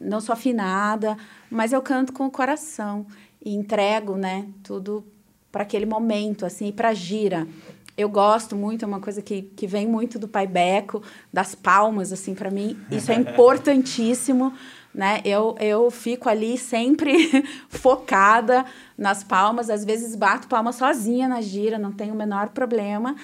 não 0.00 0.20
sou 0.20 0.34
afinada, 0.34 1.16
mas 1.50 1.72
eu 1.72 1.82
canto 1.82 2.12
com 2.12 2.26
o 2.26 2.30
coração 2.30 3.06
e 3.44 3.52
entrego, 3.56 4.14
né, 4.14 4.46
tudo 4.62 5.04
para 5.50 5.62
aquele 5.62 5.86
momento, 5.86 6.46
assim, 6.46 6.70
para 6.70 6.94
gira. 6.94 7.48
Eu 7.96 8.08
gosto 8.08 8.54
muito, 8.54 8.84
é 8.84 8.88
uma 8.88 9.00
coisa 9.00 9.20
que, 9.20 9.42
que 9.42 9.66
vem 9.66 9.88
muito 9.88 10.16
do 10.16 10.28
Pai 10.28 10.46
Beco, 10.46 11.02
das 11.32 11.56
palmas, 11.56 12.12
assim, 12.12 12.36
para 12.36 12.52
mim, 12.52 12.78
isso 12.88 13.10
é 13.10 13.16
importantíssimo 13.18 14.54
né? 14.94 15.20
Eu, 15.24 15.54
eu 15.60 15.90
fico 15.90 16.28
ali 16.28 16.58
sempre 16.58 17.12
focada 17.68 18.64
nas 18.98 19.22
palmas, 19.22 19.70
às 19.70 19.84
vezes 19.84 20.16
bato 20.16 20.48
palma 20.48 20.72
sozinha 20.72 21.28
na 21.28 21.40
gira, 21.40 21.78
não 21.78 21.92
tenho 21.92 22.12
o 22.12 22.16
menor 22.16 22.48
problema, 22.48 23.14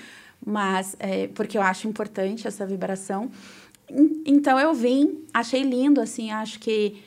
mas 0.44 0.96
é, 0.98 1.28
porque 1.28 1.58
eu 1.58 1.62
acho 1.62 1.88
importante 1.88 2.46
essa 2.46 2.64
vibração. 2.64 3.30
Então 4.24 4.58
eu 4.58 4.72
vim, 4.74 5.24
achei 5.32 5.62
lindo, 5.62 6.00
assim, 6.00 6.30
acho 6.30 6.58
que, 6.58 7.02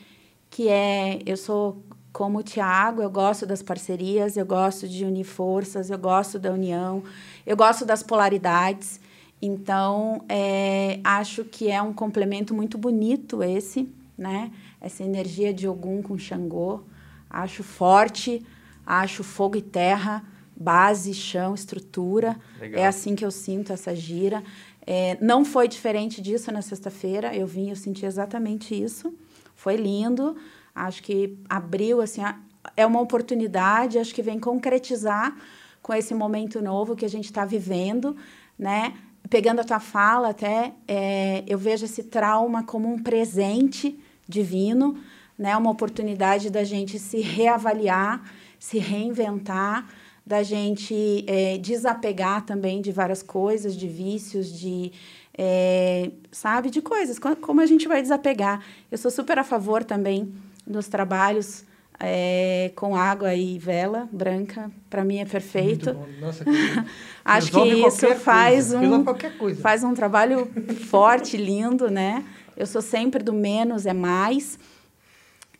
que 0.49 0.67
é. 0.67 1.19
Eu 1.25 1.37
sou 1.37 1.83
como 2.11 2.39
o 2.39 2.43
Tiago, 2.43 3.01
eu 3.01 3.09
gosto 3.09 3.45
das 3.45 3.61
parcerias, 3.61 4.35
eu 4.35 4.45
gosto 4.45 4.87
de 4.87 5.05
unir 5.05 5.23
forças, 5.23 5.89
eu 5.89 5.97
gosto 5.97 6.39
da 6.39 6.51
união, 6.51 7.03
eu 7.45 7.55
gosto 7.55 7.85
das 7.85 8.01
polaridades. 8.01 8.99
Então, 9.41 10.21
é, 10.27 10.99
acho 11.03 11.45
que 11.45 11.69
é 11.69 11.81
um 11.81 11.93
complemento 11.93 12.53
muito 12.53 12.77
bonito 12.77 13.41
esse 13.41 13.87
né? 14.19 14.51
Essa 14.81 15.03
energia 15.03 15.53
de 15.53 15.67
Ogum 15.67 16.01
com 16.01 16.17
Xangô. 16.17 16.81
Acho 17.29 17.63
forte, 17.63 18.45
acho 18.85 19.23
fogo 19.23 19.55
e 19.57 19.61
terra, 19.61 20.23
base, 20.55 21.13
chão, 21.13 21.55
estrutura. 21.55 22.37
Legal. 22.59 22.81
É 22.81 22.85
assim 22.85 23.15
que 23.15 23.23
eu 23.23 23.31
sinto 23.31 23.71
essa 23.71 23.95
gira. 23.95 24.43
É, 24.85 25.17
não 25.21 25.45
foi 25.45 25.67
diferente 25.67 26.21
disso 26.21 26.51
na 26.51 26.61
sexta-feira. 26.61 27.33
Eu 27.33 27.47
vim, 27.47 27.69
eu 27.69 27.75
senti 27.75 28.05
exatamente 28.05 28.79
isso. 28.79 29.15
Foi 29.55 29.77
lindo. 29.77 30.35
Acho 30.75 31.01
que 31.01 31.37
abriu, 31.47 32.01
assim, 32.01 32.21
é 32.75 32.85
uma 32.85 32.99
oportunidade. 32.99 33.97
Acho 33.97 34.13
que 34.13 34.21
vem 34.21 34.39
concretizar 34.39 35.35
com 35.81 35.93
esse 35.93 36.13
momento 36.13 36.61
novo 36.61 36.95
que 36.95 37.05
a 37.05 37.09
gente 37.09 37.25
está 37.25 37.45
vivendo, 37.45 38.17
né? 38.57 38.93
Pegando 39.29 39.61
a 39.61 39.63
tua 39.63 39.79
fala 39.79 40.29
até, 40.29 40.73
é, 40.87 41.43
eu 41.47 41.57
vejo 41.57 41.85
esse 41.85 42.03
trauma 42.03 42.63
como 42.63 42.91
um 42.91 43.01
presente 43.01 43.97
divino, 44.29 44.95
né? 45.37 45.57
Uma 45.57 45.71
oportunidade 45.71 46.51
da 46.51 46.63
gente 46.63 46.99
se 46.99 47.19
reavaliar, 47.19 48.23
se 48.59 48.77
reinventar, 48.77 49.87
da 50.25 50.43
gente 50.43 51.25
é, 51.27 51.57
desapegar 51.57 52.45
também 52.45 52.81
de 52.81 52.91
várias 52.91 53.23
coisas, 53.23 53.75
de 53.75 53.87
vícios, 53.87 54.53
de 54.53 54.91
é, 55.35 56.11
sabe, 56.31 56.69
de 56.69 56.81
coisas. 56.81 57.17
Como 57.17 57.59
a 57.59 57.65
gente 57.65 57.87
vai 57.87 58.01
desapegar? 58.01 58.61
Eu 58.91 58.97
sou 58.97 59.09
super 59.09 59.39
a 59.39 59.43
favor 59.43 59.83
também 59.83 60.31
dos 60.67 60.87
trabalhos 60.87 61.65
é, 61.99 62.71
com 62.75 62.95
água 62.95 63.35
e 63.35 63.59
vela 63.59 64.07
branca, 64.11 64.71
para 64.89 65.03
mim 65.03 65.17
é 65.17 65.25
perfeito. 65.25 65.97
Nossa, 66.21 66.45
que... 66.45 66.51
Acho 67.25 67.51
que 67.51 67.87
isso 67.87 68.15
faz 68.15 68.73
um 68.73 69.03
faz 69.61 69.83
um 69.83 69.93
trabalho 69.93 70.49
forte, 70.87 71.35
lindo, 71.35 71.89
né? 71.89 72.23
Eu 72.59 72.65
sou 72.65 72.81
sempre 72.81 73.23
do 73.23 73.31
menos 73.31 73.85
é 73.85 73.93
mais. 73.93 74.59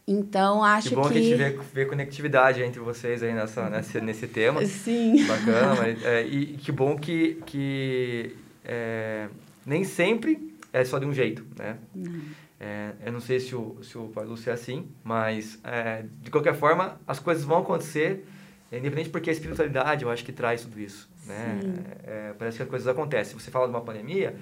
Então, 0.06 0.64
acho 0.64 0.90
que... 0.90 0.96
bom 0.96 1.04
que, 1.04 1.14
que 1.14 1.18
a 1.20 1.22
gente 1.22 1.38
vê, 1.38 1.60
vê 1.74 1.86
conectividade 1.86 2.62
entre 2.62 2.80
vocês 2.82 3.24
aí 3.24 3.34
nessa, 3.34 3.70
nesse, 3.70 4.02
nesse 4.02 4.28
tema. 4.28 4.66
Sim. 4.66 5.26
Bacana. 5.26 5.76
mas, 5.76 6.04
é, 6.04 6.26
e 6.26 6.58
que 6.58 6.74
bom 6.74 6.98
que, 6.98 7.42
que 7.46 8.36
é, 8.66 9.30
nem 9.66 9.86
sempre 9.86 10.54
é 10.74 10.84
só 10.84 11.00
de 11.00 11.06
um 11.06 11.14
jeito, 11.14 11.46
né? 11.58 11.78
Não. 11.96 12.20
É, 12.60 12.92
eu 13.06 13.14
não 13.14 13.22
sei 13.22 13.40
se 13.40 13.56
o, 13.56 13.78
se 13.82 13.98
o 13.98 14.10
Pai 14.10 14.26
Lúcio 14.26 14.50
é 14.50 14.54
assim, 14.54 14.90
mas, 15.02 15.58
é, 15.64 16.04
de 16.22 16.30
qualquer 16.30 16.56
forma, 16.56 17.00
as 17.08 17.18
coisas 17.18 17.46
vão 17.46 17.60
acontecer, 17.60 18.26
independente 18.70 19.10
porque 19.10 19.30
a 19.30 19.34
espiritualidade, 19.34 20.04
eu 20.04 20.12
acho 20.12 20.26
que 20.26 20.34
traz 20.34 20.64
tudo 20.64 20.78
isso, 20.80 21.10
né? 21.26 21.60
É, 22.04 22.34
parece 22.38 22.58
que 22.58 22.64
as 22.64 22.70
coisas 22.70 22.88
acontecem. 22.88 23.40
Você 23.40 23.50
fala 23.50 23.66
de 23.66 23.72
uma 23.72 23.82
pandemia, 23.82 24.36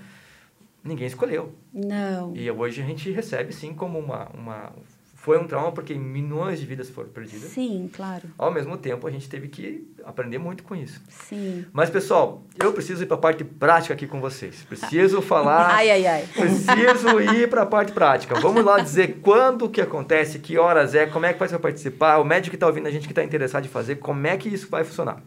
ninguém 0.88 1.07
escolheu. 1.07 1.53
Não. 1.73 2.35
E 2.35 2.49
hoje 2.49 2.81
a 2.81 2.85
gente 2.85 3.11
recebe, 3.11 3.53
sim, 3.53 3.73
como 3.73 3.99
uma, 3.99 4.29
uma... 4.33 4.73
Foi 5.15 5.38
um 5.38 5.45
trauma 5.45 5.73
porque 5.73 5.93
milhões 5.93 6.59
de 6.59 6.65
vidas 6.65 6.89
foram 6.89 7.09
perdidas. 7.09 7.49
Sim, 7.49 7.89
claro. 7.93 8.29
Ao 8.38 8.49
mesmo 8.49 8.77
tempo, 8.77 9.05
a 9.05 9.11
gente 9.11 9.27
teve 9.27 9.49
que 9.49 9.85
aprender 10.05 10.38
muito 10.38 10.63
com 10.63 10.73
isso. 10.73 11.01
Sim. 11.09 11.65
Mas, 11.73 11.89
pessoal, 11.89 12.43
eu 12.57 12.71
preciso 12.71 13.03
ir 13.03 13.07
para 13.07 13.17
a 13.17 13.19
parte 13.19 13.43
prática 13.43 13.93
aqui 13.93 14.07
com 14.07 14.21
vocês. 14.21 14.63
Preciso 14.63 15.21
falar... 15.21 15.67
ai, 15.75 15.91
ai, 15.91 16.07
ai. 16.07 16.27
Preciso 16.33 17.19
ir 17.19 17.49
para 17.49 17.63
a 17.63 17.65
parte 17.65 17.91
prática. 17.91 18.39
Vamos 18.39 18.63
lá 18.63 18.79
dizer 18.79 19.19
quando 19.21 19.69
que 19.69 19.81
acontece, 19.81 20.39
que 20.39 20.57
horas 20.57 20.95
é, 20.95 21.05
como 21.05 21.25
é 21.25 21.33
que 21.33 21.39
faz 21.39 21.51
para 21.51 21.59
participar, 21.59 22.19
o 22.19 22.23
médico 22.23 22.51
que 22.51 22.55
está 22.55 22.67
ouvindo 22.67 22.88
a 22.88 22.91
gente 22.91 23.05
que 23.05 23.11
está 23.11 23.23
interessado 23.23 23.65
em 23.65 23.69
fazer, 23.69 23.97
como 23.97 24.25
é 24.25 24.38
que 24.38 24.47
isso 24.47 24.69
vai 24.69 24.85
funcionar. 24.85 25.21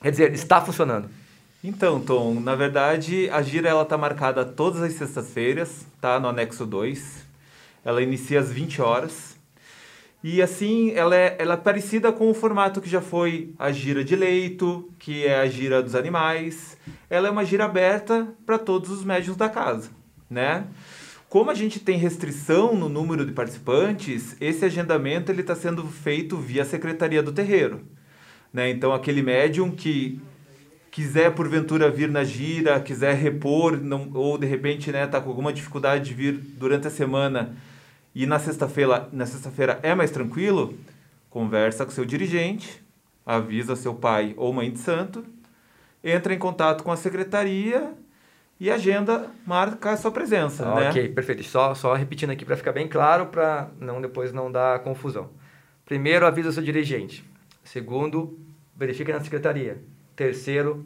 Quer 0.00 0.10
dizer, 0.12 0.32
está 0.32 0.60
funcionando. 0.60 1.10
Então, 1.62 2.00
Tom, 2.00 2.40
na 2.40 2.54
verdade, 2.54 3.28
a 3.28 3.42
gira 3.42 3.68
ela 3.68 3.84
tá 3.84 3.98
marcada 3.98 4.46
todas 4.46 4.80
as 4.82 4.94
sextas-feiras, 4.94 5.86
tá? 6.00 6.18
No 6.18 6.28
anexo 6.28 6.64
2. 6.64 7.26
Ela 7.84 8.02
inicia 8.02 8.40
às 8.40 8.50
20 8.50 8.80
horas. 8.80 9.38
E 10.24 10.40
assim, 10.40 10.90
ela 10.92 11.14
é, 11.14 11.36
ela 11.38 11.54
é 11.54 11.56
parecida 11.58 12.10
com 12.12 12.30
o 12.30 12.34
formato 12.34 12.80
que 12.80 12.88
já 12.88 13.02
foi 13.02 13.54
a 13.58 13.70
gira 13.70 14.02
de 14.02 14.16
leito, 14.16 14.90
que 14.98 15.26
é 15.26 15.38
a 15.38 15.46
gira 15.46 15.82
dos 15.82 15.94
animais. 15.94 16.78
Ela 17.10 17.28
é 17.28 17.30
uma 17.30 17.44
gira 17.44 17.66
aberta 17.66 18.26
para 18.46 18.58
todos 18.58 18.90
os 18.90 19.04
médios 19.04 19.36
da 19.36 19.48
casa, 19.48 19.90
né? 20.30 20.66
Como 21.28 21.50
a 21.50 21.54
gente 21.54 21.78
tem 21.78 21.96
restrição 21.96 22.74
no 22.74 22.88
número 22.88 23.24
de 23.24 23.32
participantes, 23.32 24.34
esse 24.40 24.64
agendamento 24.64 25.30
ele 25.30 25.42
está 25.42 25.54
sendo 25.54 25.86
feito 25.86 26.36
via 26.36 26.64
secretaria 26.64 27.22
do 27.22 27.32
terreiro. 27.32 27.82
Né? 28.52 28.68
Então, 28.70 28.92
aquele 28.92 29.22
médium 29.22 29.70
que 29.70 30.20
quiser 30.90 31.34
porventura 31.34 31.90
vir 31.90 32.08
na 32.08 32.24
gira, 32.24 32.80
quiser 32.80 33.14
repor, 33.14 33.76
não, 33.76 34.10
ou 34.14 34.36
de 34.36 34.46
repente 34.46 34.90
né, 34.90 35.06
tá 35.06 35.20
com 35.20 35.28
alguma 35.28 35.52
dificuldade 35.52 36.04
de 36.04 36.14
vir 36.14 36.32
durante 36.32 36.86
a 36.86 36.90
semana 36.90 37.54
e 38.14 38.26
na 38.26 38.38
sexta-feira, 38.38 39.08
na 39.12 39.24
sexta-feira 39.24 39.78
é 39.82 39.94
mais 39.94 40.10
tranquilo, 40.10 40.74
conversa 41.28 41.84
com 41.84 41.92
seu 41.92 42.04
dirigente, 42.04 42.82
avisa 43.24 43.76
seu 43.76 43.94
pai 43.94 44.34
ou 44.36 44.52
mãe 44.52 44.70
de 44.70 44.78
santo, 44.78 45.24
entra 46.02 46.34
em 46.34 46.38
contato 46.38 46.82
com 46.82 46.90
a 46.90 46.96
secretaria 46.96 47.94
e 48.58 48.70
agenda 48.70 49.30
marca 49.46 49.92
a 49.92 49.96
sua 49.96 50.10
presença, 50.10 50.66
ah, 50.66 50.74
né? 50.74 50.90
Ok, 50.90 51.08
perfeito. 51.10 51.42
Só, 51.44 51.74
só 51.74 51.94
repetindo 51.94 52.30
aqui 52.30 52.44
para 52.44 52.56
ficar 52.56 52.72
bem 52.72 52.88
claro, 52.88 53.26
para 53.26 53.70
não 53.78 54.02
depois 54.02 54.32
não 54.32 54.50
dar 54.50 54.80
confusão. 54.80 55.30
Primeiro, 55.86 56.26
avisa 56.26 56.52
seu 56.52 56.62
dirigente. 56.62 57.24
Segundo, 57.64 58.38
verifique 58.76 59.12
na 59.12 59.20
secretaria. 59.20 59.82
Terceiro, 60.20 60.84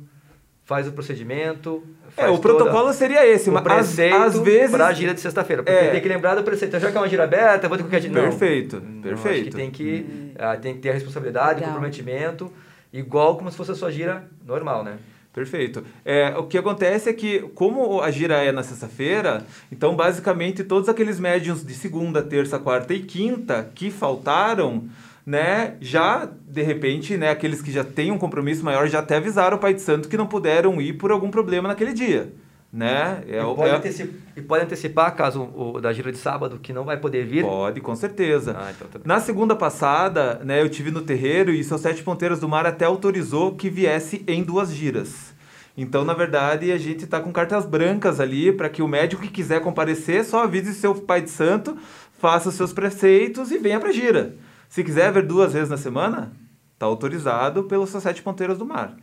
faz 0.65 0.87
o 0.87 0.93
procedimento. 0.93 1.83
é, 2.17 2.29
o 2.29 2.39
protocolo 2.39 2.93
seria 2.93 3.27
esse, 3.27 3.51
mas 3.51 3.67
às, 3.67 3.99
às 3.99 4.39
vezes. 4.39 4.71
Para 4.71 4.87
a 4.87 4.93
gira 4.93 5.13
de 5.13 5.21
sexta-feira. 5.21 5.61
Porque 5.61 5.77
é, 5.77 5.91
tem 5.91 6.01
que 6.01 6.09
lembrar 6.09 6.37
do 6.37 6.45
preceito. 6.45 6.79
Já 6.79 6.93
que 6.93 6.97
é 6.97 7.01
uma 7.01 7.09
gira 7.09 7.25
aberta, 7.25 7.67
vou 7.67 7.77
ter 7.77 7.83
qualquer 7.83 7.99
dia. 7.99 8.13
Perfeito, 8.13 8.81
não, 8.81 9.03
perfeito. 9.03 9.41
Acho 9.41 9.51
que 9.51 9.57
tem 9.57 9.73
que, 9.73 10.07
hum. 10.09 10.31
uh, 10.37 10.61
tem 10.61 10.75
que 10.75 10.81
ter 10.83 10.91
a 10.91 10.93
responsabilidade, 10.93 11.65
o 11.65 11.67
comprometimento, 11.67 12.53
igual 12.93 13.37
como 13.37 13.51
se 13.51 13.57
fosse 13.57 13.73
a 13.73 13.75
sua 13.75 13.91
gira 13.91 14.25
normal, 14.47 14.85
né? 14.85 14.99
Perfeito. 15.33 15.83
É, 16.05 16.33
o 16.39 16.45
que 16.45 16.57
acontece 16.57 17.11
é 17.11 17.13
que, 17.13 17.41
como 17.57 18.01
a 18.01 18.13
gira 18.13 18.37
é 18.37 18.53
na 18.53 18.63
sexta-feira, 18.63 19.45
então 19.73 19.97
basicamente 19.97 20.63
todos 20.63 20.89
aqueles 20.89 21.19
médiums 21.19 21.67
de 21.67 21.75
segunda, 21.75 22.23
terça, 22.23 22.57
quarta 22.57 22.95
e 22.95 23.01
quinta 23.01 23.69
que 23.75 23.91
faltaram, 23.91 24.85
né, 25.27 25.77
já 25.81 26.29
de 26.47 26.63
repente, 26.63 27.17
né, 27.17 27.31
aqueles 27.31 27.63
que 27.63 27.73
já 27.73 27.83
têm 27.83 28.11
um 28.11 28.19
compromisso 28.19 28.65
maior 28.65 28.87
já 28.89 28.99
até 28.99 29.17
avisaram 29.17 29.57
o 29.57 29.61
Pai 29.61 29.73
de 29.73 29.81
Santo 29.81 30.09
que 30.09 30.17
não 30.17 30.27
puderam 30.27 30.81
ir 30.81 30.95
por 30.95 31.11
algum 31.11 31.31
problema 31.31 31.69
naquele 31.69 31.93
dia. 31.93 32.33
Né? 32.73 33.23
É, 33.29 33.39
e, 33.39 33.55
pode 33.55 33.71
é... 33.71 33.77
antecipar, 33.77 34.15
e 34.37 34.43
pode 34.43 34.65
antecipar, 34.65 35.15
caso 35.15 35.43
o, 35.43 35.81
da 35.81 35.93
gira 35.93 36.11
de 36.11 36.19
sábado, 36.19 36.59
que 36.61 36.73
não 36.73 36.85
vai 36.85 36.97
poder 36.97 37.25
vir? 37.25 37.45
Pode, 37.45 37.81
com 37.81 37.95
certeza. 37.95 38.57
Ah, 38.59 38.73
então 38.75 38.89
tá 38.89 38.99
Na 39.05 39.21
segunda 39.21 39.55
passada, 39.55 40.41
né, 40.45 40.61
eu 40.61 40.69
tive 40.69 40.91
no 40.91 41.01
terreiro 41.01 41.53
e 41.53 41.63
seus 41.63 41.81
sete 41.81 42.03
ponteiros 42.03 42.41
do 42.41 42.49
mar 42.49 42.67
até 42.67 42.85
autorizou 42.85 43.55
que 43.55 43.71
viesse 43.71 44.25
em 44.27 44.43
duas 44.43 44.73
giras. 44.73 45.33
Então, 45.77 46.05
na 46.05 46.15
verdade, 46.15 46.71
a 46.73 46.79
gente 46.79 47.05
está 47.05 47.21
com 47.21 47.33
cartas 47.33 47.65
brancas 47.65 48.21
ali 48.21 48.53
para 48.53 48.69
que 48.69 48.83
o 48.83 48.89
médico 48.89 49.23
que 49.23 49.29
quiser 49.29 49.61
comparecer 49.61 50.25
só 50.25 50.43
avise 50.43 50.75
seu 50.75 50.95
pai 50.97 51.21
de 51.21 51.31
santo, 51.31 51.77
faça 52.19 52.49
os 52.49 52.55
seus 52.57 52.73
preceitos 52.73 53.53
e 53.53 53.59
venha 53.59 53.79
para 53.79 53.91
a 53.91 53.93
gira. 53.93 54.35
Se 54.75 54.83
quiser 54.83 55.13
ver 55.13 55.23
duas 55.23 55.53
vezes 55.53 55.71
na 55.71 55.77
semana, 55.77 56.33
está 56.73 56.85
autorizado 56.85 57.65
seus 57.87 58.03
sete 58.03 58.21
ponteiros 58.21 58.59
do 58.59 58.67
mar. 58.67 58.97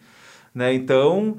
Né? 0.53 0.73
Então, 0.73 1.37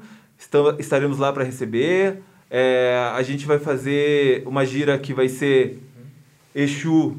estaremos 0.79 1.19
lá 1.19 1.31
para 1.31 1.43
receber. 1.43 2.23
É, 2.49 3.11
a 3.13 3.21
gente 3.21 3.45
vai 3.45 3.59
fazer 3.59 4.41
uma 4.47 4.65
gira 4.65 4.97
que 4.97 5.13
vai 5.13 5.29
ser 5.29 5.79
Exu 6.55 7.15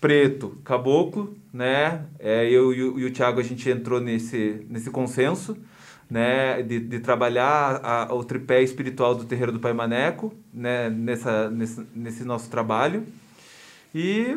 preto, 0.00 0.56
caboclo, 0.62 1.36
né? 1.52 2.04
É, 2.20 2.48
eu 2.48 2.72
e 2.72 2.84
o, 2.84 3.00
e 3.00 3.04
o 3.04 3.10
Thiago, 3.12 3.40
a 3.40 3.42
gente 3.42 3.68
entrou 3.68 4.00
nesse, 4.00 4.64
nesse 4.70 4.90
consenso, 4.90 5.56
né? 6.08 6.62
De, 6.62 6.78
de 6.78 7.00
trabalhar 7.00 7.80
a, 7.82 8.14
o 8.14 8.22
tripé 8.22 8.62
espiritual 8.62 9.16
do 9.16 9.24
Terreiro 9.24 9.50
do 9.50 9.58
Pai 9.58 9.72
Maneco, 9.72 10.32
né? 10.52 10.88
Nessa, 10.88 11.50
nesse, 11.50 11.84
nesse 11.92 12.24
nosso 12.24 12.48
trabalho. 12.48 13.04
E 13.92 14.36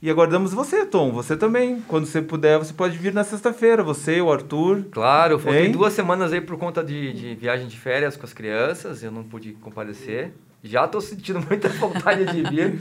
e 0.00 0.10
aguardamos 0.10 0.52
você, 0.52 0.84
Tom. 0.84 1.10
Você 1.12 1.36
também. 1.36 1.80
Quando 1.88 2.06
você 2.06 2.20
puder, 2.20 2.58
você 2.58 2.72
pode 2.72 2.98
vir 2.98 3.14
na 3.14 3.24
sexta-feira. 3.24 3.82
Você, 3.82 4.20
o 4.20 4.30
Arthur. 4.30 4.84
Claro, 4.90 5.38
faltei 5.38 5.70
duas 5.70 5.92
semanas 5.94 6.32
aí 6.32 6.40
por 6.40 6.58
conta 6.58 6.84
de, 6.84 7.12
de 7.12 7.34
viagem 7.34 7.66
de 7.66 7.78
férias 7.78 8.16
com 8.16 8.26
as 8.26 8.32
crianças. 8.32 9.02
Eu 9.02 9.10
não 9.10 9.24
pude 9.24 9.52
comparecer. 9.52 10.34
Já 10.62 10.84
estou 10.84 11.00
sentindo 11.00 11.40
muita 11.48 11.68
vontade 11.70 12.26
de 12.26 12.42
vir. 12.42 12.78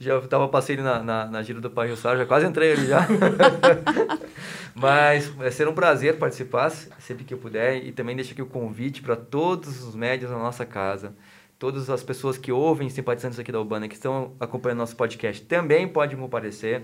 Já 0.00 0.18
estava 0.18 0.48
passei 0.48 0.76
na, 0.76 1.02
na, 1.02 1.26
na 1.26 1.42
gira 1.42 1.60
do 1.60 1.70
Pai 1.70 1.86
Rio 1.86 1.96
já 1.96 2.26
quase 2.26 2.46
entrei 2.46 2.72
ali 2.72 2.86
já. 2.86 3.06
Mas 4.74 5.28
vai 5.28 5.52
ser 5.52 5.68
um 5.68 5.74
prazer 5.74 6.18
participar 6.18 6.70
sempre 6.98 7.24
que 7.24 7.34
eu 7.34 7.38
puder. 7.38 7.84
E 7.84 7.92
também 7.92 8.16
deixo 8.16 8.32
aqui 8.32 8.42
o 8.42 8.46
convite 8.46 9.02
para 9.02 9.14
todos 9.14 9.82
os 9.84 9.94
médios 9.94 10.30
na 10.30 10.38
nossa 10.38 10.64
casa 10.64 11.14
todas 11.58 11.88
as 11.90 12.02
pessoas 12.02 12.36
que 12.36 12.52
ouvem 12.52 12.88
simpatizantes 12.88 13.38
aqui 13.38 13.50
da 13.50 13.58
Urbana, 13.58 13.88
que 13.88 13.94
estão 13.94 14.32
acompanhando 14.40 14.78
nosso 14.78 14.96
podcast, 14.96 15.42
também 15.42 15.86
podem 15.88 16.16
comparecer. 16.16 16.82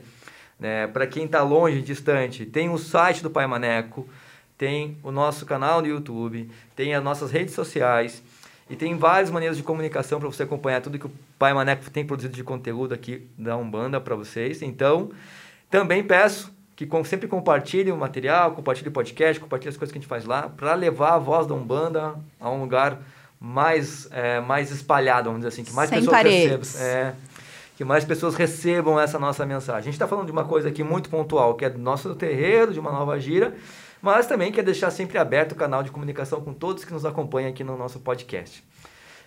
Né? 0.59 0.87
Para 0.87 1.07
quem 1.07 1.25
está 1.25 1.43
longe, 1.43 1.81
distante, 1.83 2.45
tem 2.47 2.69
o 2.69 2.79
site 2.79 3.23
do 3.23 3.31
Pai 3.31 3.47
Maneco, 3.47 4.09
tem 4.57 4.99
o 5.03 5.11
nosso 5.11 5.47
canal 5.47 5.81
no 5.81 5.89
YouTube, 5.89 6.51
tem 6.77 6.95
as 6.95 7.03
nossas 7.03 7.31
redes 7.31 7.55
sociais 7.55 8.23
e 8.69 8.77
tem 8.77 8.97
várias 8.97 9.31
maneiras 9.31 9.57
de 9.57 9.63
comunicação 9.63 10.21
para 10.21 10.29
você 10.29 10.43
acompanhar 10.43 10.81
tudo 10.81 10.99
que 10.99 11.07
o 11.07 11.13
Pai 11.39 11.53
Maneco 11.53 11.91
tem 11.91 12.05
produzido 12.05 12.35
de 12.35 12.45
conteúdo 12.45 12.95
aqui 12.95 13.27
da 13.39 13.57
Umbanda 13.57 14.01
para 14.01 14.15
vocês. 14.15 14.63
Então, 14.63 15.11
também 15.71 16.05
peço 16.05 16.53
que 16.77 16.89
sempre 17.05 17.29
compartilhe 17.29 17.91
o 17.91 17.97
material, 17.97 18.53
compartilhe 18.53 18.89
o 18.89 18.93
podcast, 18.93 19.39
compartilhe 19.41 19.71
as 19.71 19.77
coisas 19.77 19.93
que 19.93 19.99
a 19.99 20.01
gente 20.01 20.09
faz 20.09 20.25
lá, 20.25 20.49
para 20.49 20.75
levar 20.75 21.15
a 21.15 21.19
voz 21.19 21.47
da 21.47 21.55
Umbanda 21.55 22.15
a 22.39 22.51
um 22.51 22.61
lugar 22.61 22.99
mais, 23.41 24.07
é, 24.13 24.39
mais 24.41 24.71
espalhado, 24.71 25.31
vamos 25.31 25.41
dizer 25.41 25.49
assim, 25.49 25.65
que 25.65 25.73
mais 25.73 25.89
Sem 25.89 26.01
pessoas 26.01 26.17
paredes. 26.17 26.75
recebam. 26.75 26.87
É, 26.87 27.15
que 27.75 27.85
mais 27.85 28.05
pessoas 28.05 28.35
recebam 28.35 29.01
essa 29.01 29.19
nossa 29.19 29.47
mensagem. 29.47 29.79
A 29.79 29.83
gente 29.85 29.95
está 29.95 30.07
falando 30.07 30.27
de 30.27 30.33
uma 30.33 30.45
coisa 30.45 30.69
aqui 30.69 30.85
muito 30.85 31.09
pontual, 31.09 31.55
que 31.55 31.65
é 31.65 31.71
do 31.71 31.79
nosso 31.79 32.15
terreiro, 32.15 32.75
de 32.75 32.79
uma 32.79 32.93
nova 32.93 33.19
gira, 33.19 33.55
mas 34.03 34.27
também 34.27 34.53
quer 34.53 34.63
deixar 34.63 34.91
sempre 34.91 35.17
aberto 35.17 35.53
o 35.53 35.55
canal 35.55 35.83
de 35.83 35.91
comunicação 35.91 36.43
com 36.43 36.53
todos 36.53 36.85
que 36.85 36.93
nos 36.93 37.07
acompanham 37.07 37.49
aqui 37.49 37.65
no 37.65 37.79
nosso 37.79 37.99
podcast. 38.01 38.63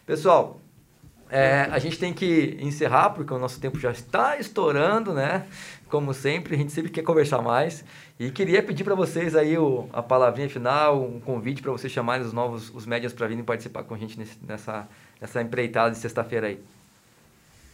Pessoal, 0.06 0.62
é, 1.32 1.68
a 1.72 1.80
gente 1.80 1.98
tem 1.98 2.14
que 2.14 2.56
encerrar, 2.62 3.10
porque 3.10 3.34
o 3.34 3.40
nosso 3.40 3.60
tempo 3.60 3.80
já 3.80 3.90
está 3.90 4.38
estourando, 4.38 5.14
né? 5.14 5.48
Como 5.94 6.12
sempre, 6.12 6.56
a 6.56 6.58
gente 6.58 6.72
sempre 6.72 6.90
quer 6.90 7.04
conversar 7.04 7.40
mais. 7.44 7.86
E 8.20 8.32
queria 8.32 8.64
pedir 8.64 8.84
para 8.84 8.96
vocês 8.96 9.36
aí 9.36 9.56
o, 9.60 9.88
a 9.94 10.02
palavrinha 10.02 10.50
final, 10.50 11.00
um 11.00 11.20
convite 11.20 11.62
para 11.62 11.72
vocês 11.72 11.94
chamarem 11.94 12.26
os 12.26 12.34
novos, 12.34 12.74
os 12.74 12.88
médias 12.88 13.14
para 13.14 13.28
virem 13.28 13.44
participar 13.44 13.84
com 13.84 13.94
a 13.94 13.98
gente 14.00 14.18
nesse, 14.18 14.36
nessa, 14.44 14.88
nessa 15.22 15.40
empreitada 15.40 15.92
de 15.92 16.00
sexta-feira 16.00 16.48
aí. 16.48 16.60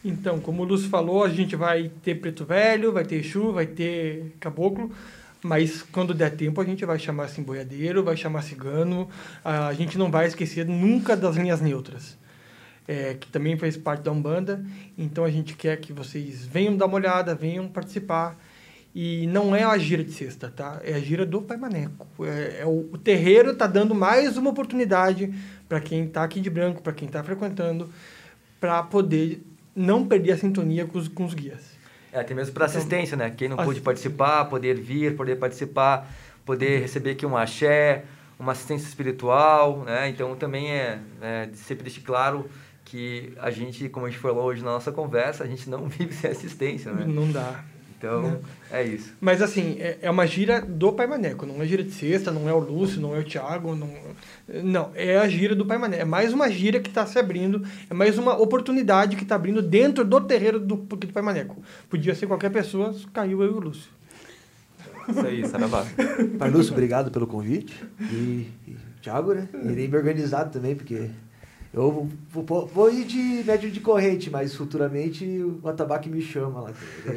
Então, 0.04 0.38
como 0.38 0.62
o 0.62 0.66
Lúcio 0.66 0.90
falou, 0.90 1.24
a 1.24 1.30
gente 1.30 1.56
vai 1.56 1.90
ter 2.02 2.16
Preto 2.16 2.44
Velho, 2.44 2.92
vai 2.92 3.06
ter 3.06 3.24
Exu, 3.24 3.54
vai 3.54 3.64
ter 3.64 4.36
Caboclo, 4.38 4.92
mas 5.42 5.80
quando 5.80 6.12
der 6.12 6.36
tempo 6.36 6.60
a 6.60 6.64
gente 6.66 6.84
vai 6.84 6.98
chamar 6.98 7.24
assim 7.24 7.42
boiadeiro, 7.42 8.04
vai 8.04 8.18
chamar 8.18 8.42
cigano, 8.42 9.08
a 9.42 9.72
gente 9.72 9.96
não 9.96 10.10
vai 10.10 10.26
esquecer 10.26 10.66
nunca 10.66 11.16
das 11.16 11.36
linhas 11.36 11.62
neutras. 11.62 12.18
É, 12.88 13.14
que 13.14 13.28
também 13.28 13.56
faz 13.56 13.76
parte 13.76 14.02
da 14.02 14.10
Umbanda, 14.10 14.64
então 14.98 15.24
a 15.24 15.30
gente 15.30 15.54
quer 15.54 15.76
que 15.76 15.92
vocês 15.92 16.44
venham 16.44 16.76
dar 16.76 16.86
uma 16.86 16.96
olhada, 16.96 17.36
venham 17.36 17.68
participar, 17.68 18.36
e 18.94 19.26
não 19.28 19.54
é 19.54 19.62
a 19.62 19.78
gira 19.78 20.02
de 20.02 20.10
sexta, 20.10 20.52
tá? 20.54 20.80
É 20.82 20.94
a 20.94 20.98
gira 20.98 21.24
do 21.24 21.40
Pai 21.40 21.56
Maneco. 21.56 22.06
É, 22.24 22.62
é 22.62 22.66
o, 22.66 22.90
o, 22.92 22.98
terreiro 22.98 23.52
está 23.52 23.66
dando 23.66 23.94
mais 23.94 24.36
uma 24.36 24.50
oportunidade 24.50 25.32
para 25.68 25.80
quem 25.80 26.04
está 26.04 26.24
aqui 26.24 26.40
de 26.40 26.50
branco, 26.50 26.82
para 26.82 26.92
quem 26.92 27.06
está 27.06 27.22
frequentando, 27.22 27.88
para 28.58 28.82
poder 28.82 29.40
não 29.76 30.06
perder 30.06 30.32
a 30.32 30.38
sintonia 30.38 30.84
com 30.86 30.98
os, 30.98 31.06
com 31.06 31.24
os 31.24 31.34
guias. 31.34 31.78
É, 32.12 32.20
até 32.20 32.34
mesmo 32.34 32.52
para 32.52 32.66
então, 32.66 32.76
assistência, 32.76 33.16
né? 33.16 33.30
Quem 33.30 33.48
não 33.48 33.56
pôde 33.56 33.80
participar, 33.80 34.46
poder 34.46 34.74
vir, 34.74 35.14
poder 35.14 35.36
participar, 35.36 36.10
poder 36.44 36.80
receber 36.80 37.10
aqui 37.12 37.24
um 37.24 37.36
axé, 37.36 38.04
uma 38.38 38.52
assistência 38.52 38.88
espiritual, 38.88 39.84
né? 39.84 40.08
Então 40.08 40.34
também 40.34 40.72
é, 40.72 40.98
é 41.22 41.48
sempre 41.54 41.84
deixe 41.84 42.00
claro 42.00 42.50
que 42.90 43.32
a 43.38 43.50
gente, 43.50 43.88
como 43.88 44.06
a 44.06 44.10
gente 44.10 44.18
falou 44.18 44.44
hoje 44.44 44.64
na 44.64 44.72
nossa 44.72 44.90
conversa, 44.90 45.44
a 45.44 45.46
gente 45.46 45.70
não 45.70 45.86
vive 45.88 46.12
sem 46.12 46.30
assistência, 46.30 46.92
né? 46.92 47.04
Não 47.06 47.30
dá. 47.30 47.64
Então, 47.96 48.22
né? 48.22 48.38
é 48.72 48.82
isso. 48.82 49.12
Mas 49.20 49.42
assim, 49.42 49.76
é, 49.78 49.98
é, 50.00 50.10
uma 50.10 50.26
gira 50.26 50.60
do 50.60 50.90
Pai 50.90 51.06
Maneco, 51.06 51.44
não 51.44 51.62
é 51.62 51.66
gira 51.66 51.84
de 51.84 51.92
sexta, 51.92 52.32
não 52.32 52.48
é 52.48 52.52
o 52.52 52.58
Lúcio, 52.58 53.00
não 53.00 53.14
é 53.14 53.18
o 53.18 53.24
Thiago, 53.24 53.76
não, 53.76 53.90
não 54.64 54.90
é 54.94 55.18
a 55.18 55.28
gira 55.28 55.54
do 55.54 55.66
Pai 55.66 55.76
Maneco. 55.76 56.02
É 56.02 56.04
mais 56.04 56.32
uma 56.32 56.50
gira 56.50 56.80
que 56.80 56.88
está 56.88 57.06
se 57.06 57.18
abrindo, 57.18 57.62
é 57.88 57.94
mais 57.94 58.16
uma 58.18 58.36
oportunidade 58.40 59.16
que 59.16 59.22
está 59.22 59.34
abrindo 59.34 59.60
dentro 59.60 60.02
do 60.02 60.20
terreiro 60.22 60.58
do, 60.58 60.76
do 60.76 61.06
Pai 61.08 61.22
Maneco. 61.22 61.62
Podia 61.90 62.14
ser 62.14 62.26
qualquer 62.26 62.50
pessoa, 62.50 62.94
caiu 63.12 63.42
eu 63.42 63.52
e 63.52 63.54
o 63.54 63.60
Lúcio. 63.60 63.90
Isso 65.06 65.26
aí, 65.26 65.46
Saravá. 65.46 65.86
Pai 66.38 66.50
Lúcio, 66.50 66.72
obrigado 66.72 67.10
pelo 67.10 67.26
convite. 67.26 67.84
E, 68.00 68.48
e 68.66 68.76
Thiago, 69.02 69.34
né? 69.34 69.46
Irei 69.64 69.88
me 69.88 69.96
organizar 69.96 70.46
também, 70.46 70.74
porque 70.74 71.10
eu 71.72 72.08
vou, 72.32 72.66
vou, 72.66 72.92
ir 72.92 73.04
de 73.04 73.44
médio 73.44 73.70
de 73.70 73.78
corrente, 73.78 74.28
mas 74.28 74.56
futuramente 74.56 75.24
o 75.62 75.68
atabaque 75.68 76.08
me 76.08 76.20
chama 76.20 76.62
lá. 76.62 76.72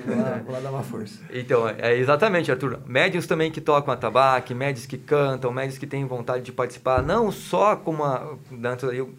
Vou 0.05 0.15
lá, 0.15 0.41
vou 0.45 0.53
lá 0.53 0.59
dar 0.59 0.69
uma 0.69 0.83
força. 0.83 1.19
Então, 1.33 1.67
é 1.67 1.97
exatamente, 1.97 2.51
Arthur. 2.51 2.79
Médios 2.85 3.25
também 3.25 3.51
que 3.51 3.59
tocam 3.59 3.91
atabaque, 3.91 4.53
médios 4.53 4.85
que 4.85 4.97
cantam, 4.97 5.51
médios 5.51 5.79
que 5.79 5.87
têm 5.87 6.05
vontade 6.05 6.43
de 6.43 6.51
participar, 6.51 7.01
não 7.01 7.31
só 7.31 7.75
com, 7.75 7.91
uma, 7.91 8.37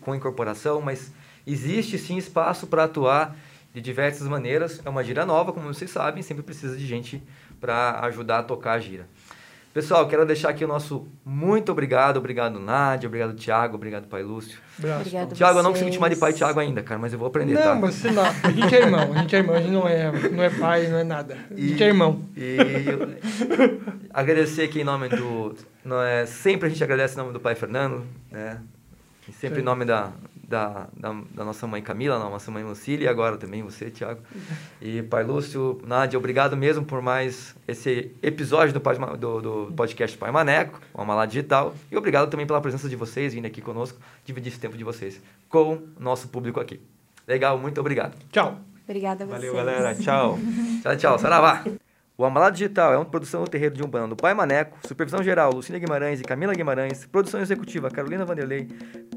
com 0.00 0.14
incorporação, 0.14 0.80
mas 0.80 1.10
existe 1.44 1.98
sim 1.98 2.16
espaço 2.16 2.68
para 2.68 2.84
atuar 2.84 3.36
de 3.74 3.80
diversas 3.80 4.28
maneiras. 4.28 4.80
É 4.84 4.88
uma 4.88 5.02
gira 5.02 5.26
nova, 5.26 5.52
como 5.52 5.66
vocês 5.66 5.90
sabem, 5.90 6.22
sempre 6.22 6.44
precisa 6.44 6.76
de 6.76 6.86
gente 6.86 7.20
para 7.60 7.98
ajudar 8.06 8.38
a 8.38 8.42
tocar 8.44 8.74
a 8.74 8.78
gira. 8.78 9.08
Pessoal, 9.74 10.06
quero 10.06 10.24
deixar 10.24 10.50
aqui 10.50 10.64
o 10.64 10.68
nosso 10.68 11.04
muito 11.24 11.72
obrigado. 11.72 12.18
Obrigado, 12.18 12.60
Nádia. 12.60 13.08
Obrigado, 13.08 13.34
Tiago. 13.34 13.74
Obrigado, 13.74 14.06
Pai 14.06 14.22
Lúcio. 14.22 14.56
Obrigado 14.78 15.34
Tiago, 15.34 15.58
eu 15.58 15.62
não 15.64 15.72
consigo 15.72 15.90
te 15.90 15.94
chamar 15.94 16.10
de 16.10 16.16
pai 16.16 16.32
Tiago 16.32 16.60
ainda, 16.60 16.80
cara, 16.80 17.00
mas 17.00 17.12
eu 17.12 17.18
vou 17.18 17.26
aprender, 17.26 17.54
não, 17.54 17.62
tá? 17.62 17.74
Não, 17.74 17.80
mas 17.80 17.96
sei 17.96 18.12
lá. 18.12 18.32
A 18.44 18.52
gente 18.52 18.72
é 18.72 18.82
irmão. 18.82 19.12
A 19.12 19.18
gente 19.18 19.34
é 19.34 19.38
irmão. 19.40 19.56
A 19.56 19.60
gente 19.60 19.72
não 19.72 19.88
é, 19.88 20.12
não 20.30 20.44
é 20.44 20.50
pai, 20.50 20.86
não 20.86 20.98
é 20.98 21.02
nada. 21.02 21.36
A 21.50 21.54
gente 21.60 21.80
e, 21.80 21.82
é 21.82 21.86
irmão. 21.88 22.24
E 22.36 22.56
agradecer 24.10 24.62
aqui 24.62 24.82
em 24.82 24.84
nome 24.84 25.08
do... 25.08 25.56
Não 25.84 26.00
é, 26.00 26.24
sempre 26.24 26.68
a 26.68 26.70
gente 26.70 26.84
agradece 26.84 27.14
em 27.14 27.18
nome 27.18 27.32
do 27.32 27.40
pai 27.40 27.56
Fernando, 27.56 28.06
né? 28.30 28.60
E 29.28 29.32
sempre 29.32 29.56
Sim. 29.56 29.62
em 29.62 29.64
nome 29.64 29.84
da, 29.84 30.12
da, 30.48 30.88
da, 30.96 31.12
da, 31.30 31.44
nossa 31.44 31.66
mãe 31.66 31.82
Camila, 31.82 32.18
da 32.18 32.24
nossa 32.24 32.50
mãe 32.50 32.62
Lucília, 32.62 33.06
e 33.06 33.08
agora 33.08 33.36
também 33.36 33.62
você, 33.62 33.90
Tiago. 33.90 34.20
E 34.80 35.02
Pai 35.02 35.24
Lúcio, 35.24 35.80
Nádia, 35.86 36.18
obrigado 36.18 36.56
mesmo 36.56 36.84
por 36.84 37.00
mais 37.02 37.54
esse 37.66 38.12
episódio 38.22 38.78
do, 38.78 39.16
do, 39.16 39.40
do 39.66 39.72
podcast 39.74 40.16
Pai 40.16 40.30
Maneco, 40.30 40.80
o 40.92 41.00
Amalá 41.00 41.26
Digital. 41.26 41.74
E 41.90 41.96
obrigado 41.96 42.30
também 42.30 42.46
pela 42.46 42.60
presença 42.60 42.88
de 42.88 42.96
vocês, 42.96 43.34
vindo 43.34 43.46
aqui 43.46 43.60
conosco, 43.60 43.98
dividir 44.24 44.50
esse 44.50 44.60
tempo 44.60 44.76
de 44.76 44.84
vocês 44.84 45.20
com 45.48 45.74
o 45.74 45.88
nosso 45.98 46.28
público 46.28 46.60
aqui. 46.60 46.80
Legal, 47.26 47.58
muito 47.58 47.80
obrigado. 47.80 48.16
Tchau. 48.30 48.58
Obrigada 48.84 49.24
a 49.24 49.26
vocês. 49.26 49.52
Valeu, 49.52 49.54
galera. 49.54 49.94
Tchau. 49.96 50.38
tchau, 50.82 50.96
tchau. 50.96 51.18
Saravá. 51.18 51.64
O 52.16 52.24
Amalá 52.24 52.48
Digital 52.48 52.92
é 52.92 52.96
uma 52.96 53.04
produção 53.04 53.42
do 53.42 53.50
terreiro 53.50 53.74
de 53.74 53.82
Umbanda 53.82 54.06
do 54.06 54.14
Pai 54.14 54.32
Maneco, 54.34 54.78
supervisão 54.86 55.20
geral 55.20 55.52
Lucília 55.52 55.80
Guimarães 55.80 56.20
e 56.20 56.22
Camila 56.22 56.54
Guimarães, 56.54 57.04
produção 57.06 57.40
executiva 57.40 57.90
Carolina 57.90 58.24
Vanderlei, 58.24 58.68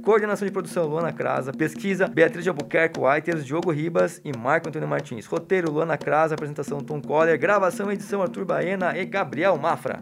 coordenação 0.03 0.47
de 0.47 0.51
produção 0.51 0.87
Luana 0.87 1.13
Crasa, 1.13 1.51
pesquisa 1.51 2.07
Beatriz 2.07 2.43
de 2.43 2.49
Albuquerque 2.49 2.99
Whiters, 2.99 3.45
Diogo 3.45 3.69
Ribas 3.69 4.19
e 4.25 4.35
Marco 4.35 4.67
Antônio 4.67 4.87
Martins, 4.87 5.27
roteiro 5.27 5.71
Luana 5.71 5.95
Crasa, 5.95 6.33
apresentação 6.33 6.79
Tom 6.79 6.99
Coller, 6.99 7.37
gravação 7.37 7.91
e 7.91 7.93
edição 7.93 8.23
Arthur 8.23 8.45
Baena 8.45 8.97
e 8.97 9.05
Gabriel 9.05 9.55
Mafra. 9.59 10.01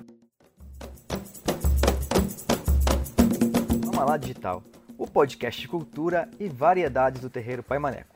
Amalá 3.91 4.15
Digital, 4.15 4.63
o 4.97 5.05
podcast 5.05 5.59
de 5.59 5.67
cultura 5.67 6.29
e 6.39 6.47
variedades 6.47 7.19
do 7.19 7.29
terreiro 7.29 7.61
Pai 7.61 7.77
Maneco. 7.77 8.15